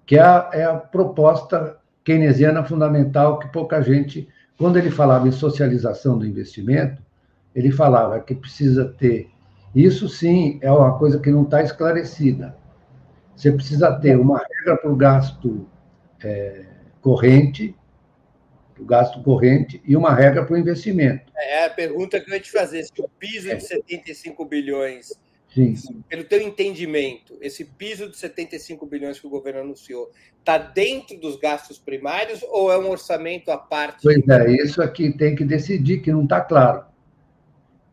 que 0.05 0.17
é 0.17 0.21
a, 0.21 0.49
é 0.51 0.63
a 0.65 0.75
proposta 0.75 1.77
keynesiana 2.03 2.63
fundamental 2.63 3.39
que 3.39 3.47
pouca 3.47 3.81
gente, 3.81 4.27
quando 4.57 4.77
ele 4.77 4.91
falava 4.91 5.27
em 5.27 5.31
socialização 5.31 6.17
do 6.17 6.25
investimento, 6.25 7.01
ele 7.55 7.71
falava 7.71 8.19
que 8.19 8.35
precisa 8.35 8.85
ter. 8.85 9.29
Isso 9.73 10.09
sim 10.09 10.59
é 10.61 10.71
uma 10.71 10.97
coisa 10.97 11.17
que 11.17 11.31
não 11.31 11.43
está 11.43 11.63
esclarecida. 11.63 12.55
Você 13.39 13.53
precisa 13.53 13.93
ter 13.93 14.19
uma 14.19 14.41
regra 14.59 14.77
para 14.77 14.91
o 14.91 14.95
gasto 14.95 15.69
é, 16.23 16.65
corrente, 17.01 17.75
o 18.79 18.85
gasto 18.85 19.21
corrente, 19.23 19.81
e 19.85 19.95
uma 19.95 20.13
regra 20.13 20.45
para 20.45 20.53
o 20.53 20.57
investimento. 20.57 21.31
É, 21.35 21.61
é 21.61 21.65
a 21.65 21.69
pergunta 21.69 22.19
que 22.19 22.29
eu 22.29 22.33
ia 22.33 22.39
te 22.39 22.51
fazer, 22.51 22.83
se 22.83 22.91
o 22.97 23.09
piso 23.19 23.49
de 23.49 23.61
75 23.61 24.45
bilhões, 24.45 25.09
Sim. 25.53 25.75
pelo 26.07 26.23
teu 26.23 26.41
entendimento, 26.41 27.37
esse 27.41 27.65
piso 27.65 28.09
de 28.09 28.17
75 28.17 28.85
bilhões 28.85 29.19
que 29.19 29.27
o 29.27 29.29
governo 29.29 29.61
anunciou, 29.61 30.11
está 30.39 30.57
dentro 30.57 31.17
dos 31.17 31.37
gastos 31.37 31.77
primários 31.77 32.41
ou 32.43 32.71
é 32.71 32.77
um 32.77 32.89
orçamento 32.89 33.51
à 33.51 33.57
parte? 33.57 34.03
Pois 34.03 34.27
é, 34.27 34.51
isso 34.51 34.81
aqui 34.81 35.11
tem 35.11 35.35
que 35.35 35.43
decidir, 35.43 36.01
que 36.01 36.11
não 36.11 36.23
está 36.23 36.41
claro. 36.41 36.85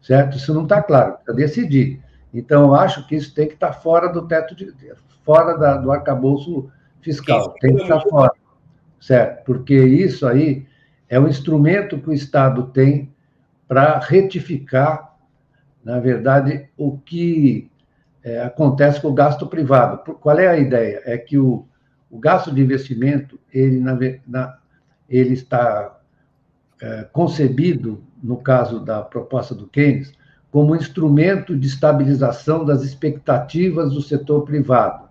Certo? 0.02 0.36
Isso 0.36 0.54
não 0.54 0.62
está 0.62 0.82
claro, 0.82 1.14
precisa 1.14 1.36
decidir. 1.36 2.00
Então, 2.32 2.66
eu 2.66 2.74
acho 2.74 3.06
que 3.08 3.16
isso 3.16 3.34
tem 3.34 3.48
que 3.48 3.54
estar 3.54 3.72
tá 3.72 3.80
fora 3.80 4.08
do 4.08 4.28
teto 4.28 4.54
de 4.54 4.70
fora 5.26 5.58
da, 5.58 5.76
do 5.76 5.90
arcabouço 5.90 6.70
fiscal, 7.02 7.52
tem 7.60 7.74
que 7.74 7.82
estar 7.82 8.00
fora, 8.02 8.32
certo? 9.00 9.44
Porque 9.44 9.74
isso 9.74 10.26
aí 10.26 10.64
é 11.08 11.18
um 11.18 11.26
instrumento 11.26 11.98
que 11.98 12.08
o 12.08 12.12
Estado 12.12 12.68
tem 12.68 13.12
para 13.66 13.98
retificar, 13.98 15.16
na 15.84 15.98
verdade, 15.98 16.68
o 16.76 16.96
que 16.98 17.70
é, 18.22 18.42
acontece 18.42 19.00
com 19.00 19.08
o 19.08 19.14
gasto 19.14 19.46
privado. 19.46 19.98
Qual 20.14 20.38
é 20.38 20.46
a 20.46 20.56
ideia? 20.56 21.02
É 21.04 21.18
que 21.18 21.36
o, 21.36 21.66
o 22.10 22.18
gasto 22.18 22.52
de 22.52 22.62
investimento 22.62 23.38
ele, 23.52 23.80
na, 23.80 23.98
na, 24.26 24.58
ele 25.08 25.34
está 25.34 25.98
é, 26.80 27.06
concebido, 27.12 28.02
no 28.22 28.36
caso 28.36 28.80
da 28.80 29.02
proposta 29.02 29.54
do 29.54 29.66
Keynes, 29.66 30.12
como 30.50 30.74
instrumento 30.74 31.56
de 31.56 31.66
estabilização 31.66 32.64
das 32.64 32.82
expectativas 32.82 33.92
do 33.92 34.00
setor 34.00 34.42
privado. 34.42 35.05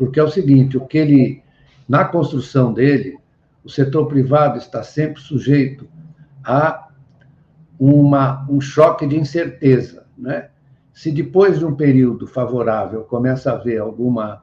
Porque 0.00 0.18
é 0.18 0.22
o 0.22 0.30
seguinte, 0.30 0.78
o 0.78 0.86
que 0.86 0.96
ele 0.96 1.42
na 1.86 2.06
construção 2.06 2.72
dele, 2.72 3.18
o 3.62 3.68
setor 3.68 4.06
privado 4.06 4.56
está 4.56 4.82
sempre 4.82 5.20
sujeito 5.20 5.86
a 6.42 6.88
uma, 7.78 8.46
um 8.48 8.62
choque 8.62 9.06
de 9.06 9.18
incerteza, 9.18 10.06
né? 10.16 10.48
Se 10.94 11.12
depois 11.12 11.58
de 11.58 11.66
um 11.66 11.74
período 11.74 12.26
favorável 12.26 13.02
começa 13.02 13.50
a 13.50 13.56
haver 13.56 13.78
alguma 13.78 14.42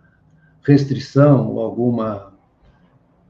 restrição 0.61 1.47
ou 1.47 1.59
alguma 1.59 2.33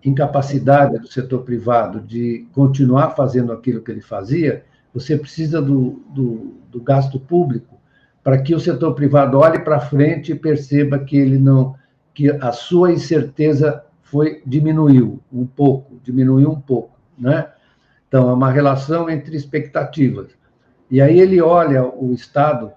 incapacidade 0.04 1.00
do 1.00 1.08
setor 1.08 1.44
privado 1.44 2.02
de 2.02 2.46
continuar 2.52 3.12
fazendo 3.12 3.54
aquilo 3.54 3.82
que 3.82 3.90
ele 3.90 4.02
fazia, 4.02 4.66
você 4.94 5.16
precisa 5.16 5.62
do, 5.62 6.04
do, 6.14 6.56
do 6.70 6.82
gasto 6.82 7.22
público 7.22 7.80
para 8.22 8.42
que 8.42 8.54
o 8.54 8.60
setor 8.60 8.96
privado 8.96 9.38
olhe 9.38 9.60
para 9.60 9.80
frente 9.80 10.34
e 10.34 10.36
perceba 10.36 11.00
que 11.00 11.16
ele 11.16 11.38
não 11.38 11.74
que 12.18 12.32
a 12.32 12.52
sua 12.52 12.92
incerteza 12.92 13.84
foi 14.02 14.42
diminuiu 14.44 15.22
um 15.32 15.46
pouco, 15.46 16.02
diminuiu 16.04 16.50
um 16.50 16.60
pouco, 16.60 16.98
né? 17.16 17.52
Então 18.08 18.28
é 18.28 18.34
uma 18.34 18.50
relação 18.50 19.08
entre 19.08 19.38
expectativas. 19.38 20.30
E 20.90 21.00
aí 21.00 21.20
ele 21.20 21.40
olha 21.40 21.86
o 21.86 22.12
Estado 22.16 22.72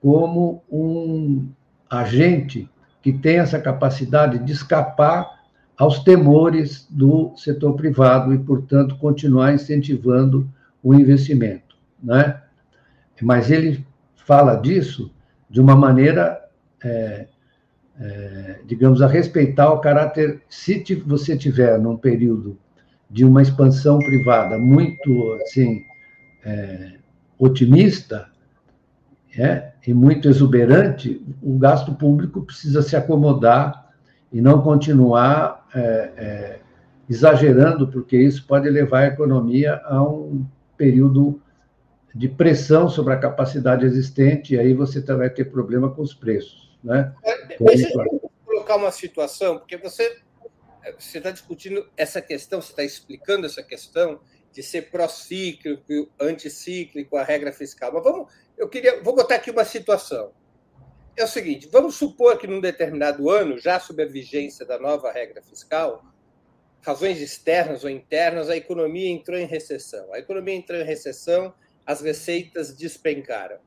como 0.00 0.62
um 0.70 1.48
agente 1.90 2.70
que 3.02 3.12
tem 3.12 3.38
essa 3.38 3.58
capacidade 3.58 4.38
de 4.38 4.52
escapar 4.52 5.28
aos 5.76 6.04
temores 6.04 6.86
do 6.88 7.36
setor 7.36 7.74
privado 7.74 8.32
e, 8.32 8.38
portanto, 8.38 8.96
continuar 8.98 9.52
incentivando 9.52 10.48
o 10.80 10.94
investimento. 10.94 11.76
Né? 12.00 12.40
Mas 13.20 13.50
ele 13.50 13.84
fala 14.14 14.54
disso 14.54 15.10
de 15.50 15.60
uma 15.60 15.74
maneira, 15.74 16.40
é, 16.84 17.26
é, 18.00 18.60
digamos, 18.66 19.00
a 19.02 19.06
respeitar 19.06 19.72
o 19.72 19.80
caráter. 19.80 20.42
Se 20.48 20.82
você 21.06 21.36
tiver 21.36 21.78
num 21.78 21.96
período 21.96 22.58
de 23.10 23.24
uma 23.24 23.42
expansão 23.42 23.98
privada 23.98 24.58
muito 24.58 25.32
assim 25.42 25.84
é, 26.44 26.94
otimista 27.38 28.28
é, 29.38 29.72
e 29.86 29.92
muito 29.94 30.28
exuberante, 30.28 31.22
o 31.42 31.58
gasto 31.58 31.94
público 31.94 32.42
precisa 32.42 32.82
se 32.82 32.96
acomodar 32.96 33.90
e 34.32 34.40
não 34.40 34.60
continuar 34.60 35.66
é, 35.74 35.80
é, 36.16 36.58
exagerando, 37.08 37.86
porque 37.88 38.16
isso 38.16 38.44
pode 38.46 38.68
levar 38.68 39.00
a 39.00 39.06
economia 39.06 39.80
a 39.84 40.02
um 40.02 40.44
período 40.76 41.40
de 42.14 42.28
pressão 42.28 42.88
sobre 42.88 43.12
a 43.12 43.18
capacidade 43.18 43.84
existente, 43.84 44.54
e 44.54 44.58
aí 44.58 44.72
você 44.72 45.00
vai 45.02 45.28
ter 45.28 45.44
problema 45.44 45.90
com 45.90 46.02
os 46.02 46.14
preços. 46.14 46.76
Né? 46.82 47.12
Deixa 47.60 47.88
eu 47.88 48.30
colocar 48.44 48.76
uma 48.76 48.90
situação, 48.90 49.58
porque 49.58 49.76
você 49.76 50.20
você 50.98 51.18
está 51.18 51.30
discutindo 51.30 51.88
essa 51.96 52.22
questão, 52.22 52.60
você 52.60 52.70
está 52.70 52.84
explicando 52.84 53.46
essa 53.46 53.62
questão 53.62 54.20
de 54.52 54.62
ser 54.62 54.90
pró-cíclico, 54.90 56.08
anticíclico, 56.20 57.16
a 57.16 57.24
regra 57.24 57.52
fiscal. 57.52 57.92
Mas 57.92 58.04
vamos, 58.04 58.32
eu 58.56 58.68
queria, 58.68 59.02
vou 59.02 59.14
botar 59.14 59.34
aqui 59.34 59.50
uma 59.50 59.64
situação. 59.64 60.32
É 61.16 61.24
o 61.24 61.28
seguinte: 61.28 61.68
vamos 61.70 61.96
supor 61.96 62.38
que 62.38 62.46
num 62.46 62.60
determinado 62.60 63.28
ano, 63.30 63.58
já 63.58 63.80
sob 63.80 64.02
a 64.02 64.06
vigência 64.06 64.64
da 64.64 64.78
nova 64.78 65.10
regra 65.10 65.42
fiscal, 65.42 66.04
razões 66.82 67.20
externas 67.20 67.84
ou 67.84 67.90
internas, 67.90 68.48
a 68.48 68.56
economia 68.56 69.10
entrou 69.10 69.38
em 69.38 69.46
recessão. 69.46 70.12
A 70.12 70.18
economia 70.18 70.54
entrou 70.54 70.80
em 70.80 70.84
recessão, 70.84 71.52
as 71.84 72.00
receitas 72.00 72.74
despencaram. 72.74 73.58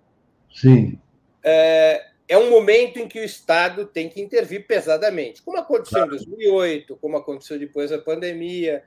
Sim. 0.50 1.00
É, 1.44 2.12
é 2.30 2.38
um 2.38 2.52
momento 2.52 3.00
em 3.00 3.08
que 3.08 3.20
o 3.20 3.24
Estado 3.24 3.88
tem 3.88 4.08
que 4.08 4.22
intervir 4.22 4.68
pesadamente, 4.68 5.42
como 5.42 5.58
aconteceu 5.58 6.06
em 6.06 6.10
2008, 6.10 6.96
como 6.98 7.18
aconteceu 7.18 7.58
depois 7.58 7.90
da 7.90 7.98
pandemia, 7.98 8.84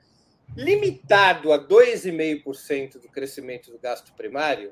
limitado 0.55 1.51
a 1.51 1.59
2,5% 1.59 3.01
do 3.01 3.09
crescimento 3.09 3.69
do 3.69 3.77
gasto 3.77 4.13
primário. 4.13 4.71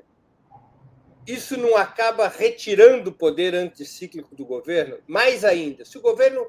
Isso 1.26 1.58
não 1.58 1.76
acaba 1.76 2.26
retirando 2.28 3.10
o 3.10 3.12
poder 3.12 3.54
anticíclico 3.54 4.34
do 4.34 4.46
governo? 4.46 4.98
Mais 5.06 5.44
ainda, 5.44 5.84
se 5.84 5.98
o 5.98 6.00
governo 6.00 6.46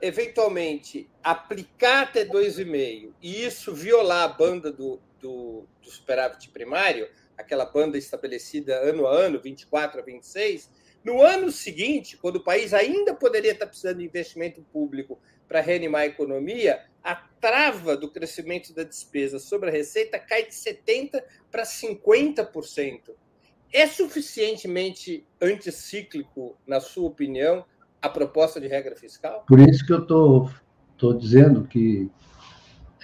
eventualmente 0.00 1.10
aplicar 1.22 2.04
até 2.04 2.24
2,5% 2.24 3.12
e 3.20 3.44
isso 3.44 3.74
violar 3.74 4.24
a 4.24 4.28
banda 4.28 4.72
do, 4.72 4.98
do, 5.20 5.66
do 5.82 5.90
superávit 5.90 6.48
primário, 6.48 7.06
aquela 7.36 7.66
banda 7.66 7.98
estabelecida 7.98 8.76
ano 8.76 9.06
a 9.06 9.14
ano, 9.14 9.38
24 9.38 10.00
a 10.00 10.02
26, 10.02 10.70
no 11.06 11.22
ano 11.22 11.52
seguinte, 11.52 12.16
quando 12.16 12.36
o 12.36 12.44
país 12.44 12.74
ainda 12.74 13.14
poderia 13.14 13.52
estar 13.52 13.66
precisando 13.66 13.98
de 13.98 14.04
investimento 14.04 14.60
público 14.72 15.18
para 15.46 15.60
reanimar 15.60 16.02
a 16.02 16.06
economia, 16.06 16.80
a 17.02 17.14
trava 17.14 17.96
do 17.96 18.10
crescimento 18.10 18.74
da 18.74 18.82
despesa 18.82 19.38
sobre 19.38 19.68
a 19.68 19.72
receita 19.72 20.18
cai 20.18 20.44
de 20.44 20.54
70% 20.54 21.22
para 21.50 21.62
50%. 21.62 23.00
É 23.72 23.86
suficientemente 23.86 25.24
anticíclico, 25.40 26.56
na 26.66 26.80
sua 26.80 27.06
opinião, 27.06 27.64
a 28.02 28.08
proposta 28.08 28.60
de 28.60 28.66
regra 28.66 28.96
fiscal? 28.96 29.44
Por 29.46 29.60
isso 29.60 29.86
que 29.86 29.92
eu 29.92 30.02
estou 30.02 31.14
dizendo 31.18 31.64
que 31.66 32.10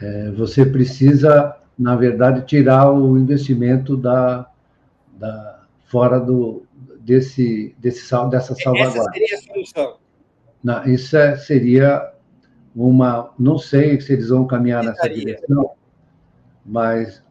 é, 0.01 0.31
você 0.33 0.67
precisa 0.67 1.63
na 1.79 1.97
verdade, 1.97 2.47
tirar 2.47 2.91
o 2.91 3.19
investimento 3.19 3.97
da, 3.97 4.49
da 5.19 5.63
fora 5.87 6.21
do, 6.21 6.65
desse, 7.05 7.75
desse, 7.79 8.03
dessa 8.31 8.55
salvaguarda. 8.55 8.99
Essa 8.99 9.11
seria 9.13 9.37
a 9.37 9.41
solução. 9.41 9.97
Não, 10.63 10.85
isso 10.85 11.17
é, 11.17 11.37
seria 11.37 12.13
uma. 12.75 13.31
Não 13.39 13.59
sei 13.59 14.01
se 14.01 14.13
eles 14.13 14.29
vão 14.29 14.47
caminhar 14.47 14.85
nessa 14.85 15.09
direção, 15.09 15.73
mas 16.65 17.23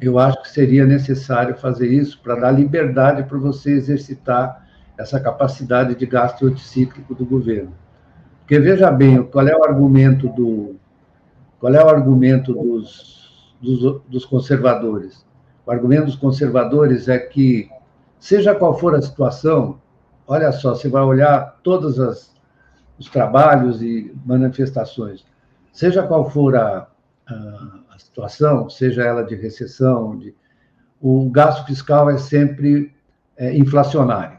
eu 0.00 0.18
acho 0.18 0.42
que 0.42 0.50
seria 0.50 0.84
necessário 0.84 1.56
fazer 1.56 1.88
isso 1.88 2.20
para 2.22 2.34
dar 2.34 2.50
liberdade 2.50 3.22
para 3.24 3.38
você 3.38 3.72
exercitar 3.72 4.68
essa 4.98 5.18
capacidade 5.18 5.94
de 5.94 6.06
gasto 6.06 6.46
anticíclico 6.46 7.14
do 7.14 7.24
governo. 7.24 7.74
Porque 8.40 8.58
veja 8.58 8.90
bem, 8.90 9.22
qual 9.22 9.48
é 9.48 9.56
o 9.56 9.64
argumento 9.64 10.28
do 10.28 10.76
qual 11.58 11.74
é 11.74 11.82
o 11.82 11.88
argumento 11.88 12.52
dos 12.52 13.14
dos, 13.64 14.02
dos 14.08 14.24
conservadores. 14.24 15.24
O 15.66 15.70
argumento 15.70 16.06
dos 16.06 16.16
conservadores 16.16 17.08
é 17.08 17.18
que, 17.18 17.68
seja 18.24 18.54
qual 18.54 18.78
for 18.78 18.94
a 18.94 19.02
situação, 19.02 19.78
olha 20.26 20.50
só, 20.50 20.74
você 20.74 20.88
vai 20.88 21.02
olhar 21.02 21.60
todos 21.62 22.00
as, 22.00 22.34
os 22.98 23.06
trabalhos 23.10 23.82
e 23.82 24.16
manifestações, 24.24 25.26
seja 25.70 26.02
qual 26.02 26.30
for 26.30 26.56
a, 26.56 26.88
a, 27.26 27.34
a 27.90 27.98
situação, 27.98 28.70
seja 28.70 29.02
ela 29.02 29.22
de 29.22 29.34
recessão, 29.34 30.16
de, 30.16 30.34
o 31.02 31.28
gasto 31.28 31.66
fiscal 31.66 32.08
é 32.08 32.16
sempre 32.16 32.94
é, 33.36 33.54
inflacionário, 33.54 34.38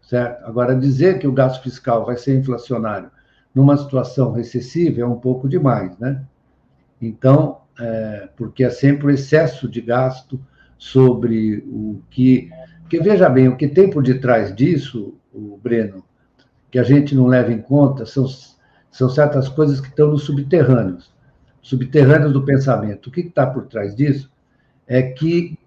certo? 0.00 0.44
Agora, 0.46 0.72
dizer 0.76 1.18
que 1.18 1.26
o 1.26 1.32
gasto 1.32 1.60
fiscal 1.60 2.06
vai 2.06 2.16
ser 2.16 2.38
inflacionário 2.38 3.10
numa 3.52 3.76
situação 3.76 4.30
recessiva 4.30 5.00
é 5.00 5.04
um 5.04 5.18
pouco 5.18 5.48
demais, 5.48 5.98
né? 5.98 6.24
Então, 7.00 7.62
é, 7.80 8.28
porque 8.36 8.62
é 8.62 8.70
sempre 8.70 9.06
o 9.06 9.10
excesso 9.10 9.68
de 9.68 9.80
gasto 9.80 10.40
sobre 10.78 11.64
o 11.66 12.00
que. 12.08 12.48
Porque 12.92 13.08
veja 13.08 13.26
bem, 13.26 13.48
o 13.48 13.56
que 13.56 13.66
tem 13.66 13.88
por 13.88 14.02
detrás 14.02 14.54
disso, 14.54 15.14
o 15.32 15.56
Breno, 15.56 16.04
que 16.70 16.78
a 16.78 16.82
gente 16.82 17.14
não 17.14 17.26
leva 17.26 17.50
em 17.50 17.62
conta, 17.62 18.04
são, 18.04 18.26
são 18.90 19.08
certas 19.08 19.48
coisas 19.48 19.80
que 19.80 19.88
estão 19.88 20.10
nos 20.10 20.24
subterrâneos 20.24 21.10
subterrâneos 21.62 22.34
do 22.34 22.44
pensamento. 22.44 23.06
O 23.06 23.10
que 23.10 23.20
está 23.22 23.46
por 23.46 23.64
trás 23.64 23.96
disso 23.96 24.30
é 24.86 25.00
que, 25.00 25.58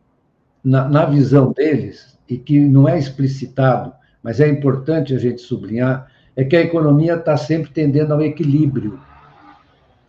na, 0.64 0.88
na 0.88 1.06
visão 1.06 1.52
deles, 1.52 2.16
e 2.30 2.38
que 2.38 2.60
não 2.60 2.88
é 2.88 3.00
explicitado, 3.00 3.92
mas 4.22 4.40
é 4.40 4.48
importante 4.48 5.16
a 5.16 5.18
gente 5.18 5.42
sublinhar, 5.42 6.12
é 6.36 6.44
que 6.44 6.56
a 6.56 6.62
economia 6.62 7.16
está 7.16 7.36
sempre 7.36 7.72
tendendo 7.72 8.14
ao 8.14 8.22
equilíbrio. 8.22 9.00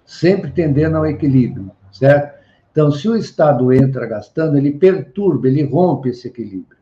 Sempre 0.05 0.51
tendendo 0.51 0.99
ao 0.99 1.07
equilíbrio 1.07 1.71
certo? 1.91 2.37
Então, 2.71 2.93
se 2.93 3.09
o 3.09 3.17
Estado 3.17 3.73
entra 3.73 4.05
gastando, 4.05 4.59
ele 4.59 4.73
perturba, 4.73 5.49
ele 5.49 5.63
rompe 5.63 6.11
esse 6.11 6.29
equilíbrio. 6.29 6.76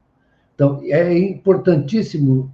Então, 0.55 0.81
é 0.85 1.17
importantíssimo, 1.19 2.53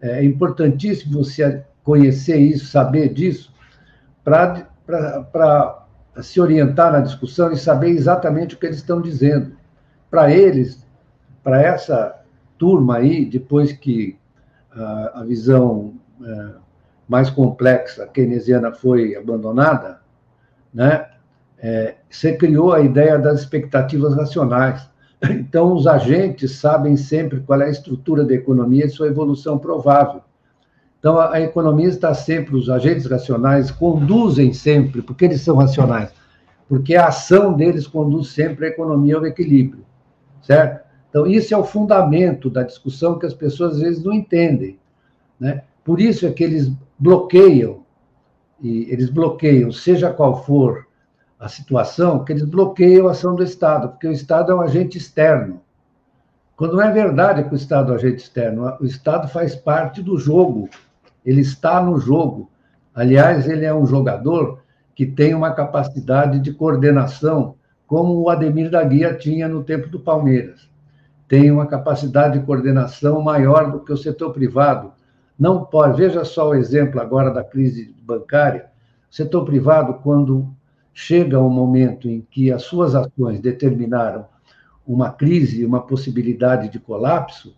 é 0.00 0.24
importantíssimo 0.24 1.24
você 1.24 1.64
conhecer 1.82 2.38
isso, 2.38 2.66
saber 2.66 3.12
disso, 3.12 3.52
para 4.22 5.86
se 6.22 6.40
orientar 6.40 6.92
na 6.92 7.00
discussão 7.00 7.52
e 7.52 7.56
saber 7.56 7.90
exatamente 7.90 8.54
o 8.54 8.58
que 8.58 8.66
eles 8.66 8.78
estão 8.78 9.00
dizendo. 9.00 9.56
Para 10.10 10.32
eles, 10.32 10.86
para 11.42 11.62
essa 11.62 12.22
turma 12.58 12.96
aí, 12.96 13.24
depois 13.24 13.72
que 13.72 14.18
a, 14.70 15.20
a 15.20 15.24
visão 15.24 15.94
é, 16.22 16.50
mais 17.08 17.30
complexa 17.30 18.06
keynesiana 18.06 18.72
foi 18.72 19.16
abandonada, 19.16 20.00
né? 20.72 21.10
é, 21.62 21.96
você 22.08 22.36
criou 22.36 22.72
a 22.72 22.80
ideia 22.80 23.18
das 23.18 23.40
expectativas 23.40 24.14
racionais. 24.14 24.88
Então, 25.28 25.74
os 25.74 25.86
agentes 25.86 26.52
sabem 26.52 26.96
sempre 26.96 27.40
qual 27.40 27.60
é 27.60 27.66
a 27.66 27.70
estrutura 27.70 28.24
da 28.24 28.32
economia 28.32 28.86
e 28.86 28.90
sua 28.90 29.08
evolução 29.08 29.58
provável. 29.58 30.22
Então, 30.98 31.18
a, 31.18 31.40
economia 31.40 31.88
está 31.88 32.14
sempre, 32.14 32.56
os 32.56 32.68
agentes 32.70 33.06
racionais 33.06 33.70
conduzem 33.70 34.52
sempre, 34.52 35.02
porque 35.02 35.24
eles 35.24 35.40
são 35.40 35.56
racionais, 35.56 36.10
porque 36.68 36.94
a 36.94 37.08
ação 37.08 37.54
deles 37.54 37.86
conduz 37.86 38.28
sempre 38.28 38.66
a 38.66 38.68
economia 38.68 39.16
ao 39.16 39.26
equilíbrio, 39.26 39.84
certo? 40.42 40.84
Então, 41.08 41.26
isso 41.26 41.54
é 41.54 41.56
o 41.56 41.64
fundamento 41.64 42.48
da 42.48 42.62
discussão 42.62 43.18
que 43.18 43.26
as 43.26 43.34
pessoas 43.34 43.76
às 43.76 43.80
vezes 43.80 44.04
não 44.04 44.12
entendem. 44.12 44.78
Né? 45.38 45.62
Por 45.82 46.00
isso 46.00 46.26
é 46.26 46.30
que 46.30 46.44
eles 46.44 46.70
bloqueiam, 46.98 47.80
e 48.60 48.86
eles 48.90 49.08
bloqueiam, 49.08 49.72
seja 49.72 50.12
qual 50.12 50.44
for 50.44 50.86
a 51.40 51.48
situação 51.48 52.22
que 52.22 52.34
eles 52.34 52.44
bloqueiam 52.44 53.08
a 53.08 53.12
ação 53.12 53.34
do 53.34 53.42
Estado, 53.42 53.88
porque 53.88 54.06
o 54.06 54.12
Estado 54.12 54.52
é 54.52 54.54
um 54.54 54.60
agente 54.60 54.98
externo. 54.98 55.62
Quando 56.54 56.74
não 56.74 56.82
é 56.82 56.92
verdade 56.92 57.44
que 57.44 57.54
o 57.54 57.56
Estado 57.56 57.90
é 57.90 57.92
um 57.94 57.96
agente 57.96 58.22
externo, 58.22 58.76
o 58.78 58.84
Estado 58.84 59.26
faz 59.26 59.56
parte 59.56 60.02
do 60.02 60.18
jogo, 60.18 60.68
ele 61.24 61.40
está 61.40 61.82
no 61.82 61.98
jogo. 61.98 62.50
Aliás, 62.94 63.48
ele 63.48 63.64
é 63.64 63.74
um 63.74 63.86
jogador 63.86 64.60
que 64.94 65.06
tem 65.06 65.34
uma 65.34 65.52
capacidade 65.54 66.38
de 66.40 66.52
coordenação, 66.52 67.54
como 67.86 68.20
o 68.20 68.28
Ademir 68.28 68.70
da 68.70 68.84
Guia 68.84 69.14
tinha 69.14 69.48
no 69.48 69.64
tempo 69.64 69.88
do 69.88 69.98
Palmeiras. 69.98 70.68
Tem 71.26 71.50
uma 71.50 71.66
capacidade 71.66 72.38
de 72.38 72.44
coordenação 72.44 73.22
maior 73.22 73.72
do 73.72 73.80
que 73.80 73.92
o 73.92 73.96
setor 73.96 74.34
privado. 74.34 74.92
Não 75.38 75.64
pode, 75.64 75.96
veja 75.96 76.22
só 76.22 76.50
o 76.50 76.54
exemplo 76.54 77.00
agora 77.00 77.30
da 77.30 77.42
crise 77.42 77.94
bancária 78.02 78.66
O 79.10 79.14
setor 79.14 79.46
privado, 79.46 79.94
quando 80.02 80.54
chega 81.00 81.40
um 81.40 81.48
momento 81.48 82.10
em 82.10 82.20
que 82.20 82.52
as 82.52 82.62
suas 82.62 82.94
ações 82.94 83.40
determinaram 83.40 84.26
uma 84.86 85.10
crise, 85.10 85.64
uma 85.64 85.80
possibilidade 85.80 86.68
de 86.68 86.78
colapso, 86.78 87.56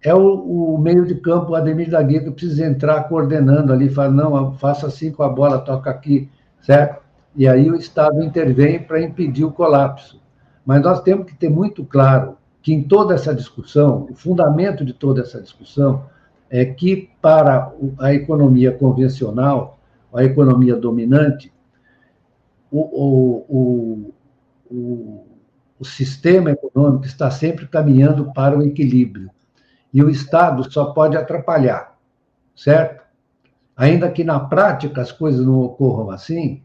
é 0.00 0.14
o, 0.14 0.74
o 0.74 0.78
meio 0.78 1.04
de 1.04 1.16
campo, 1.16 1.52
o 1.52 1.54
Ademir 1.54 1.90
da 1.90 2.02
Guia, 2.02 2.24
que 2.24 2.30
precisa 2.30 2.66
entrar 2.66 3.04
coordenando 3.04 3.74
ali, 3.74 3.90
fala, 3.90 4.10
não, 4.10 4.54
faça 4.54 4.86
assim 4.86 5.12
com 5.12 5.22
a 5.22 5.28
bola, 5.28 5.58
toca 5.58 5.90
aqui, 5.90 6.30
certo? 6.62 7.02
E 7.36 7.46
aí 7.46 7.70
o 7.70 7.76
Estado 7.76 8.22
intervém 8.22 8.82
para 8.82 9.02
impedir 9.02 9.44
o 9.44 9.52
colapso. 9.52 10.20
Mas 10.64 10.82
nós 10.82 11.02
temos 11.02 11.26
que 11.26 11.34
ter 11.34 11.50
muito 11.50 11.84
claro 11.84 12.38
que 12.62 12.72
em 12.72 12.82
toda 12.82 13.14
essa 13.14 13.34
discussão, 13.34 14.08
o 14.10 14.14
fundamento 14.14 14.82
de 14.82 14.94
toda 14.94 15.20
essa 15.20 15.42
discussão 15.42 16.06
é 16.48 16.64
que 16.64 17.10
para 17.20 17.70
a 17.98 18.14
economia 18.14 18.72
convencional, 18.72 19.78
a 20.12 20.24
economia 20.24 20.74
dominante, 20.74 21.52
o, 22.72 23.44
o, 23.48 24.14
o, 24.70 25.26
o 25.78 25.84
sistema 25.84 26.50
econômico 26.50 27.04
está 27.04 27.30
sempre 27.30 27.66
caminhando 27.68 28.32
para 28.32 28.58
o 28.58 28.62
equilíbrio. 28.62 29.30
E 29.92 30.02
o 30.02 30.08
Estado 30.08 30.72
só 30.72 30.86
pode 30.86 31.16
atrapalhar, 31.16 31.98
certo? 32.56 33.02
Ainda 33.76 34.10
que 34.10 34.24
na 34.24 34.40
prática 34.40 35.02
as 35.02 35.12
coisas 35.12 35.44
não 35.44 35.60
ocorram 35.60 36.10
assim, 36.10 36.62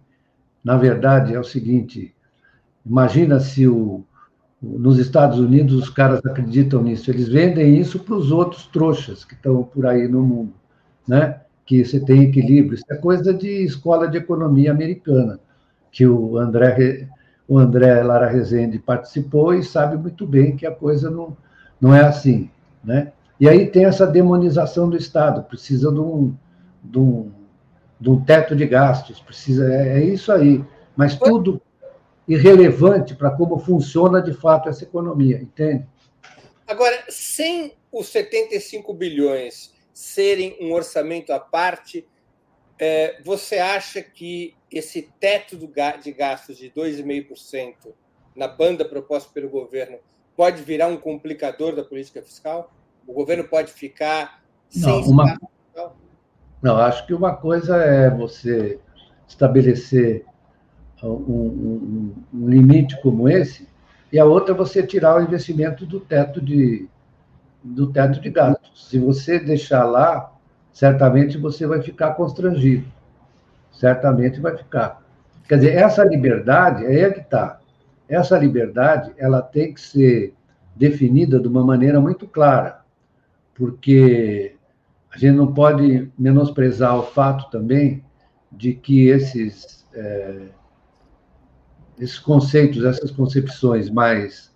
na 0.64 0.78
verdade 0.78 1.34
é 1.34 1.40
o 1.40 1.44
seguinte: 1.44 2.16
imagina 2.86 3.40
se 3.40 3.68
o, 3.68 4.06
nos 4.62 4.98
Estados 4.98 5.40
Unidos 5.40 5.74
os 5.74 5.90
caras 5.90 6.26
acreditam 6.26 6.82
nisso, 6.82 7.12
eles 7.12 7.28
vendem 7.28 7.78
isso 7.78 8.00
para 8.00 8.16
os 8.16 8.32
outros 8.32 8.68
trouxas 8.68 9.26
que 9.26 9.34
estão 9.34 9.64
por 9.64 9.86
aí 9.86 10.08
no 10.08 10.24
mundo, 10.24 10.54
né? 11.06 11.42
Que 11.66 11.84
você 11.84 12.00
tem 12.00 12.24
equilíbrio. 12.24 12.76
Isso 12.76 12.86
é 12.90 12.96
coisa 12.96 13.34
de 13.34 13.50
escola 13.66 14.08
de 14.08 14.18
economia 14.18 14.72
americana, 14.72 15.38
que 15.98 16.06
o 16.06 16.38
André, 16.38 17.08
o 17.48 17.58
André 17.58 18.04
Lara 18.04 18.30
Rezende 18.30 18.78
participou 18.78 19.56
e 19.56 19.64
sabe 19.64 19.98
muito 19.98 20.28
bem 20.28 20.56
que 20.56 20.64
a 20.64 20.72
coisa 20.72 21.10
não, 21.10 21.36
não 21.82 21.92
é 21.92 22.02
assim, 22.02 22.52
né? 22.84 23.14
E 23.40 23.50
aí 23.50 23.66
tem 23.66 23.86
essa 23.86 24.06
demonização 24.06 24.88
do 24.88 24.96
Estado, 24.96 25.42
precisa 25.42 25.92
de 25.92 26.00
um, 26.00 26.36
de 26.84 27.00
um, 27.00 27.32
de 28.00 28.12
um 28.12 28.24
teto 28.24 28.56
de 28.56 28.68
gastos, 28.68 29.20
precisa 29.20 29.74
é, 29.74 29.98
é 29.98 30.04
isso 30.04 30.32
aí. 30.32 30.64
Mas 30.96 31.16
tudo 31.16 31.60
irrelevante 32.28 33.16
para 33.16 33.32
como 33.32 33.58
funciona 33.58 34.22
de 34.22 34.34
fato 34.34 34.70
essa 34.70 34.84
economia, 34.84 35.42
entende? 35.42 35.84
Agora, 36.68 37.06
sem 37.10 37.74
os 37.92 38.08
75 38.10 38.94
bilhões 38.94 39.74
serem 39.92 40.58
um 40.62 40.74
orçamento 40.74 41.34
à 41.34 41.40
parte, 41.40 42.08
é, 42.78 43.20
você 43.24 43.58
acha 43.58 44.00
que 44.00 44.57
esse 44.72 45.10
teto 45.20 45.58
de 45.58 46.12
gastos 46.12 46.58
de 46.58 46.70
2,5% 46.70 47.94
na 48.36 48.48
banda 48.48 48.86
proposta 48.86 49.30
pelo 49.34 49.50
governo 49.50 49.98
pode 50.36 50.62
virar 50.62 50.88
um 50.88 50.98
complicador 50.98 51.76
da 51.76 51.84
política 51.84 52.22
fiscal? 52.22 52.72
O 53.08 53.14
governo 53.14 53.46
pode 53.46 53.72
ficar 53.72 54.44
não, 54.76 55.04
sem 55.04 55.12
uma... 55.12 55.38
Não, 56.62 56.78
acho 56.78 57.06
que 57.06 57.14
uma 57.14 57.36
coisa 57.36 57.78
é 57.78 58.10
você 58.10 58.80
estabelecer 59.28 60.26
um, 61.04 61.08
um, 61.08 62.16
um, 62.34 62.50
limite 62.50 63.00
como 63.02 63.30
esse, 63.30 63.68
e 64.12 64.18
a 64.18 64.26
outra 64.26 64.54
é 64.54 64.58
você 64.58 64.86
tirar 64.86 65.18
o 65.18 65.24
investimento 65.24 65.86
do 65.86 66.00
teto 66.00 66.42
de, 66.42 66.88
do 67.64 67.92
teto 67.92 68.20
de 68.20 68.30
gastos. 68.30 68.90
Se 68.90 68.98
você 68.98 69.40
deixar 69.40 69.84
lá, 69.86 70.34
certamente 70.72 71.38
você 71.38 71.68
vai 71.68 71.82
ficar 71.82 72.14
constrangido. 72.14 72.88
Certamente 73.78 74.40
vai 74.40 74.58
ficar. 74.58 75.02
Quer 75.48 75.56
dizer, 75.56 75.76
essa 75.76 76.04
liberdade, 76.04 76.86
é 76.86 77.06
aí 77.06 77.14
que 77.14 77.20
está. 77.20 77.60
Essa 78.10 78.38
liberdade, 78.38 79.14
ela 79.18 79.42
tem 79.42 79.74
que 79.74 79.82
ser 79.82 80.34
definida 80.76 81.40
de 81.40 81.48
uma 81.48 81.64
maneira 81.64 82.00
muito 82.00 82.28
clara, 82.28 82.82
porque 83.56 84.56
a 85.14 85.18
gente 85.18 85.36
não 85.36 85.54
pode 85.54 86.12
menosprezar 86.18 86.98
o 86.98 87.04
fato 87.04 87.50
também 87.50 88.04
de 88.52 88.74
que 88.74 89.08
esses 89.08 89.86
é, 89.94 90.48
esses 92.00 92.20
conceitos, 92.20 92.84
essas 92.84 93.12
concepções 93.12 93.90
mais 93.90 94.54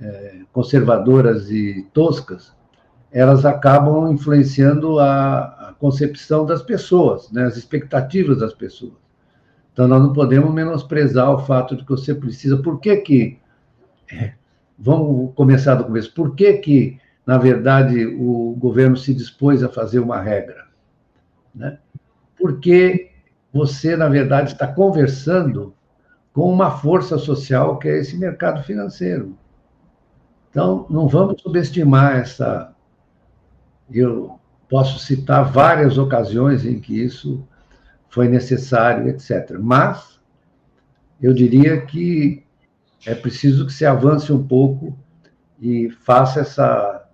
é, 0.00 0.40
conservadoras 0.52 1.50
e 1.50 1.86
toscas, 1.92 2.52
elas 3.10 3.46
acabam 3.46 4.12
influenciando 4.12 4.98
a, 4.98 5.53
concepção 5.84 6.46
das 6.46 6.62
pessoas, 6.62 7.30
né, 7.30 7.44
as 7.44 7.58
expectativas 7.58 8.38
das 8.38 8.54
pessoas. 8.54 8.94
Então, 9.70 9.86
nós 9.86 10.00
não 10.00 10.14
podemos 10.14 10.50
menosprezar 10.50 11.30
o 11.30 11.40
fato 11.40 11.76
de 11.76 11.84
que 11.84 11.90
você 11.90 12.14
precisa. 12.14 12.56
Por 12.56 12.80
que 12.80 12.96
que. 12.96 13.38
É, 14.10 14.32
vamos 14.78 15.34
começar 15.34 15.74
do 15.74 15.84
começo. 15.84 16.14
Por 16.14 16.34
que 16.34 16.54
que, 16.54 16.98
na 17.26 17.36
verdade, 17.36 18.06
o 18.06 18.56
governo 18.58 18.96
se 18.96 19.12
dispôs 19.12 19.62
a 19.62 19.68
fazer 19.68 19.98
uma 19.98 20.22
regra? 20.22 20.68
Né? 21.54 21.78
Porque 22.38 23.10
você, 23.52 23.94
na 23.94 24.08
verdade, 24.08 24.52
está 24.52 24.66
conversando 24.66 25.74
com 26.32 26.50
uma 26.50 26.70
força 26.70 27.18
social 27.18 27.78
que 27.78 27.88
é 27.88 27.98
esse 27.98 28.16
mercado 28.16 28.62
financeiro. 28.62 29.36
Então, 30.48 30.86
não 30.88 31.06
vamos 31.06 31.42
subestimar 31.42 32.16
essa. 32.16 32.72
Eu 33.90 34.40
posso 34.74 34.98
citar 34.98 35.52
várias 35.52 35.98
ocasiões 35.98 36.66
em 36.66 36.80
que 36.80 37.00
isso 37.00 37.46
foi 38.08 38.26
necessário, 38.26 39.08
etc. 39.08 39.52
Mas 39.56 40.18
eu 41.22 41.32
diria 41.32 41.80
que 41.82 42.42
é 43.06 43.14
preciso 43.14 43.66
que 43.66 43.72
se 43.72 43.86
avance 43.86 44.32
um 44.32 44.44
pouco 44.44 44.98
e 45.60 45.90
faça 45.90 46.40
essa, 46.40 47.08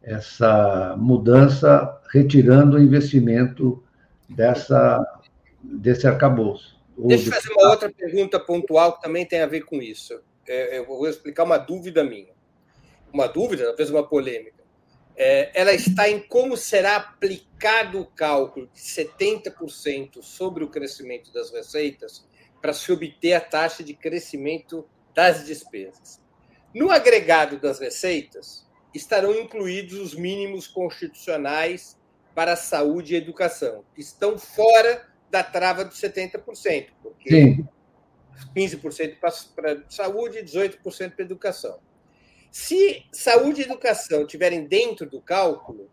essa 0.00 0.94
mudança, 0.96 2.00
retirando 2.12 2.76
o 2.76 2.80
investimento 2.80 3.82
dessa, 4.28 5.04
desse 5.60 6.06
arcabouço. 6.06 6.80
Deixa 6.98 7.30
eu 7.30 7.32
fazer 7.32 7.52
uma 7.52 7.68
outra 7.68 7.90
pergunta 7.90 8.38
pontual 8.38 8.94
que 8.94 9.02
também 9.02 9.26
tem 9.26 9.40
a 9.40 9.46
ver 9.48 9.62
com 9.62 9.82
isso. 9.82 10.20
É, 10.46 10.78
eu 10.78 10.86
vou 10.86 11.08
explicar 11.08 11.42
uma 11.42 11.58
dúvida 11.58 12.04
minha. 12.04 12.32
Uma 13.12 13.26
dúvida, 13.26 13.64
talvez 13.64 13.90
uma 13.90 14.06
polêmica. 14.06 14.55
É, 15.16 15.50
ela 15.54 15.72
está 15.72 16.08
em 16.08 16.20
como 16.20 16.56
será 16.56 16.96
aplicado 16.96 18.00
o 18.00 18.06
cálculo 18.06 18.68
de 18.72 18.80
70% 18.80 20.22
sobre 20.22 20.62
o 20.62 20.68
crescimento 20.68 21.32
das 21.32 21.50
receitas 21.50 22.26
para 22.60 22.74
se 22.74 22.92
obter 22.92 23.32
a 23.32 23.40
taxa 23.40 23.82
de 23.82 23.94
crescimento 23.94 24.86
das 25.14 25.46
despesas. 25.46 26.20
No 26.74 26.90
agregado 26.90 27.58
das 27.58 27.78
receitas, 27.78 28.66
estarão 28.92 29.34
incluídos 29.34 29.98
os 29.98 30.14
mínimos 30.14 30.66
constitucionais 30.66 31.98
para 32.34 32.52
a 32.52 32.56
saúde 32.56 33.14
e 33.14 33.16
educação, 33.16 33.84
que 33.94 34.02
estão 34.02 34.38
fora 34.38 35.08
da 35.30 35.42
trava 35.42 35.84
dos 35.84 35.98
70%, 35.98 36.88
porque 37.02 37.30
Sim. 37.30 37.68
15% 38.54 39.16
para 39.54 39.82
saúde 39.88 40.38
e 40.38 40.44
18% 40.44 41.12
para 41.14 41.24
educação. 41.24 41.78
Se 42.58 43.04
saúde 43.12 43.60
e 43.60 43.64
educação 43.64 44.22
estiverem 44.22 44.64
dentro 44.64 45.04
do 45.04 45.20
cálculo, 45.20 45.90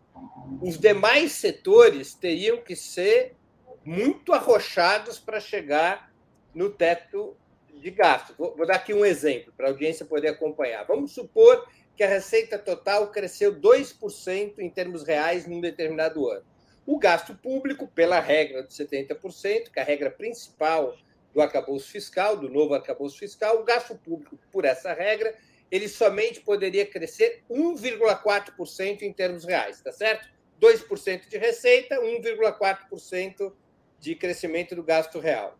os 0.62 0.78
demais 0.78 1.32
setores 1.32 2.14
teriam 2.14 2.56
que 2.56 2.74
ser 2.74 3.36
muito 3.84 4.32
arrochados 4.32 5.18
para 5.18 5.38
chegar 5.40 6.10
no 6.54 6.70
teto 6.70 7.36
de 7.68 7.90
gasto. 7.90 8.34
Vou, 8.38 8.66
dar 8.66 8.76
aqui 8.76 8.94
um 8.94 9.04
exemplo 9.04 9.52
para 9.54 9.66
a 9.66 9.70
audiência 9.72 10.06
poder 10.06 10.28
acompanhar. 10.28 10.86
Vamos 10.86 11.12
supor 11.12 11.68
que 11.94 12.02
a 12.02 12.08
receita 12.08 12.58
total 12.58 13.10
cresceu 13.10 13.54
2% 13.54 14.58
em 14.58 14.70
termos 14.70 15.04
reais 15.04 15.46
num 15.46 15.60
determinado 15.60 16.30
ano. 16.30 16.46
O 16.86 16.98
gasto 16.98 17.34
público, 17.34 17.86
pela 17.88 18.20
regra 18.20 18.62
de 18.62 18.72
70%, 18.72 19.70
que 19.70 19.78
é 19.78 19.82
a 19.82 19.84
regra 19.84 20.10
principal 20.10 20.96
do 21.34 21.42
arcabouço 21.42 21.90
fiscal, 21.90 22.38
do 22.38 22.48
novo 22.48 22.72
arcabouço 22.72 23.18
fiscal, 23.18 23.60
o 23.60 23.64
gasto 23.64 23.94
público, 23.96 24.38
por 24.50 24.64
essa 24.64 24.94
regra, 24.94 25.36
ele 25.70 25.88
somente 25.88 26.40
poderia 26.40 26.86
crescer 26.86 27.42
1,4% 27.50 29.02
em 29.02 29.12
termos 29.12 29.44
reais, 29.44 29.80
tá 29.80 29.92
certo? 29.92 30.28
2% 30.60 31.28
de 31.28 31.38
receita, 31.38 31.96
1,4% 32.00 33.52
de 33.98 34.14
crescimento 34.14 34.74
do 34.74 34.82
gasto 34.82 35.18
real. 35.18 35.58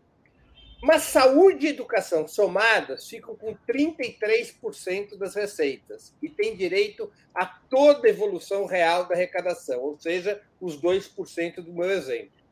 Mas 0.83 1.05
saúde 1.05 1.67
e 1.67 1.71
educação 1.71 2.29
somadas 2.29 3.09
ficam 3.09 3.35
com 3.35 3.57
33% 3.67 5.17
das 5.17 5.35
receitas 5.35 6.15
e 6.21 6.29
tem 6.29 6.55
direito 6.55 7.11
a 7.35 7.47
toda 7.47 8.07
a 8.07 8.11
evolução 8.11 8.67
real 8.67 9.07
da 9.07 9.15
arrecadação, 9.15 9.81
ou 9.81 9.99
seja, 9.99 10.43
os 10.61 10.79
2% 10.79 11.63
do 11.63 11.73
meu 11.73 11.91
exemplo. 11.91 12.45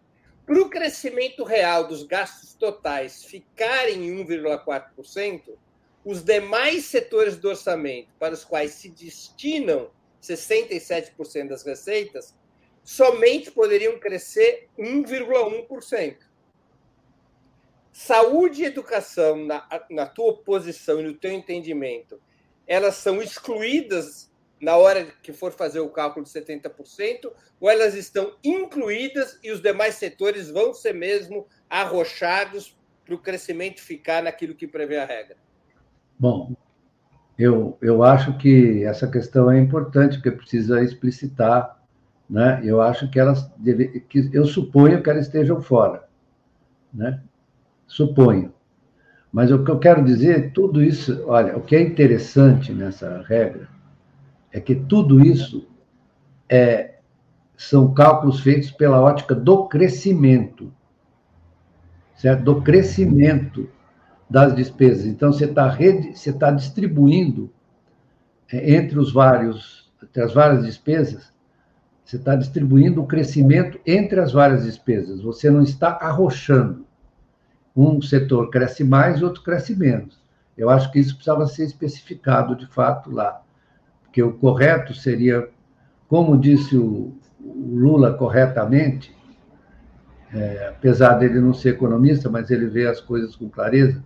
Para 0.47 0.61
o 0.61 0.71
crescimento 0.71 1.45
real 1.45 1.87
dos 1.87 2.05
gastos 2.05 2.55
totais 2.55 3.23
ficarem 3.23 4.09
em 4.09 4.25
1,4%, 4.25 5.43
os 6.05 6.23
demais 6.23 6.85
setores 6.87 7.37
do 7.37 7.49
orçamento 7.49 8.09
para 8.19 8.35
os 8.35 8.45
quais 8.45 8.73
se 8.73 8.89
destinam 8.89 9.91
67% 10.21 11.49
das 11.49 11.63
receitas 11.63 12.37
somente 12.83 13.51
poderiam 13.51 13.99
crescer 13.99 14.69
1,1%. 14.79 16.17
saúde 17.93 18.63
e 18.63 18.65
educação, 18.65 19.37
na, 19.37 19.69
na 19.91 20.07
tua 20.07 20.37
posição 20.39 21.01
e 21.01 21.05
no 21.05 21.15
teu 21.15 21.31
entendimento, 21.31 22.21
elas 22.67 22.97
são 22.97 23.21
excluídas 23.21 24.33
na 24.61 24.77
hora 24.77 25.05
que 25.23 25.33
for 25.33 25.53
fazer 25.53 25.81
o 25.81 25.91
cálculo 25.91 26.25
de 26.25 26.31
70%, 26.31 27.33
ou 27.61 27.69
elas 27.69 27.95
estão 27.95 28.37
incluídas 28.45 29.39
e 29.43 29.51
os 29.51 29.61
demais 29.61 29.97
setores 29.97 30.49
vão 30.49 30.73
ser 30.73 30.95
mesmo 30.95 31.49
arrochados 31.69 32.77
para 33.05 33.15
o 33.15 33.19
crescimento 33.19 33.83
ficar 33.83 34.23
naquilo 34.23 34.55
que 34.55 34.69
prevê 34.69 34.99
a 34.99 35.05
regra? 35.05 35.37
Bom, 36.19 36.55
eu, 37.39 37.77
eu 37.81 38.03
acho 38.03 38.37
que 38.37 38.85
essa 38.85 39.07
questão 39.07 39.51
é 39.51 39.59
importante, 39.59 40.17
porque 40.17 40.31
precisa 40.31 40.83
explicitar, 40.83 41.81
né? 42.29 42.61
Eu 42.63 42.81
acho 42.81 43.11
que 43.11 43.19
elas 43.19 43.51
deve, 43.57 44.01
que 44.01 44.31
eu 44.33 44.45
suponho 44.45 45.03
que 45.03 45.11
elas 45.11 45.27
estejam 45.27 45.61
fora, 45.61 46.05
né? 46.93 47.21
Suponho. 47.87 48.53
Mas 49.33 49.51
o 49.51 49.65
que 49.65 49.71
eu 49.71 49.79
quero 49.79 50.05
dizer, 50.05 50.53
tudo 50.53 50.83
isso, 50.83 51.25
olha, 51.27 51.57
o 51.57 51.63
que 51.63 51.75
é 51.75 51.81
interessante 51.81 52.73
nessa 52.73 53.23
regra 53.27 53.69
é 54.53 54.61
que 54.61 54.75
tudo 54.75 55.21
isso 55.21 55.67
é, 56.49 56.97
são 57.57 57.95
cálculos 57.95 58.41
feitos 58.41 58.71
pela 58.71 59.01
ótica 59.01 59.35
do 59.35 59.67
crescimento, 59.67 60.73
certo? 62.15 62.45
Do 62.45 62.61
crescimento 62.61 63.69
das 64.33 64.55
despesas. 64.55 65.05
Então, 65.05 65.31
você 65.31 65.45
está 65.45 65.77
você 66.15 66.33
tá 66.33 66.51
distribuindo 66.51 67.53
é, 68.51 68.75
entre 68.75 68.99
os 68.99 69.13
vários, 69.13 69.93
entre 70.03 70.23
as 70.23 70.33
várias 70.33 70.65
despesas, 70.65 71.31
você 72.03 72.17
está 72.17 72.35
distribuindo 72.35 73.03
o 73.03 73.07
crescimento 73.07 73.79
entre 73.87 74.19
as 74.21 74.33
várias 74.33 74.65
despesas. 74.65 75.21
Você 75.21 75.51
não 75.51 75.63
está 75.63 75.99
arrochando. 76.01 76.87
Um 77.77 78.01
setor 78.01 78.51
cresce 78.51 78.83
mais 78.83 79.23
outro 79.23 79.43
cresce 79.43 79.77
menos. 79.77 80.21
Eu 80.57 80.69
acho 80.69 80.91
que 80.91 80.99
isso 80.99 81.15
precisava 81.15 81.47
ser 81.47 81.65
especificado 81.65 82.57
de 82.57 82.67
fato 82.67 83.11
lá 83.11 83.43
que 84.13 84.23
o 84.23 84.35
correto 84.35 84.93
seria, 84.95 85.49
como 86.07 86.39
disse 86.39 86.77
o, 86.77 87.17
Lula 87.41 88.15
corretamente, 88.15 89.13
é, 90.33 90.69
apesar 90.69 91.15
dele 91.15 91.41
não 91.41 91.53
ser 91.53 91.71
economista, 91.71 92.31
mas 92.31 92.51
ele 92.51 92.67
vê 92.67 92.87
as 92.87 93.01
coisas 93.01 93.35
com 93.35 93.49
clareza, 93.49 94.05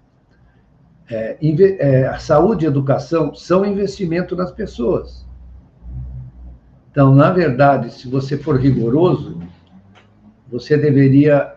é, 1.09 1.39
é, 1.41 2.07
a 2.07 2.19
saúde 2.19 2.65
e 2.65 2.67
a 2.67 2.71
educação 2.71 3.35
são 3.35 3.65
investimento 3.65 4.35
nas 4.35 4.51
pessoas. 4.51 5.25
Então, 6.91 7.15
na 7.15 7.31
verdade, 7.31 7.93
se 7.93 8.09
você 8.09 8.39
for 8.39 8.59
rigoroso, 8.59 9.39
você 10.49 10.77
deveria 10.77 11.55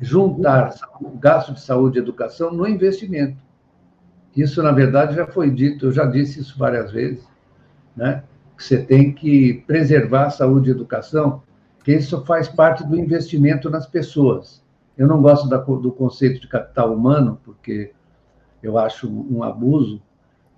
juntar 0.00 0.74
o 1.00 1.10
gasto 1.10 1.52
de 1.52 1.60
saúde 1.60 1.98
e 1.98 2.02
educação 2.02 2.52
no 2.52 2.66
investimento. 2.66 3.38
Isso, 4.36 4.62
na 4.62 4.72
verdade, 4.72 5.14
já 5.14 5.26
foi 5.26 5.50
dito, 5.50 5.86
eu 5.86 5.92
já 5.92 6.04
disse 6.04 6.40
isso 6.40 6.58
várias 6.58 6.92
vezes, 6.92 7.26
né? 7.96 8.22
que 8.56 8.64
você 8.64 8.78
tem 8.78 9.12
que 9.12 9.62
preservar 9.66 10.26
a 10.26 10.30
saúde 10.30 10.68
e 10.68 10.72
educação, 10.72 11.42
que 11.84 11.92
isso 11.92 12.24
faz 12.24 12.48
parte 12.48 12.84
do 12.84 12.98
investimento 12.98 13.70
nas 13.70 13.86
pessoas. 13.86 14.62
Eu 14.96 15.06
não 15.06 15.22
gosto 15.22 15.48
da, 15.48 15.58
do 15.58 15.92
conceito 15.92 16.40
de 16.40 16.48
capital 16.48 16.92
humano, 16.92 17.40
porque 17.44 17.92
eu 18.62 18.78
acho 18.78 19.08
um 19.08 19.42
abuso, 19.42 20.02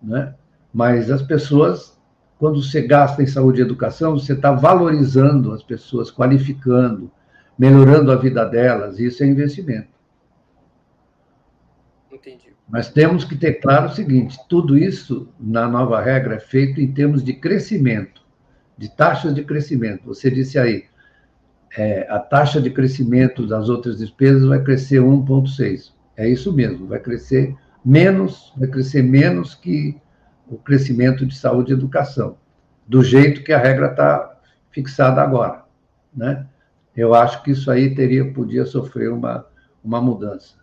né? 0.03 0.35
mas 0.73 1.11
as 1.11 1.23
pessoas, 1.23 1.99
quando 2.39 2.63
você 2.63 2.83
gasta 2.83 3.23
em 3.23 3.27
saúde 3.27 3.61
e 3.61 3.65
educação, 3.65 4.19
você 4.19 4.33
está 4.33 4.53
valorizando 4.53 5.53
as 5.53 5.63
pessoas, 5.63 6.11
qualificando, 6.11 7.11
melhorando 7.59 8.11
a 8.11 8.17
vida 8.17 8.45
delas, 8.45 8.99
e 8.99 9.07
isso 9.07 9.23
é 9.23 9.27
investimento. 9.27 9.89
Entendi. 12.11 12.55
Mas 12.69 12.89
temos 12.89 13.25
que 13.25 13.37
ter 13.37 13.55
claro 13.55 13.87
o 13.89 13.93
seguinte: 13.93 14.39
tudo 14.49 14.79
isso, 14.79 15.29
na 15.39 15.69
nova 15.69 16.01
regra, 16.01 16.37
é 16.37 16.41
feito 16.41 16.81
em 16.81 16.93
termos 16.93 17.23
de 17.23 17.35
crescimento, 17.35 18.23
de 18.79 18.89
taxas 18.89 19.35
de 19.35 19.43
crescimento. 19.43 20.07
Você 20.07 20.31
disse 20.31 20.59
aí, 20.59 20.85
é, 21.77 22.07
a 22.09 22.19
taxa 22.19 22.61
de 22.61 22.71
crescimento 22.71 23.47
das 23.47 23.69
outras 23.69 23.99
despesas 23.99 24.47
vai 24.47 24.63
crescer 24.63 25.01
1,6. 25.01 25.93
É 26.17 26.29
isso 26.29 26.53
mesmo, 26.53 26.87
vai 26.87 26.99
crescer 26.99 27.57
menos, 27.85 28.53
vai 28.57 28.69
crescer 28.69 29.03
menos 29.03 29.55
que 29.55 30.01
o 30.49 30.57
crescimento 30.59 31.25
de 31.25 31.37
saúde 31.37 31.73
e 31.73 31.75
educação, 31.75 32.39
do 32.87 33.03
jeito 33.03 33.45
que 33.45 33.53
a 33.53 33.59
regra 33.59 33.91
está 33.91 34.41
fixada 34.71 35.23
agora, 35.23 35.65
né? 36.15 36.47
Eu 36.97 37.15
acho 37.15 37.43
que 37.43 37.53
isso 37.53 37.71
aí 37.71 37.95
teria 37.95 38.33
podia 38.33 38.67
sofrer 38.67 39.13
uma, 39.13 39.47
uma 39.83 40.01
mudança. 40.01 40.57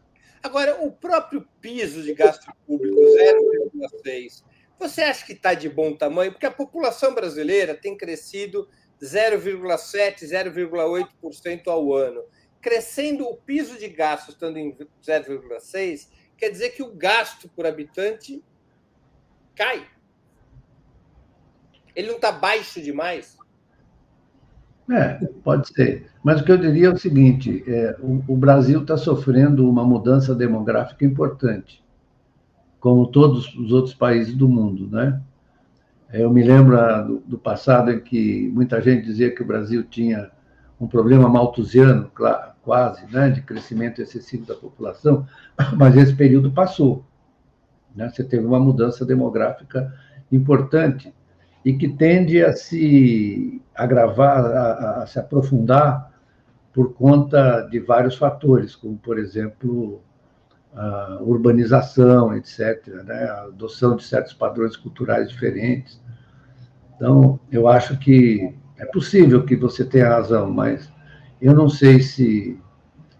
Agora, 0.43 0.83
o 0.83 0.91
próprio 0.91 1.47
piso 1.61 2.03
de 2.03 2.13
gasto 2.13 2.51
público, 2.65 2.95
0,6, 2.95 4.43
você 4.79 5.01
acha 5.01 5.25
que 5.25 5.33
está 5.33 5.53
de 5.53 5.67
bom 5.67 5.95
tamanho? 5.95 6.31
Porque 6.31 6.45
a 6.45 6.51
população 6.51 7.15
brasileira 7.15 7.73
tem 7.73 7.97
crescido 7.97 8.67
0,7%, 9.01 10.23
0,8% 10.23 11.67
ao 11.67 11.93
ano. 11.93 12.23
Crescendo 12.61 13.25
o 13.25 13.35
piso 13.35 13.77
de 13.77 13.87
gasto 13.87 14.29
estando 14.29 14.57
em 14.57 14.75
0,6%, 15.03 16.07
quer 16.37 16.49
dizer 16.49 16.69
que 16.69 16.83
o 16.83 16.93
gasto 16.93 17.49
por 17.49 17.65
habitante 17.65 18.43
cai. 19.55 19.85
Ele 21.95 22.07
não 22.07 22.15
está 22.15 22.31
baixo 22.31 22.81
demais? 22.81 23.37
É, 24.89 25.15
pode 25.43 25.67
ser. 25.67 26.09
Mas 26.23 26.39
o 26.39 26.45
que 26.45 26.51
eu 26.51 26.57
diria 26.57 26.87
é 26.87 26.93
o 26.93 26.97
seguinte: 26.97 27.63
é, 27.67 27.97
o, 27.99 28.23
o 28.27 28.37
Brasil 28.37 28.81
está 28.81 28.95
sofrendo 28.95 29.69
uma 29.69 29.83
mudança 29.83 30.33
demográfica 30.33 31.03
importante, 31.03 31.83
como 32.79 33.07
todos 33.07 33.53
os 33.55 33.71
outros 33.71 33.93
países 33.93 34.33
do 34.33 34.47
mundo, 34.47 34.87
né? 34.87 35.21
Eu 36.13 36.31
me 36.31 36.41
lembro 36.41 36.79
ah, 36.79 37.01
do, 37.01 37.19
do 37.19 37.37
passado 37.37 37.91
em 37.91 37.99
que 37.99 38.49
muita 38.53 38.81
gente 38.81 39.05
dizia 39.05 39.33
que 39.33 39.41
o 39.41 39.45
Brasil 39.45 39.83
tinha 39.83 40.31
um 40.79 40.87
problema 40.87 41.27
malthusiano, 41.27 42.09
quase, 42.67 43.05
né, 43.09 43.29
de 43.29 43.41
crescimento 43.41 44.01
excessivo 44.01 44.45
da 44.45 44.53
população, 44.53 45.25
mas 45.77 45.95
esse 45.95 46.13
período 46.13 46.51
passou. 46.51 47.05
Né? 47.95 48.09
Você 48.09 48.25
teve 48.25 48.45
uma 48.45 48.59
mudança 48.59 49.05
demográfica 49.05 49.93
importante 50.29 51.13
e 51.63 51.71
que 51.71 51.87
tende 51.87 52.43
a 52.43 52.51
se 52.51 53.61
agravar, 53.73 54.43
a, 54.43 55.03
a 55.03 55.07
se 55.07 55.17
aprofundar 55.17 56.11
por 56.73 56.93
conta 56.93 57.61
de 57.61 57.79
vários 57.79 58.17
fatores, 58.17 58.75
como, 58.75 58.97
por 58.97 59.17
exemplo, 59.17 60.01
a 60.75 61.19
urbanização, 61.21 62.35
etc., 62.35 62.85
né? 63.05 63.29
a 63.29 63.43
adoção 63.43 63.95
de 63.95 64.03
certos 64.03 64.33
padrões 64.33 64.75
culturais 64.75 65.29
diferentes. 65.29 66.01
Então, 66.97 67.39
eu 67.49 67.69
acho 67.69 67.97
que 67.97 68.53
é 68.75 68.85
possível 68.87 69.45
que 69.45 69.55
você 69.55 69.85
tenha 69.85 70.09
razão, 70.09 70.51
mas 70.51 70.91
eu 71.41 71.53
não 71.53 71.69
sei 71.69 72.01
se. 72.01 72.59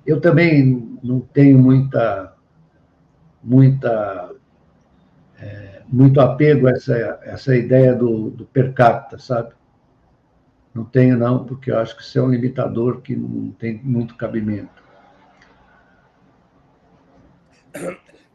Eu 0.05 0.21
também 0.21 0.99
não 1.03 1.19
tenho 1.19 1.59
muita, 1.59 2.33
muita 3.43 4.35
é, 5.39 5.81
muito 5.87 6.19
apego 6.19 6.67
a 6.67 6.71
essa, 6.71 6.95
essa 7.23 7.55
ideia 7.55 7.93
do, 7.93 8.29
do 8.29 8.45
per 8.45 8.73
capita, 8.73 9.17
sabe? 9.19 9.53
Não 10.73 10.85
tenho, 10.85 11.17
não, 11.17 11.45
porque 11.45 11.71
eu 11.71 11.79
acho 11.79 11.95
que 11.95 12.03
isso 12.03 12.19
é 12.19 12.21
um 12.21 12.29
limitador 12.29 13.01
que 13.01 13.15
não 13.15 13.51
tem 13.51 13.81
muito 13.83 14.15
cabimento. 14.15 14.83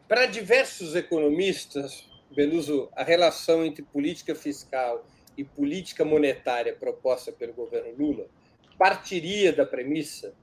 Para 0.07 0.25
diversos 0.25 0.95
economistas, 0.95 2.09
Beluso, 2.35 2.89
a 2.95 3.03
relação 3.03 3.63
entre 3.63 3.83
política 3.83 4.33
fiscal 4.33 5.05
e 5.37 5.43
política 5.43 6.03
monetária 6.03 6.75
proposta 6.75 7.31
pelo 7.31 7.53
governo 7.53 7.95
Lula 7.97 8.25
partiria 8.77 9.53
da 9.53 9.65
premissa, 9.65 10.33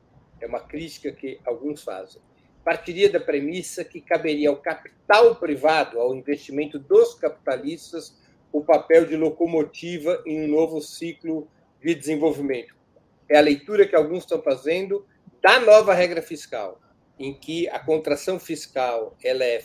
é 0.41 0.47
uma 0.47 0.61
crítica 0.61 1.12
que 1.12 1.39
alguns 1.45 1.83
fazem, 1.83 2.20
partiria 2.64 3.11
da 3.11 3.20
premissa 3.20 3.85
que 3.85 4.01
caberia 4.01 4.49
ao 4.49 4.57
capital 4.57 5.35
privado, 5.37 5.99
ao 5.99 6.14
investimento 6.14 6.78
dos 6.78 7.14
capitalistas, 7.14 8.16
o 8.53 8.62
papel 8.62 9.07
de 9.07 9.16
locomotiva 9.16 10.22
em 10.26 10.43
um 10.43 10.49
novo 10.49 10.81
ciclo 10.81 11.49
de 11.83 11.95
desenvolvimento. 11.95 12.74
É 13.28 13.39
a 13.39 13.41
leitura 13.41 13.87
que 13.87 13.95
alguns 13.95 14.24
estão 14.24 14.43
fazendo 14.43 15.07
da 15.41 15.61
nova 15.61 15.95
regra 15.95 16.20
fiscal, 16.20 16.81
em 17.18 17.33
que 17.33 17.68
a 17.68 17.78
contração 17.78 18.39
fiscal 18.39 19.16
ela 19.22 19.45
é 19.45 19.62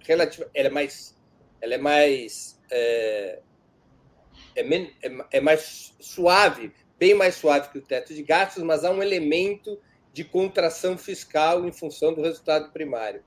relativa, 0.00 0.50
ela 0.54 0.68
é 0.68 0.70
mais, 0.70 1.16
ela 1.60 1.74
é 1.74 1.78
mais 1.78 2.60
é, 2.70 3.40
é, 4.54 4.62
é, 4.62 5.26
é 5.32 5.40
mais 5.40 5.94
suave, 5.98 6.72
bem 6.98 7.14
mais 7.14 7.36
suave 7.36 7.70
que 7.70 7.78
o 7.78 7.82
teto 7.82 8.12
de 8.12 8.22
gastos, 8.22 8.62
mas 8.62 8.84
há 8.84 8.90
um 8.90 9.02
elemento 9.02 9.78
de 10.12 10.24
contração 10.24 10.98
fiscal 10.98 11.66
em 11.66 11.72
função 11.72 12.12
do 12.12 12.22
resultado 12.22 12.72
primário. 12.72 13.22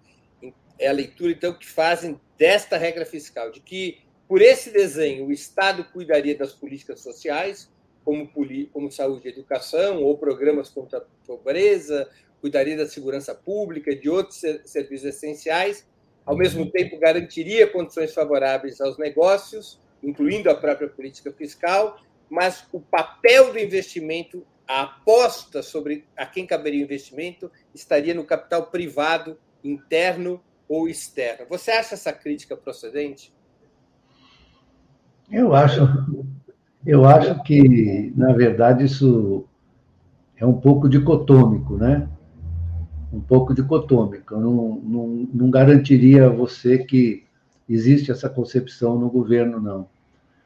É 0.77 0.87
a 0.87 0.91
leitura, 0.91 1.31
então, 1.31 1.53
que 1.53 1.67
fazem 1.67 2.19
desta 2.37 2.77
regra 2.77 3.05
fiscal, 3.05 3.51
de 3.51 3.61
que, 3.61 3.99
por 4.27 4.41
esse 4.41 4.71
desenho, 4.71 5.27
o 5.27 5.31
Estado 5.31 5.85
cuidaria 5.85 6.35
das 6.35 6.53
políticas 6.53 6.99
sociais, 7.01 7.71
como, 8.03 8.29
como 8.73 8.91
saúde 8.91 9.27
e 9.27 9.31
educação, 9.31 10.03
ou 10.03 10.17
programas 10.17 10.69
contra 10.69 10.99
a 10.99 11.01
pobreza, 11.25 12.09
cuidaria 12.41 12.75
da 12.75 12.87
segurança 12.87 13.35
pública 13.35 13.95
de 13.95 14.09
outros 14.09 14.41
serviços 14.65 15.05
essenciais, 15.05 15.87
ao 16.25 16.35
mesmo 16.35 16.69
tempo 16.69 16.97
garantiria 16.97 17.67
condições 17.67 18.13
favoráveis 18.13 18.81
aos 18.81 18.97
negócios, 18.97 19.79
incluindo 20.03 20.49
a 20.49 20.55
própria 20.55 20.87
política 20.87 21.31
fiscal, 21.31 21.99
mas 22.31 22.65
o 22.71 22.79
papel 22.79 23.51
do 23.51 23.59
investimento, 23.59 24.43
a 24.65 24.83
aposta 24.83 25.61
sobre 25.61 26.05
a 26.15 26.25
quem 26.25 26.47
caberia 26.47 26.79
o 26.79 26.85
investimento, 26.85 27.51
estaria 27.75 28.13
no 28.13 28.23
capital 28.23 28.67
privado, 28.67 29.37
interno 29.61 30.39
ou 30.67 30.87
externo. 30.87 31.45
Você 31.49 31.71
acha 31.71 31.93
essa 31.93 32.13
crítica 32.13 32.55
procedente? 32.55 33.33
Eu 35.29 35.53
acho, 35.53 35.81
eu 36.85 37.03
acho 37.03 37.43
que, 37.43 38.13
na 38.15 38.31
verdade, 38.31 38.85
isso 38.85 39.45
é 40.37 40.45
um 40.45 40.53
pouco 40.53 40.87
dicotômico, 40.87 41.75
né? 41.75 42.07
Um 43.11 43.19
pouco 43.19 43.53
dicotômico. 43.53 44.35
Eu 44.35 44.39
não, 44.39 44.75
não, 44.81 45.07
não 45.33 45.51
garantiria 45.51 46.27
a 46.27 46.29
você 46.29 46.77
que 46.77 47.25
existe 47.67 48.09
essa 48.09 48.29
concepção 48.29 48.97
no 48.97 49.09
governo, 49.09 49.59
não. 49.59 49.89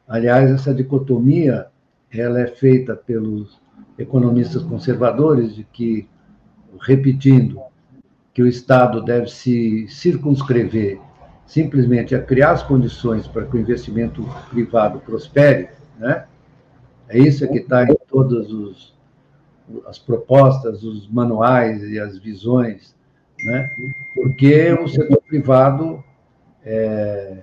Aliás, 0.06 0.50
essa 0.50 0.74
dicotomia 0.74 1.68
ela 2.12 2.40
é 2.40 2.46
feita 2.46 2.94
pelos 2.94 3.60
economistas 3.98 4.62
conservadores 4.62 5.54
de 5.54 5.64
que, 5.64 6.08
repetindo, 6.80 7.60
que 8.32 8.42
o 8.42 8.46
Estado 8.46 9.02
deve 9.02 9.28
se 9.28 9.88
circunscrever 9.88 11.00
simplesmente 11.46 12.14
a 12.14 12.22
criar 12.22 12.50
as 12.50 12.62
condições 12.62 13.26
para 13.26 13.46
que 13.46 13.56
o 13.56 13.60
investimento 13.60 14.22
privado 14.50 14.98
prospere, 14.98 15.68
né? 15.98 16.26
É 17.08 17.18
isso 17.18 17.48
que 17.48 17.58
está 17.58 17.84
em 17.84 17.96
todas 18.08 18.50
os, 18.50 18.94
as 19.86 19.98
propostas, 19.98 20.82
os 20.82 21.08
manuais 21.08 21.82
e 21.84 22.00
as 22.00 22.18
visões, 22.18 22.96
né? 23.44 23.70
Porque 24.14 24.72
o 24.72 24.88
setor 24.88 25.22
privado, 25.22 26.02
é, 26.64 27.42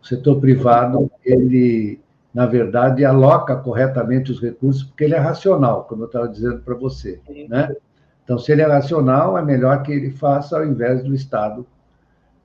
o 0.00 0.06
setor 0.06 0.40
privado, 0.40 1.10
ele 1.24 2.00
na 2.38 2.46
verdade, 2.46 3.04
aloca 3.04 3.56
corretamente 3.56 4.30
os 4.30 4.40
recursos, 4.40 4.84
porque 4.84 5.02
ele 5.02 5.14
é 5.16 5.18
racional, 5.18 5.82
como 5.86 6.04
eu 6.04 6.06
estava 6.06 6.28
dizendo 6.28 6.60
para 6.60 6.76
você. 6.76 7.20
Né? 7.48 7.74
Então, 8.22 8.38
se 8.38 8.52
ele 8.52 8.62
é 8.62 8.64
racional, 8.64 9.36
é 9.36 9.42
melhor 9.42 9.82
que 9.82 9.90
ele 9.90 10.12
faça 10.12 10.56
ao 10.56 10.64
invés 10.64 11.02
do 11.02 11.12
Estado. 11.12 11.66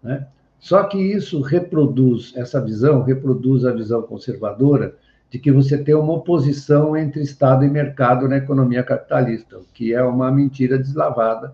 Né? 0.02 0.26
Só 0.58 0.84
que 0.86 0.98
isso 0.98 1.41
reproduz, 1.41 2.34
essa 2.36 2.60
visão, 2.60 3.04
reproduz 3.04 3.66
a 3.66 3.72
visão 3.72 4.02
conservadora 4.02 4.96
de 5.30 5.38
que 5.38 5.52
você 5.52 5.78
tem 5.78 5.94
uma 5.94 6.14
oposição 6.14 6.98
entre 6.98 7.22
Estado 7.22 7.64
e 7.64 7.70
mercado 7.70 8.28
na 8.28 8.38
economia 8.38 8.82
capitalista, 8.82 9.60
o 9.60 9.66
que 9.76 9.94
é 9.94 10.02
uma 10.02 10.32
mentira 10.32 10.76
deslavada. 10.80 11.54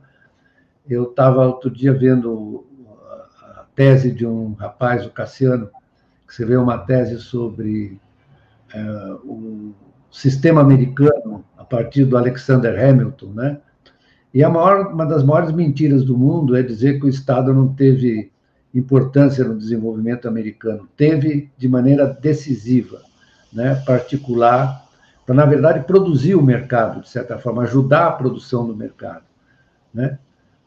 Eu 0.90 1.10
estava 1.10 1.46
outro 1.46 1.70
dia 1.70 1.92
vendo 1.92 2.66
a 3.44 3.66
tese 3.76 4.10
de 4.14 4.26
um 4.26 4.54
rapaz, 4.54 5.06
o 5.06 5.10
Cassiano, 5.10 5.68
que 6.26 6.32
escreveu 6.32 6.64
uma 6.64 6.78
tese 6.78 7.20
sobre 7.20 8.00
o 9.24 9.74
sistema 10.11 10.61
americano 10.61 11.43
a 11.57 11.63
partir 11.63 12.05
do 12.05 12.17
Alexander 12.17 12.78
Hamilton, 12.78 13.28
né? 13.34 13.57
E 14.34 14.43
a 14.43 14.49
maior, 14.49 14.93
uma 14.93 15.05
das 15.05 15.24
maiores 15.24 15.51
mentiras 15.51 16.03
do 16.03 16.17
mundo 16.17 16.55
é 16.55 16.61
dizer 16.61 16.99
que 16.99 17.05
o 17.05 17.09
Estado 17.09 17.53
não 17.53 17.74
teve 17.74 18.32
importância 18.74 19.43
no 19.43 19.57
desenvolvimento 19.57 20.28
americano. 20.28 20.88
Teve 20.95 21.51
de 21.57 21.67
maneira 21.67 22.05
decisiva, 22.05 23.01
né, 23.51 23.76
particular, 23.86 24.88
para, 25.26 25.34
na 25.34 25.45
verdade, 25.45 25.84
produzir 25.86 26.36
o 26.36 26.43
mercado, 26.43 27.01
de 27.01 27.09
certa 27.09 27.39
forma, 27.39 27.63
ajudar 27.63 28.07
a 28.07 28.11
produção 28.11 28.67
do 28.67 28.76
mercado. 28.76 29.24
Né? 29.91 30.20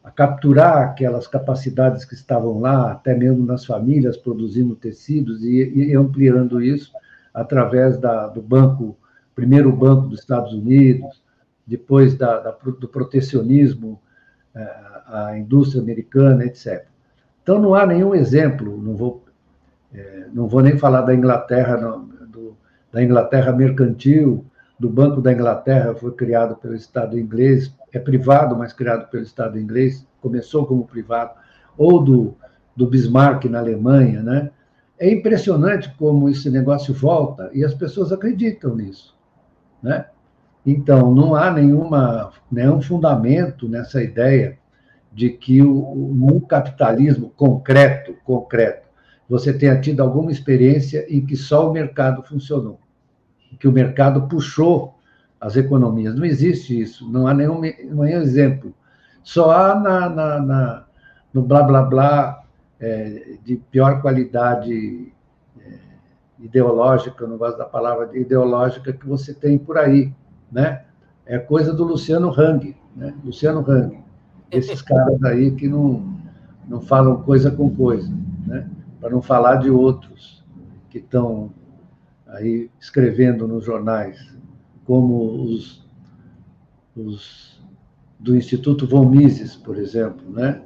A 0.03 0.11
capturar 0.11 0.79
aquelas 0.79 1.25
capacidades 1.25 2.03
que 2.03 2.13
estavam 2.13 2.59
lá, 2.59 2.91
até 2.91 3.15
mesmo 3.15 3.45
nas 3.45 3.65
famílias, 3.65 4.17
produzindo 4.17 4.75
tecidos 4.75 5.41
e, 5.41 5.71
e 5.73 5.95
ampliando 5.95 6.61
isso 6.61 6.91
através 7.33 7.97
da, 7.97 8.27
do 8.27 8.41
banco, 8.41 8.97
primeiro 9.33 9.71
banco 9.71 10.07
dos 10.07 10.19
Estados 10.19 10.53
Unidos, 10.53 11.23
depois 11.65 12.15
da, 12.15 12.39
da, 12.39 12.51
do 12.51 12.87
protecionismo 12.87 13.99
é, 14.53 14.61
à 15.07 15.37
indústria 15.37 15.81
americana, 15.81 16.45
etc. 16.45 16.85
Então 17.41 17.59
não 17.59 17.73
há 17.73 17.85
nenhum 17.85 18.13
exemplo, 18.13 18.81
não 18.81 18.95
vou, 18.95 19.23
é, 19.93 20.27
não 20.33 20.47
vou 20.47 20.61
nem 20.61 20.77
falar 20.77 21.01
da 21.01 21.13
Inglaterra, 21.13 21.77
não, 21.77 22.05
do, 22.27 22.55
da 22.91 23.03
Inglaterra 23.03 23.51
mercantil, 23.51 24.45
do 24.79 24.89
Banco 24.89 25.21
da 25.21 25.31
Inglaterra 25.31 25.95
foi 25.95 26.11
criado 26.11 26.55
pelo 26.55 26.75
Estado 26.75 27.17
inglês, 27.17 27.73
é 27.91 27.99
privado, 27.99 28.55
mas 28.55 28.73
criado 28.73 29.09
pelo 29.09 29.23
Estado 29.23 29.59
inglês, 29.59 30.05
começou 30.21 30.65
como 30.65 30.85
privado, 30.85 31.31
ou 31.77 32.03
do, 32.03 32.35
do 32.75 32.87
Bismarck 32.87 33.45
na 33.45 33.59
Alemanha, 33.59 34.21
né? 34.21 34.51
É 35.03 35.11
impressionante 35.11 35.93
como 35.97 36.29
esse 36.29 36.49
negócio 36.49 36.93
volta 36.93 37.51
e 37.53 37.65
as 37.65 37.73
pessoas 37.73 38.13
acreditam 38.13 38.73
nisso, 38.73 39.13
né? 39.81 40.05
Então, 40.65 41.13
não 41.13 41.35
há 41.35 41.51
nenhuma, 41.51 42.31
nenhum 42.49 42.81
fundamento 42.81 43.67
nessa 43.67 44.01
ideia 44.01 44.57
de 45.11 45.29
que 45.29 45.61
o, 45.61 45.93
no 45.93 46.39
capitalismo 46.39 47.33
concreto, 47.35 48.15
concreto, 48.23 48.87
você 49.27 49.51
tenha 49.51 49.77
tido 49.81 50.01
alguma 50.01 50.31
experiência 50.31 51.05
em 51.13 51.25
que 51.25 51.35
só 51.35 51.69
o 51.69 51.73
mercado 51.73 52.23
funcionou, 52.23 52.79
que 53.59 53.67
o 53.67 53.73
mercado 53.73 54.25
puxou 54.29 54.95
as 55.37 55.57
economias. 55.57 56.15
Não 56.15 56.23
existe 56.23 56.79
isso, 56.79 57.11
não 57.11 57.27
há 57.27 57.33
nenhum, 57.33 57.59
nenhum 57.59 58.05
exemplo. 58.05 58.73
Só 59.21 59.51
há 59.51 59.77
na, 59.77 60.09
na, 60.09 60.39
na 60.39 60.85
no 61.33 61.41
blá 61.41 61.61
blá 61.61 61.81
blá 61.81 62.42
é, 62.83 63.37
de 63.45 63.55
pior 63.55 64.01
qualidade 64.01 65.13
é, 65.57 65.79
ideológica, 66.37 67.25
não 67.25 67.37
gosto 67.37 67.57
da 67.57 67.65
palavra 67.65 68.09
ideológica, 68.17 68.91
que 68.91 69.07
você 69.07 69.33
tem 69.33 69.57
por 69.57 69.77
aí, 69.77 70.13
né? 70.51 70.83
É 71.25 71.39
coisa 71.39 71.73
do 71.73 71.85
Luciano 71.85 72.29
Hang, 72.37 72.75
né? 72.93 73.15
Luciano 73.23 73.63
Hang. 73.65 74.03
Esses 74.51 74.81
caras 74.83 75.23
aí 75.23 75.51
que 75.51 75.69
não, 75.69 76.13
não 76.67 76.81
falam 76.81 77.23
coisa 77.23 77.49
com 77.49 77.73
coisa, 77.73 78.11
né? 78.45 78.69
Para 78.99 79.11
não 79.11 79.21
falar 79.21 79.55
de 79.55 79.69
outros 79.69 80.43
que 80.89 80.97
estão 80.97 81.53
aí 82.27 82.69
escrevendo 82.81 83.47
nos 83.47 83.63
jornais, 83.63 84.35
como 84.83 85.41
os, 85.41 85.87
os 86.97 87.63
do 88.19 88.35
Instituto 88.35 88.85
Von 88.85 89.09
Mises, 89.09 89.55
por 89.55 89.77
exemplo, 89.77 90.29
né? 90.29 90.61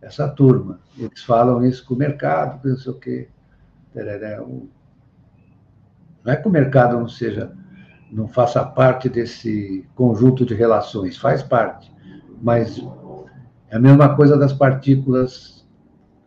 Essa 0.00 0.28
turma. 0.28 0.80
Eles 0.98 1.22
falam 1.22 1.64
isso 1.64 1.84
com 1.84 1.94
o 1.94 1.98
mercado, 1.98 2.68
não 2.68 2.76
sei 2.76 2.92
o 2.92 2.98
quê. 2.98 3.28
Não 6.24 6.32
é 6.32 6.36
que 6.36 6.48
o 6.48 6.50
mercado 6.50 6.98
não 6.98 7.08
seja, 7.08 7.52
não 8.10 8.28
faça 8.28 8.64
parte 8.64 9.08
desse 9.08 9.86
conjunto 9.94 10.44
de 10.44 10.54
relações, 10.54 11.16
faz 11.16 11.42
parte, 11.42 11.92
mas 12.40 12.78
é 13.68 13.76
a 13.76 13.80
mesma 13.80 14.14
coisa 14.14 14.36
das 14.36 14.52
partículas, 14.52 15.66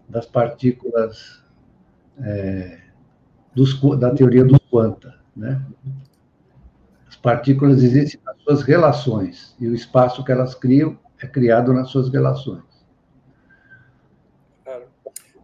das 0.09 0.25
partículas 0.25 1.43
é, 2.19 2.79
dos, 3.53 3.79
da 3.99 4.11
teoria 4.11 4.43
dos 4.43 4.59
quanta, 4.69 5.15
né? 5.35 5.63
As 7.07 7.15
partículas 7.15 7.83
existem 7.83 8.19
nas 8.25 8.41
suas 8.41 8.63
relações 8.63 9.55
e 9.59 9.67
o 9.67 9.75
espaço 9.75 10.23
que 10.23 10.31
elas 10.31 10.55
criam 10.55 10.97
é 11.21 11.27
criado 11.27 11.71
nas 11.73 11.89
suas 11.89 12.09
relações. 12.09 12.72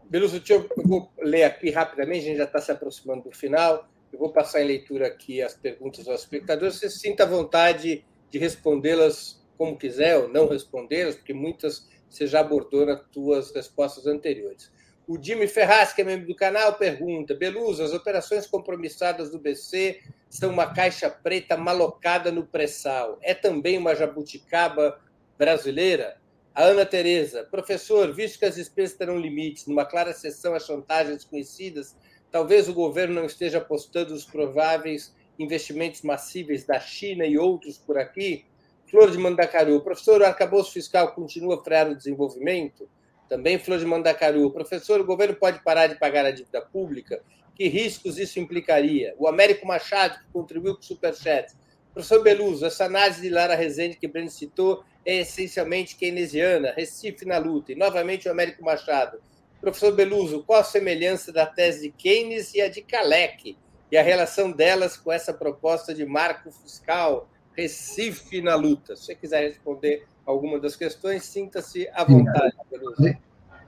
Beluso, 0.09 0.41
eu 0.49 0.67
vou 0.77 1.11
ler 1.19 1.43
aqui 1.43 1.69
rapidamente, 1.69 2.21
a 2.21 2.27
gente 2.29 2.37
já 2.37 2.45
está 2.45 2.59
se 2.59 2.71
aproximando 2.71 3.25
do 3.25 3.31
final. 3.31 3.87
Eu 4.11 4.17
vou 4.17 4.31
passar 4.31 4.59
em 4.59 4.65
leitura 4.65 5.05
aqui 5.05 5.39
as 5.39 5.53
perguntas 5.53 6.07
aos 6.07 6.21
espectadores. 6.21 6.77
Você 6.77 6.89
sinta 6.89 7.27
vontade 7.27 8.03
de 8.31 8.39
respondê-las 8.39 9.39
como 9.55 9.77
quiser 9.77 10.17
ou 10.17 10.27
não 10.27 10.47
respondê-las, 10.47 11.15
porque 11.15 11.33
muitas 11.33 11.87
você 12.09 12.25
já 12.25 12.39
abordou 12.39 12.87
nas 12.87 13.01
suas 13.13 13.53
respostas 13.53 14.07
anteriores. 14.07 14.71
O 15.07 15.21
Jimmy 15.21 15.47
Ferraz, 15.47 15.93
que 15.93 16.01
é 16.01 16.03
membro 16.03 16.25
do 16.25 16.35
canal, 16.35 16.73
pergunta: 16.73 17.35
Beluso, 17.35 17.83
as 17.83 17.93
operações 17.93 18.47
compromissadas 18.47 19.29
do 19.29 19.37
BC 19.37 20.01
são 20.27 20.51
uma 20.51 20.73
caixa 20.73 21.07
preta 21.07 21.55
malocada 21.55 22.31
no 22.31 22.47
pré-sal. 22.47 23.19
É 23.21 23.35
também 23.35 23.77
uma 23.77 23.95
jabuticaba 23.95 24.99
brasileira? 25.37 26.17
A 26.53 26.63
Ana 26.63 26.85
Tereza, 26.85 27.43
professor, 27.43 28.13
visto 28.13 28.39
que 28.39 28.45
as 28.45 28.55
despesas 28.55 28.97
terão 28.97 29.17
limites, 29.17 29.67
numa 29.67 29.85
clara 29.85 30.09
exceção 30.11 30.53
às 30.53 30.65
chantagens 30.65 31.17
desconhecidas, 31.17 31.95
talvez 32.31 32.67
o 32.67 32.73
governo 32.73 33.15
não 33.15 33.25
esteja 33.25 33.59
apostando 33.59 34.11
nos 34.11 34.25
prováveis 34.25 35.13
investimentos 35.37 36.01
massíveis 36.01 36.65
da 36.65 36.79
China 36.79 37.25
e 37.25 37.37
outros 37.37 37.77
por 37.77 37.97
aqui? 37.97 38.45
Flor 38.89 39.11
de 39.11 39.17
Mandacaru, 39.17 39.81
professor, 39.81 40.21
o 40.21 40.25
arcabouço 40.25 40.73
fiscal 40.73 41.13
continua 41.13 41.59
a 41.59 41.63
frear 41.63 41.89
o 41.89 41.95
desenvolvimento? 41.95 42.89
Também 43.29 43.59
Flor 43.59 43.77
de 43.77 43.85
Mandacaru, 43.85 44.51
professor, 44.51 44.99
o 44.99 45.05
governo 45.05 45.35
pode 45.35 45.63
parar 45.63 45.87
de 45.87 45.95
pagar 45.95 46.25
a 46.25 46.31
dívida 46.31 46.59
pública? 46.59 47.21
Que 47.55 47.67
riscos 47.67 48.17
isso 48.17 48.39
implicaria? 48.39 49.13
O 49.19 49.27
Américo 49.27 49.67
Machado, 49.67 50.17
que 50.17 50.31
contribuiu 50.33 50.73
com 50.73 50.81
o 50.81 50.83
Superchat. 50.83 51.53
Professor 51.93 52.23
Beluso, 52.23 52.65
essa 52.65 52.85
análise 52.85 53.21
de 53.21 53.29
Lara 53.29 53.55
Rezende 53.55 53.97
que 53.97 54.07
Breno 54.07 54.29
citou 54.29 54.83
é 55.09 55.21
essencialmente 55.21 55.95
keynesiana, 55.95 56.71
Recife 56.75 57.25
na 57.25 57.39
luta, 57.39 57.71
e 57.71 57.75
novamente 57.75 58.27
o 58.27 58.31
Américo 58.31 58.63
Machado. 58.63 59.17
Professor 59.59 59.93
Beluso, 59.93 60.43
qual 60.43 60.61
a 60.61 60.63
semelhança 60.63 61.33
da 61.33 61.45
tese 61.45 61.87
de 61.87 61.89
Keynes 61.89 62.53
e 62.53 62.61
a 62.61 62.69
de 62.69 62.81
Kalec, 62.81 63.57
e 63.91 63.97
a 63.97 64.03
relação 64.03 64.51
delas 64.51 64.95
com 64.95 65.11
essa 65.11 65.33
proposta 65.33 65.95
de 65.95 66.05
marco 66.05 66.51
fiscal, 66.51 67.27
Recife 67.57 68.39
na 68.39 68.55
luta? 68.55 68.95
Se 68.95 69.05
você 69.05 69.15
quiser 69.15 69.47
responder 69.47 70.05
alguma 70.25 70.59
das 70.59 70.75
questões, 70.75 71.23
sinta-se 71.23 71.89
à 71.93 72.03
vontade. 72.03 72.55
Beluso. 72.69 73.17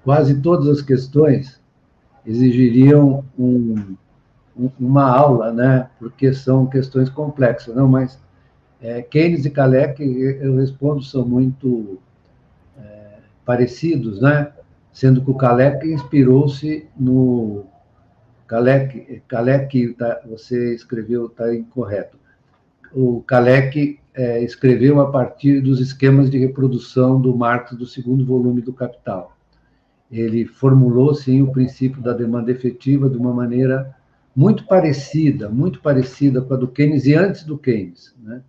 Quase 0.04 0.40
todas 0.42 0.68
as 0.68 0.82
questões 0.82 1.60
exigiriam 2.24 3.26
um, 3.38 3.96
uma 4.80 5.10
aula, 5.10 5.52
né? 5.52 5.90
porque 5.98 6.34
são 6.34 6.68
questões 6.68 7.10
complexas, 7.10 7.76
não, 7.76 7.88
mas 7.88 8.20
é, 8.82 9.02
Keynes 9.02 9.46
e 9.46 9.50
Kalec, 9.50 10.02
eu 10.02 10.56
respondo, 10.56 11.04
são 11.04 11.26
muito 11.26 12.00
é, 12.78 13.20
parecidos, 13.46 14.22
né? 14.22 14.52
sendo 14.92 15.24
que 15.24 15.32
o 15.32 15.36
Kalec 15.36 15.88
inspirou-se 15.88 16.88
no. 17.00 17.66
Kalec, 18.48 19.22
Kalec 19.28 19.94
tá, 19.94 20.22
você 20.28 20.76
escreveu, 20.76 21.28
está 21.28 21.54
incorreto. 21.56 22.18
O 22.94 23.22
Kalec 23.22 24.00
é, 24.14 24.44
escreveu 24.44 25.00
a 25.00 25.10
partir 25.10 25.62
dos 25.62 25.80
esquemas 25.80 26.30
de 26.30 26.38
reprodução 26.38 27.22
do 27.22 27.36
Marx 27.36 27.72
do 27.72 27.86
segundo 27.86 28.26
volume 28.26 28.62
do 28.62 28.74
Capital. 28.74 29.38
Ele 30.12 30.46
formulou, 30.46 31.14
sim, 31.16 31.42
o 31.42 31.52
princípio 31.54 32.02
da 32.02 32.12
demanda 32.12 32.52
efetiva 32.52 33.10
de 33.10 33.18
uma 33.18 33.34
maneira 33.34 33.96
muito 34.36 34.66
parecida, 34.66 35.48
muito 35.48 35.80
parecida 35.80 36.42
com 36.42 36.54
a 36.54 36.58
do 36.58 36.68
Keynes 36.68 37.06
e 37.06 37.14
antes 37.14 37.46
do 37.46 37.58
Keynes, 37.58 38.14
né? 38.22 38.42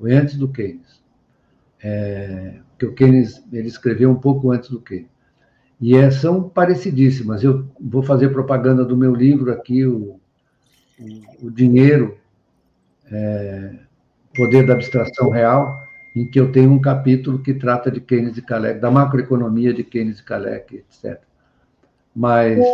Foi 0.00 0.14
antes 0.14 0.36
do 0.36 0.48
Keynes. 0.48 0.98
É, 1.82 2.54
que 2.78 2.86
o 2.86 2.94
Keynes 2.94 3.44
ele 3.52 3.68
escreveu 3.68 4.10
um 4.10 4.14
pouco 4.14 4.50
antes 4.50 4.70
do 4.70 4.80
Keynes. 4.80 5.10
E 5.78 5.94
é, 5.94 6.10
são 6.10 6.48
parecidíssimas. 6.48 7.44
Eu 7.44 7.66
vou 7.78 8.02
fazer 8.02 8.30
propaganda 8.30 8.84
do 8.84 8.96
meu 8.96 9.14
livro 9.14 9.52
aqui, 9.52 9.84
o, 9.86 10.18
o, 11.42 11.50
Dinheiro, 11.50 12.18
é, 13.12 13.74
Poder 14.34 14.66
da 14.66 14.74
Abstração 14.74 15.28
Real, 15.28 15.82
em 16.16 16.26
que 16.26 16.40
eu 16.40 16.50
tenho 16.50 16.72
um 16.72 16.80
capítulo 16.80 17.38
que 17.38 17.52
trata 17.52 17.90
de 17.90 18.00
Keynes 18.00 18.36
e 18.38 18.42
Kalec, 18.42 18.80
da 18.80 18.90
macroeconomia 18.90 19.72
de 19.72 19.84
Keynes 19.84 20.18
e 20.18 20.24
Kalec, 20.24 20.76
etc. 20.76 21.20
Mas 22.14 22.64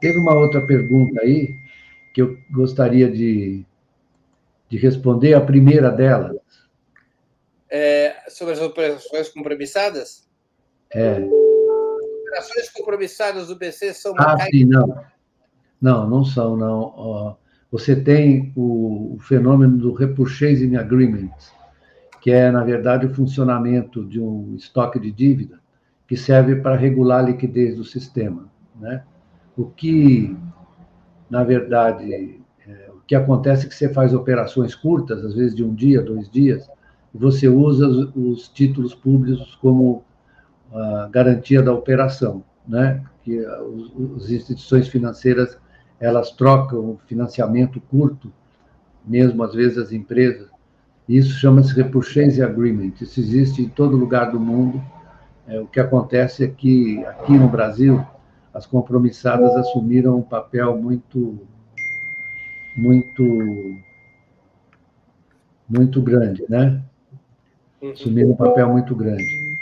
teve 0.00 0.18
uma 0.18 0.34
outra 0.34 0.64
pergunta 0.64 1.20
aí 1.20 1.54
que 2.14 2.22
eu 2.22 2.36
gostaria 2.50 3.10
de, 3.10 3.64
de 4.68 4.78
responder, 4.78 5.34
a 5.34 5.40
primeira 5.40 5.90
delas, 5.90 6.37
é, 7.70 8.14
sobre 8.28 8.54
as 8.54 8.60
operações 8.60 9.28
compromissadas? 9.28 10.28
É. 10.92 11.18
As 11.18 11.22
operações 12.22 12.70
compromissadas 12.70 13.48
do 13.48 13.56
BC 13.56 13.94
são. 13.94 14.14
Ah, 14.18 14.36
sim, 14.50 14.64
não. 14.64 15.04
Não, 15.80 16.08
não 16.08 16.24
são, 16.24 16.56
não. 16.56 17.36
Você 17.70 17.94
tem 17.94 18.52
o, 18.56 19.14
o 19.14 19.18
fenômeno 19.20 19.76
do 19.76 19.92
repurchasing 19.92 20.76
agreement, 20.76 21.30
que 22.20 22.30
é, 22.30 22.50
na 22.50 22.64
verdade, 22.64 23.06
o 23.06 23.14
funcionamento 23.14 24.04
de 24.04 24.20
um 24.20 24.54
estoque 24.56 24.98
de 24.98 25.12
dívida 25.12 25.60
que 26.06 26.16
serve 26.16 26.56
para 26.56 26.74
regular 26.74 27.20
a 27.20 27.28
liquidez 27.28 27.76
do 27.76 27.84
sistema. 27.84 28.50
Né? 28.80 29.04
O 29.56 29.66
que, 29.66 30.34
na 31.28 31.44
verdade, 31.44 32.40
é, 32.66 32.90
o 32.90 33.00
que 33.06 33.14
acontece 33.14 33.66
é 33.66 33.68
que 33.68 33.74
você 33.74 33.92
faz 33.92 34.14
operações 34.14 34.74
curtas, 34.74 35.22
às 35.22 35.34
vezes 35.34 35.54
de 35.54 35.62
um 35.62 35.74
dia, 35.74 36.00
dois 36.00 36.30
dias, 36.30 36.66
você 37.14 37.48
usa 37.48 37.88
os, 37.88 38.14
os 38.14 38.48
títulos 38.48 38.94
públicos 38.94 39.56
como 39.60 40.04
a 40.72 41.08
garantia 41.10 41.62
da 41.62 41.72
operação, 41.72 42.44
né? 42.66 43.02
Que 43.22 43.44
as 44.16 44.30
instituições 44.30 44.88
financeiras 44.88 45.58
elas 46.00 46.30
trocam 46.30 46.98
financiamento 47.06 47.80
curto, 47.80 48.32
mesmo 49.04 49.42
às 49.42 49.54
vezes 49.54 49.78
as 49.78 49.92
empresas. 49.92 50.48
Isso 51.08 51.38
chama-se 51.38 51.74
repurchase 51.74 52.42
agreement. 52.42 52.92
Isso 53.00 53.18
existe 53.18 53.62
em 53.62 53.68
todo 53.68 53.96
lugar 53.96 54.30
do 54.30 54.38
mundo. 54.38 54.80
É, 55.46 55.58
o 55.58 55.66
que 55.66 55.80
acontece 55.80 56.44
é 56.44 56.48
que 56.48 57.04
aqui 57.06 57.32
no 57.32 57.48
Brasil 57.48 58.04
as 58.52 58.66
compromissadas 58.66 59.54
assumiram 59.56 60.18
um 60.18 60.22
papel 60.22 60.76
muito 60.76 61.38
muito 62.76 63.78
muito 65.68 66.00
grande, 66.02 66.44
né? 66.48 66.82
Uhum. 67.80 67.92
assumiram 67.92 68.30
um 68.30 68.36
papel 68.36 68.68
muito 68.70 68.94
grande. 68.94 69.56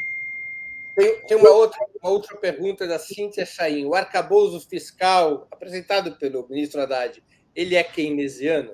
Tem, 0.94 1.20
tem 1.26 1.36
uma, 1.36 1.50
outra, 1.50 1.78
uma 2.02 2.10
outra 2.10 2.36
pergunta 2.36 2.86
da 2.86 2.98
Cíntia 2.98 3.44
Chaim. 3.44 3.84
O 3.84 3.94
arcabouço 3.94 4.66
fiscal, 4.66 5.46
apresentado 5.50 6.12
pelo 6.12 6.46
ministro 6.48 6.80
Haddad, 6.80 7.22
ele 7.54 7.74
é 7.74 7.84
keynesiano? 7.84 8.70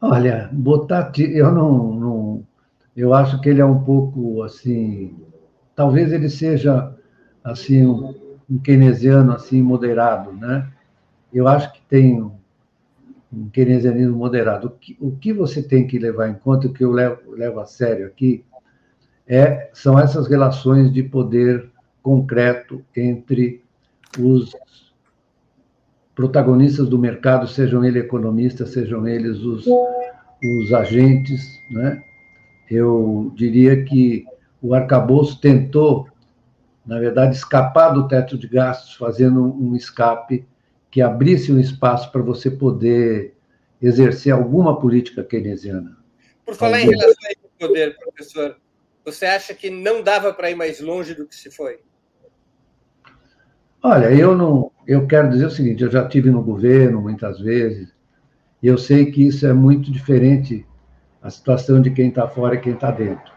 Olha, 0.00 0.50
botar. 0.52 1.10
Eu 1.18 1.50
não, 1.50 1.94
não. 1.94 2.46
Eu 2.94 3.14
acho 3.14 3.40
que 3.40 3.48
ele 3.48 3.62
é 3.62 3.64
um 3.64 3.82
pouco 3.82 4.42
assim. 4.42 5.16
Talvez 5.74 6.12
ele 6.12 6.28
seja 6.28 6.94
assim 7.42 7.86
um, 7.86 8.14
um 8.50 8.58
keynesiano 8.58 9.32
assim 9.32 9.62
moderado, 9.62 10.32
né? 10.32 10.70
Eu 11.32 11.48
acho 11.48 11.72
que 11.72 11.80
tem 11.88 12.30
um 13.34 13.48
keynesianismo 13.48 14.16
moderado. 14.16 14.68
O 14.68 14.70
que, 14.70 14.96
o 15.00 15.10
que 15.12 15.32
você 15.32 15.62
tem 15.62 15.86
que 15.86 15.98
levar 15.98 16.28
em 16.28 16.34
conta, 16.34 16.66
o 16.66 16.72
que 16.72 16.84
eu 16.84 16.92
levo, 16.92 17.32
levo 17.32 17.60
a 17.60 17.66
sério 17.66 18.06
aqui, 18.06 18.44
é, 19.26 19.70
são 19.72 19.98
essas 19.98 20.28
relações 20.28 20.92
de 20.92 21.02
poder 21.02 21.70
concreto 22.02 22.84
entre 22.94 23.64
os 24.18 24.54
protagonistas 26.14 26.88
do 26.88 26.98
mercado, 26.98 27.48
sejam 27.48 27.84
eles 27.84 28.04
economistas, 28.04 28.70
sejam 28.70 29.06
eles 29.06 29.38
os, 29.40 29.66
os 29.66 30.72
agentes. 30.72 31.42
Né? 31.70 32.02
Eu 32.70 33.32
diria 33.34 33.82
que 33.84 34.24
o 34.62 34.74
arcabouço 34.74 35.40
tentou, 35.40 36.06
na 36.86 36.98
verdade, 36.98 37.34
escapar 37.34 37.90
do 37.90 38.06
teto 38.06 38.38
de 38.38 38.46
gastos, 38.46 38.94
fazendo 38.94 39.42
um 39.42 39.74
escape 39.74 40.46
que 40.94 41.02
abrisse 41.02 41.50
um 41.50 41.58
espaço 41.58 42.12
para 42.12 42.22
você 42.22 42.48
poder 42.48 43.34
exercer 43.82 44.32
alguma 44.32 44.78
política 44.78 45.24
keynesiana. 45.24 45.98
Por 46.46 46.54
falar 46.54 46.82
em 46.82 46.88
relação 46.88 47.30
ao 47.42 47.68
poder, 47.68 47.98
professor, 47.98 48.56
você 49.04 49.26
acha 49.26 49.52
que 49.54 49.70
não 49.70 50.04
dava 50.04 50.32
para 50.32 50.52
ir 50.52 50.54
mais 50.54 50.80
longe 50.80 51.12
do 51.12 51.26
que 51.26 51.34
se 51.34 51.50
foi? 51.50 51.80
Olha, 53.82 54.08
eu 54.14 54.36
não, 54.36 54.70
eu 54.86 55.04
quero 55.08 55.30
dizer 55.30 55.46
o 55.46 55.50
seguinte: 55.50 55.82
eu 55.82 55.90
já 55.90 56.06
tive 56.06 56.30
no 56.30 56.44
governo 56.44 57.02
muitas 57.02 57.40
vezes 57.40 57.92
e 58.62 58.68
eu 58.68 58.78
sei 58.78 59.10
que 59.10 59.26
isso 59.26 59.44
é 59.48 59.52
muito 59.52 59.90
diferente 59.90 60.64
a 61.20 61.28
situação 61.28 61.82
de 61.82 61.90
quem 61.90 62.10
está 62.10 62.28
fora 62.28 62.54
e 62.54 62.60
quem 62.60 62.74
está 62.74 62.92
dentro. 62.92 63.32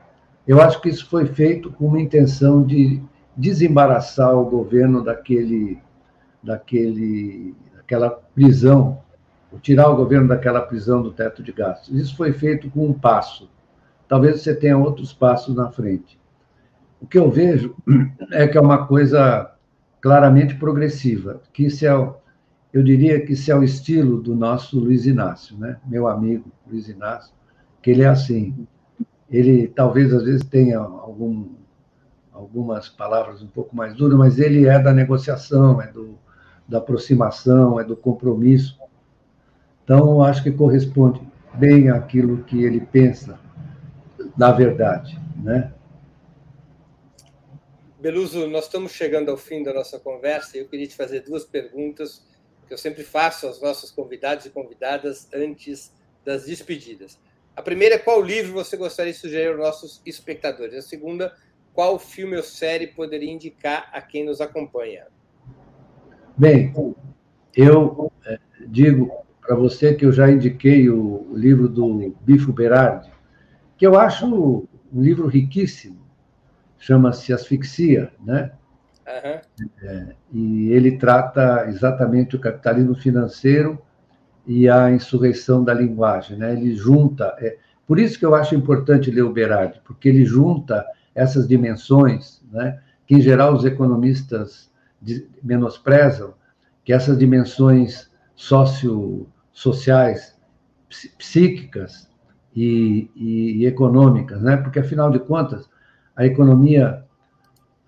Eu 0.47 0.61
acho 0.61 0.79
que 0.79 0.89
isso 0.89 1.09
foi 1.09 1.25
feito 1.25 1.71
com 1.71 1.88
uma 1.88 1.99
intenção 1.99 2.63
de 2.63 3.01
desembaraçar 3.35 4.38
o 4.38 4.45
governo 4.45 5.03
daquele 5.03 5.81
daquele, 6.41 7.55
daquela 7.76 8.09
prisão, 8.09 9.01
tirar 9.61 9.89
o 9.89 9.95
governo 9.95 10.27
daquela 10.27 10.61
prisão 10.61 11.01
do 11.01 11.11
teto 11.11 11.41
de 11.41 11.51
gastos. 11.51 11.97
Isso 11.97 12.15
foi 12.15 12.34
feito 12.34 12.69
com 12.69 12.85
um 12.85 12.93
passo. 12.93 13.49
Talvez 14.07 14.41
você 14.41 14.55
tenha 14.55 14.77
outros 14.77 15.14
passos 15.14 15.55
na 15.55 15.69
frente. 15.69 16.19
O 17.01 17.07
que 17.07 17.18
eu 17.18 17.30
vejo 17.30 17.76
é 18.31 18.47
que 18.47 18.57
é 18.57 18.61
uma 18.61 18.88
coisa 18.88 19.51
claramente 20.01 20.55
progressiva, 20.55 21.41
que 21.51 21.65
isso 21.65 21.85
é, 21.85 21.89
eu 22.73 22.84
diria 22.84 23.23
que 23.26 23.34
isso 23.34 23.51
é 23.51 23.55
o 23.55 23.64
estilo 23.64 24.22
do 24.22 24.35
nosso 24.35 24.80
Luiz 24.80 25.05
Inácio, 25.05 25.57
né? 25.57 25.77
Meu 25.85 26.07
amigo 26.07 26.51
Luiz 26.65 26.88
Inácio, 26.88 27.34
que 27.81 27.91
ele 27.91 28.03
é 28.03 28.07
assim. 28.07 28.68
Ele 29.30 29.68
talvez 29.68 30.14
às 30.14 30.23
vezes 30.23 30.43
tenha 30.45 30.80
algum, 30.80 31.49
algumas 32.31 32.88
palavras 32.88 33.41
um 33.41 33.47
pouco 33.47 33.76
mais 33.76 33.93
duras, 33.95 34.18
mas 34.18 34.39
ele 34.39 34.68
é 34.68 34.80
da 34.80 34.93
negociação, 34.93 35.81
é 35.81 35.88
do, 35.88 36.18
da 36.68 36.80
aproximação, 36.80 37.80
é 37.80 37.84
do 37.84 37.95
compromisso. 37.95 38.77
Então, 39.84 40.22
acho 40.22 40.44
que 40.44 40.52
corresponde 40.52 41.22
bem 41.53 41.89
àquilo 41.89 42.44
que 42.44 42.64
ele 42.64 42.81
pensa 42.81 43.39
na 44.38 44.52
verdade, 44.52 45.19
né? 45.44 45.73
Beluso, 47.99 48.48
nós 48.48 48.65
estamos 48.65 48.91
chegando 48.91 49.31
ao 49.31 49.38
fim 49.38 49.64
da 49.64 49.73
nossa 49.73 49.99
conversa 49.99 50.56
e 50.56 50.60
eu 50.60 50.68
queria 50.68 50.88
te 50.88 50.95
fazer 50.95 51.22
duas 51.22 51.44
perguntas 51.44 52.23
que 52.68 52.73
eu 52.73 52.77
sempre 52.77 53.03
faço 53.03 53.48
aos 53.48 53.60
nossos 53.60 53.89
convidados 53.89 54.45
e 54.45 54.52
convidadas 54.52 55.27
antes 55.34 55.91
das 56.23 56.45
despedidas. 56.45 57.18
A 57.56 57.61
primeira 57.61 57.95
é 57.95 57.98
qual 57.98 58.22
livro 58.22 58.53
você 58.53 58.77
gostaria 58.77 59.11
de 59.11 59.18
sugerir 59.18 59.48
aos 59.48 59.57
nossos 59.57 60.02
espectadores? 60.06 60.76
A 60.76 60.81
segunda, 60.81 61.35
qual 61.73 61.98
filme 61.98 62.38
ou 62.38 62.44
série 62.44 62.88
poderia 62.88 63.31
indicar 63.31 63.89
a 63.91 63.99
quem 63.99 64.23
nos 64.23 64.39
acompanha? 64.39 65.07
Bem, 66.38 66.72
eu 67.55 68.11
é, 68.23 68.38
digo 68.68 69.11
para 69.41 69.55
você 69.55 69.95
que 69.95 70.05
eu 70.05 70.11
já 70.11 70.30
indiquei 70.30 70.88
o 70.88 71.31
livro 71.34 71.68
do 71.68 72.14
Bifo 72.22 72.53
Berardi, 72.53 73.09
que 73.76 73.88
eu 73.88 73.97
acho 73.97 74.27
um 74.27 74.68
livro 74.93 75.26
riquíssimo, 75.26 75.97
chama-se 76.77 77.34
Asfixia, 77.34 78.11
né? 78.23 78.51
Uhum. 79.07 79.68
É, 79.81 80.15
e 80.31 80.69
ele 80.69 80.97
trata 80.99 81.65
exatamente 81.69 82.35
o 82.35 82.39
capitalismo 82.39 82.93
financeiro 82.93 83.81
e 84.45 84.69
a 84.69 84.91
insurreição 84.91 85.64
da 85.64 85.73
linguagem, 85.73 86.38
né? 86.38 86.53
Ele 86.53 86.76
junta, 86.76 87.35
é, 87.39 87.57
por 87.88 87.97
isso 87.97 88.19
que 88.19 88.26
eu 88.26 88.35
acho 88.35 88.53
importante 88.53 89.09
ler 89.09 89.23
o 89.23 89.34
Berardi, 89.34 89.81
porque 89.84 90.07
ele 90.07 90.23
junta 90.23 90.85
essas 91.15 91.47
dimensões, 91.47 92.43
né? 92.51 92.80
Que 93.07 93.15
em 93.15 93.22
geral 93.22 93.55
os 93.55 93.65
economistas 93.65 94.69
menosprezam, 95.44 96.34
que 96.84 96.94
essas 96.94 97.18
dimensões 97.18 98.10
socio 98.36 99.28
sociais, 99.52 100.38
psíquicas 101.18 102.07
e, 102.56 103.10
e, 103.15 103.57
e 103.57 103.65
econômicas, 103.65 104.41
né? 104.41 104.57
Porque 104.57 104.80
afinal 104.80 105.10
de 105.11 105.19
contas 105.19 105.68
a 106.15 106.26
economia 106.26 107.03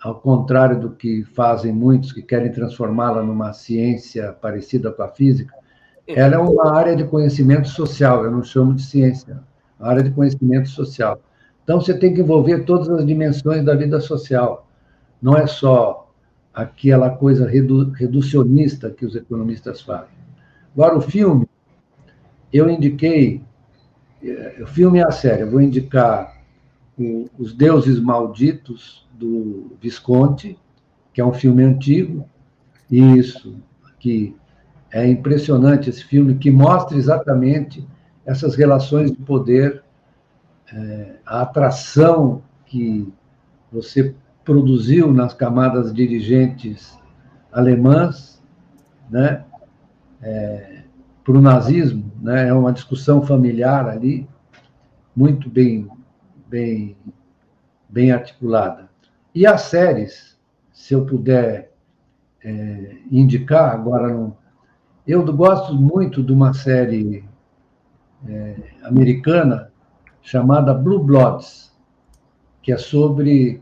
ao 0.02 0.16
contrário 0.16 0.80
do 0.80 0.92
que 0.92 1.24
fazem 1.24 1.74
muitos 1.74 2.12
que 2.14 2.22
querem 2.22 2.52
transformá-la 2.52 3.22
numa 3.22 3.54
ciência 3.54 4.32
parecida 4.32 4.92
com 4.92 5.04
a 5.04 5.10
física, 5.10 5.54
ela 6.08 6.36
é 6.36 6.38
uma 6.38 6.74
área 6.74 6.96
de 6.96 7.04
conhecimento 7.04 7.68
social, 7.68 8.24
eu 8.24 8.32
não 8.32 8.44
chamo 8.44 8.74
de 8.74 8.82
ciência, 8.82 9.40
é 9.80 9.86
área 9.86 10.02
de 10.02 10.12
conhecimento 10.12 10.70
social. 10.70 11.20
Então 11.64 11.80
você 11.80 11.94
tem 11.94 12.14
que 12.14 12.22
envolver 12.22 12.64
todas 12.64 12.90
as 12.90 13.06
dimensões 13.06 13.64
da 13.64 13.76
vida 13.76 14.00
social. 14.00 14.68
Não 15.22 15.38
é 15.38 15.46
só 15.46 16.09
aquela 16.62 17.10
coisa 17.10 17.48
redu 17.48 17.90
reducionista 17.92 18.90
que 18.90 19.06
os 19.06 19.16
economistas 19.16 19.82
fazem. 19.82 20.18
Agora, 20.74 20.98
o 20.98 21.02
filme, 21.02 21.48
eu 22.52 22.70
indiquei, 22.70 23.42
eh, 24.24 24.58
o 24.62 24.68
filme 24.68 25.00
é 25.00 25.04
a 25.04 25.12
série, 25.12 25.44
eu 25.44 25.52
vou 25.52 25.62
indicar 25.62 26.38
o, 26.98 27.30
Os 27.38 27.54
Deuses 27.54 28.00
Malditos, 28.00 29.08
do 29.14 29.74
Visconti, 29.82 30.58
que 31.14 31.20
é 31.20 31.26
um 31.26 31.34
filme 31.34 31.64
antigo, 31.64 32.26
isso, 32.90 33.56
que 34.00 34.36
é 34.92 35.06
impressionante 35.08 35.90
esse 35.90 36.04
filme, 36.04 36.36
que 36.36 36.50
mostra 36.50 36.98
exatamente 36.98 37.86
essas 38.26 38.56
relações 38.56 39.12
de 39.12 39.18
poder, 39.18 39.84
é, 40.74 41.16
a 41.26 41.42
atração 41.42 42.42
que 42.66 43.12
você 43.72 44.16
produziu 44.50 45.14
nas 45.14 45.32
camadas 45.32 45.94
dirigentes 45.94 46.98
alemãs, 47.52 48.42
né, 49.08 49.46
é, 50.24 50.82
para 51.24 51.38
o 51.38 51.40
nazismo, 51.40 52.12
né, 52.20 52.48
é 52.48 52.54
uma 52.54 52.74
discussão 52.74 53.22
familiar 53.22 53.88
ali, 53.88 54.28
muito 55.16 55.48
bem, 55.48 55.88
bem, 56.48 56.98
bem 57.88 58.12
articulada. 58.12 58.90
E 59.36 59.46
as 59.46 59.62
séries, 59.62 60.36
se 60.74 60.96
eu 60.96 61.06
puder 61.06 61.72
é, 62.44 62.98
indicar, 63.12 63.76
agora 63.76 64.12
não. 64.12 64.36
Eu 65.06 65.24
gosto 65.32 65.76
muito 65.76 66.24
de 66.24 66.34
uma 66.34 66.56
série 66.56 67.24
é, 68.28 68.56
americana 68.82 69.72
chamada 70.24 70.74
Blue 70.74 71.04
Bloods, 71.04 71.72
que 72.64 72.72
é 72.72 72.78
sobre 72.78 73.62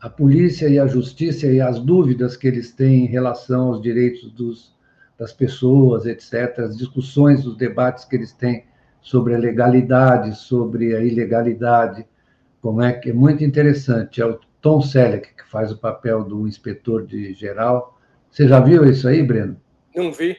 a 0.00 0.08
polícia 0.08 0.68
e 0.68 0.78
a 0.78 0.86
justiça 0.86 1.46
e 1.46 1.60
as 1.60 1.80
dúvidas 1.80 2.36
que 2.36 2.46
eles 2.46 2.72
têm 2.72 3.04
em 3.04 3.08
relação 3.08 3.68
aos 3.68 3.82
direitos 3.82 4.30
dos, 4.32 4.76
das 5.18 5.32
pessoas, 5.32 6.06
etc., 6.06 6.58
as 6.60 6.76
discussões, 6.76 7.44
os 7.44 7.56
debates 7.56 8.04
que 8.04 8.16
eles 8.16 8.32
têm 8.32 8.64
sobre 9.00 9.34
a 9.34 9.38
legalidade, 9.38 10.36
sobre 10.36 10.94
a 10.94 11.00
ilegalidade, 11.00 12.06
como 12.60 12.82
é 12.82 12.92
que 12.92 13.10
é 13.10 13.12
muito 13.12 13.42
interessante. 13.42 14.20
É 14.20 14.26
o 14.26 14.38
Tom 14.60 14.80
Selleck, 14.80 15.34
que 15.34 15.44
faz 15.48 15.72
o 15.72 15.78
papel 15.78 16.24
do 16.24 16.46
inspetor 16.46 17.06
de 17.06 17.32
geral. 17.32 17.98
Você 18.30 18.46
já 18.46 18.60
viu 18.60 18.84
isso 18.84 19.08
aí, 19.08 19.22
Breno? 19.22 19.60
Não 19.94 20.12
vi. 20.12 20.36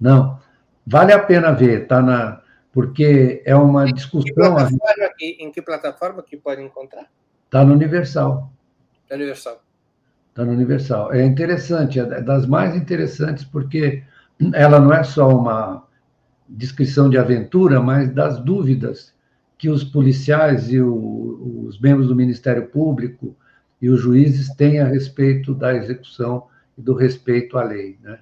Não. 0.00 0.38
Vale 0.86 1.12
a 1.12 1.18
pena 1.18 1.52
ver, 1.52 1.86
tá 1.86 2.00
na 2.00 2.40
porque 2.72 3.42
é 3.44 3.54
uma 3.54 3.84
discussão. 3.92 4.28
Em 4.28 4.32
que 4.32 4.32
plataforma, 4.32 5.10
em 5.20 5.52
que, 5.52 5.62
plataforma 5.62 6.22
que 6.22 6.36
pode 6.36 6.62
encontrar? 6.62 7.10
Está 7.46 7.64
no 7.64 7.74
Universal. 7.74 8.50
Está 9.10 9.16
no 9.16 9.24
Universal. 9.24 9.64
Está 10.28 10.44
no 10.44 10.52
Universal. 10.52 11.12
É 11.12 11.24
interessante, 11.24 11.98
é 11.98 12.22
das 12.22 12.46
mais 12.46 12.76
interessantes, 12.76 13.42
porque 13.42 14.04
ela 14.54 14.78
não 14.78 14.92
é 14.92 15.02
só 15.02 15.28
uma 15.28 15.84
descrição 16.48 17.10
de 17.10 17.18
aventura, 17.18 17.80
mas 17.80 18.14
das 18.14 18.38
dúvidas 18.38 19.12
que 19.58 19.68
os 19.68 19.82
policiais 19.82 20.72
e 20.72 20.80
o, 20.80 21.64
os 21.66 21.80
membros 21.80 22.06
do 22.06 22.14
Ministério 22.14 22.68
Público 22.68 23.36
e 23.82 23.90
os 23.90 24.00
juízes 24.00 24.54
têm 24.54 24.78
a 24.78 24.86
respeito 24.86 25.54
da 25.54 25.74
execução 25.74 26.46
e 26.78 26.80
do 26.80 26.94
respeito 26.94 27.58
à 27.58 27.64
lei. 27.64 27.98
Né? 28.00 28.20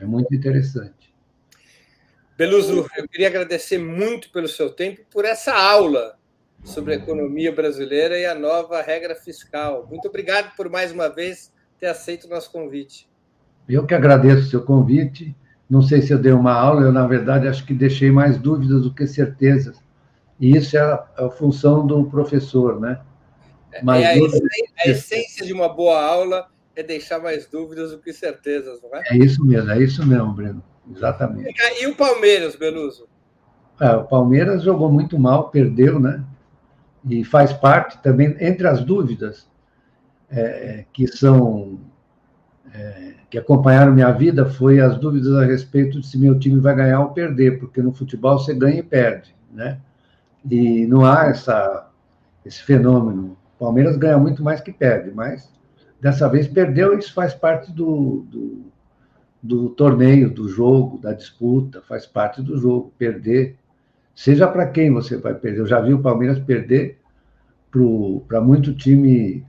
É 0.00 0.04
muito 0.04 0.32
interessante. 0.32 1.12
Beluso, 2.38 2.86
eu 2.96 3.08
queria 3.08 3.26
agradecer 3.26 3.78
muito 3.78 4.30
pelo 4.30 4.46
seu 4.46 4.70
tempo 4.70 5.00
por 5.10 5.24
essa 5.24 5.52
aula 5.52 6.16
sobre 6.64 6.94
a 6.94 6.96
economia 6.96 7.52
brasileira 7.52 8.18
e 8.18 8.26
a 8.26 8.34
nova 8.34 8.82
regra 8.82 9.14
fiscal. 9.14 9.86
Muito 9.88 10.08
obrigado 10.08 10.54
por 10.56 10.68
mais 10.68 10.92
uma 10.92 11.08
vez 11.08 11.52
ter 11.78 11.86
aceito 11.86 12.24
o 12.24 12.30
nosso 12.30 12.50
convite. 12.52 13.08
Eu 13.68 13.86
que 13.86 13.94
agradeço 13.94 14.46
o 14.46 14.50
seu 14.50 14.62
convite. 14.62 15.34
Não 15.68 15.82
sei 15.82 16.02
se 16.02 16.12
eu 16.12 16.18
dei 16.18 16.32
uma 16.32 16.52
aula, 16.52 16.82
eu, 16.82 16.92
na 16.92 17.06
verdade, 17.06 17.46
acho 17.46 17.64
que 17.64 17.72
deixei 17.72 18.10
mais 18.10 18.36
dúvidas 18.36 18.82
do 18.82 18.92
que 18.92 19.06
certezas 19.06 19.80
e 20.40 20.56
isso 20.56 20.76
é 20.76 20.80
a, 20.80 21.30
função 21.30 21.86
do 21.86 22.06
professor, 22.06 22.80
né? 22.80 22.98
É, 23.70 23.82
Mas 23.84 24.02
é 24.02 24.06
a, 24.06 24.16
essência, 24.16 24.48
a 24.78 24.88
essência 24.88 25.46
de 25.46 25.52
uma 25.52 25.68
boa 25.68 26.02
aula 26.02 26.48
é 26.74 26.82
deixar 26.82 27.20
mais 27.20 27.46
dúvidas 27.46 27.90
do 27.90 27.98
que 27.98 28.10
certezas, 28.10 28.80
não 28.82 28.96
é? 28.96 29.02
É 29.10 29.16
isso 29.18 29.44
mesmo, 29.44 29.70
é 29.70 29.78
isso 29.78 30.04
mesmo, 30.06 30.32
Breno. 30.32 30.64
Exatamente. 30.90 31.54
E 31.78 31.86
o 31.86 31.94
Palmeiras, 31.94 32.56
Beluso? 32.56 33.06
É, 33.78 33.90
o 33.90 34.04
Palmeiras 34.04 34.62
jogou 34.62 34.90
muito 34.90 35.18
mal, 35.18 35.50
perdeu, 35.50 36.00
né? 36.00 36.24
E 37.04 37.24
faz 37.24 37.52
parte 37.52 37.98
também, 38.02 38.36
entre 38.40 38.66
as 38.66 38.84
dúvidas 38.84 39.48
é, 40.30 40.84
que 40.92 41.06
são. 41.06 41.78
É, 42.72 43.14
que 43.30 43.38
acompanharam 43.38 43.92
minha 43.92 44.10
vida, 44.10 44.44
foi 44.44 44.80
as 44.80 44.98
dúvidas 44.98 45.32
a 45.34 45.44
respeito 45.44 46.00
de 46.00 46.06
se 46.06 46.18
meu 46.18 46.38
time 46.38 46.60
vai 46.60 46.74
ganhar 46.74 47.00
ou 47.00 47.10
perder, 47.10 47.60
porque 47.60 47.80
no 47.80 47.92
futebol 47.92 48.38
você 48.38 48.52
ganha 48.52 48.80
e 48.80 48.82
perde, 48.82 49.34
né? 49.52 49.78
E 50.48 50.84
não 50.86 51.04
há 51.04 51.26
essa, 51.26 51.88
esse 52.44 52.62
fenômeno. 52.62 53.36
O 53.56 53.58
Palmeiras 53.58 53.96
ganha 53.96 54.18
muito 54.18 54.42
mais 54.42 54.60
que 54.60 54.72
perde, 54.72 55.12
mas 55.12 55.48
dessa 56.00 56.28
vez 56.28 56.48
perdeu, 56.48 56.98
isso 56.98 57.12
faz 57.12 57.32
parte 57.32 57.72
do, 57.72 58.26
do, 58.28 58.64
do 59.40 59.68
torneio, 59.70 60.30
do 60.30 60.48
jogo, 60.48 60.98
da 60.98 61.12
disputa, 61.12 61.82
faz 61.82 62.06
parte 62.06 62.42
do 62.42 62.58
jogo. 62.58 62.92
Perder, 62.98 63.56
seja 64.22 64.48
para 64.48 64.66
quem 64.66 64.92
você 64.92 65.16
vai 65.16 65.34
perder. 65.34 65.60
Eu 65.60 65.66
já 65.66 65.80
vi 65.80 65.92
o 65.92 66.02
Palmeiras 66.02 66.38
perder 66.38 66.98
para 68.26 68.40
muito 68.40 68.74
time 68.74 69.46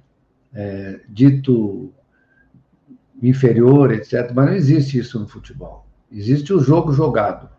é, 0.54 1.00
dito 1.08 1.92
inferior, 3.22 3.92
etc. 3.92 4.32
Mas 4.34 4.46
não 4.46 4.56
existe 4.56 5.00
isso 5.00 5.20
no 5.20 5.28
futebol. 5.28 5.86
Existe 6.12 6.54
o 6.54 6.60
jogo 6.60 6.92
jogado 6.92 7.50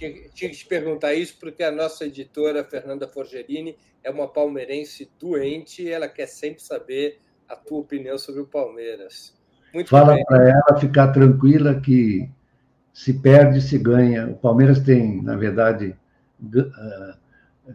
tinha, 0.00 0.28
tinha 0.32 0.50
que 0.50 0.56
te 0.56 0.66
perguntar 0.66 1.12
isso, 1.12 1.36
porque 1.38 1.62
a 1.62 1.70
nossa 1.70 2.06
editora, 2.06 2.64
Fernanda 2.64 3.06
Forgerini, 3.06 3.76
é 4.02 4.10
uma 4.10 4.26
palmeirense 4.26 5.10
doente 5.20 5.82
e 5.82 5.90
ela 5.90 6.08
quer 6.08 6.26
sempre 6.26 6.62
saber 6.62 7.18
a 7.46 7.54
tua 7.54 7.80
opinião 7.80 8.16
sobre 8.16 8.40
o 8.40 8.46
Palmeiras. 8.46 9.38
Muito 9.74 9.90
Fala 9.90 10.16
para 10.24 10.48
ela 10.48 10.80
ficar 10.80 11.08
tranquila 11.08 11.80
que 11.80 12.28
se 12.94 13.12
perde, 13.12 13.60
se 13.60 13.78
ganha. 13.78 14.28
O 14.28 14.36
Palmeiras 14.36 14.80
tem, 14.80 15.22
na 15.22 15.36
verdade, 15.36 15.94
uh, 16.42 17.74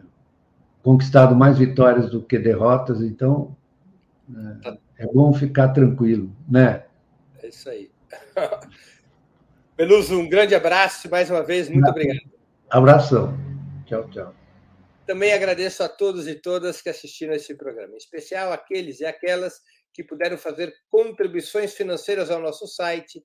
conquistado 0.82 1.34
mais 1.34 1.58
vitórias 1.58 2.10
do 2.10 2.22
que 2.22 2.38
derrotas, 2.38 3.00
então 3.00 3.56
uh, 4.28 4.78
é 4.98 5.06
bom 5.06 5.32
ficar 5.32 5.68
tranquilo, 5.68 6.34
né? 6.48 6.84
É 7.42 7.48
isso 7.48 7.68
aí. 7.68 7.90
Beluso, 9.76 10.18
um 10.18 10.28
grande 10.28 10.54
abraço 10.54 11.10
mais 11.10 11.30
uma 11.30 11.42
vez, 11.42 11.68
muito 11.68 11.88
obrigado. 11.88 12.20
Abração. 12.70 13.36
Tchau, 13.84 14.08
tchau. 14.10 14.34
Também 15.06 15.32
agradeço 15.32 15.82
a 15.84 15.88
todos 15.88 16.26
e 16.26 16.34
todas 16.34 16.82
que 16.82 16.88
assistiram 16.88 17.32
a 17.32 17.36
esse 17.36 17.54
programa, 17.54 17.94
em 17.94 17.98
especial 17.98 18.52
aqueles 18.52 19.00
e 19.00 19.04
aquelas 19.04 19.60
que 19.92 20.02
puderam 20.02 20.36
fazer 20.36 20.74
contribuições 20.90 21.74
financeiras 21.74 22.30
ao 22.30 22.40
nosso 22.40 22.66
site 22.66 23.24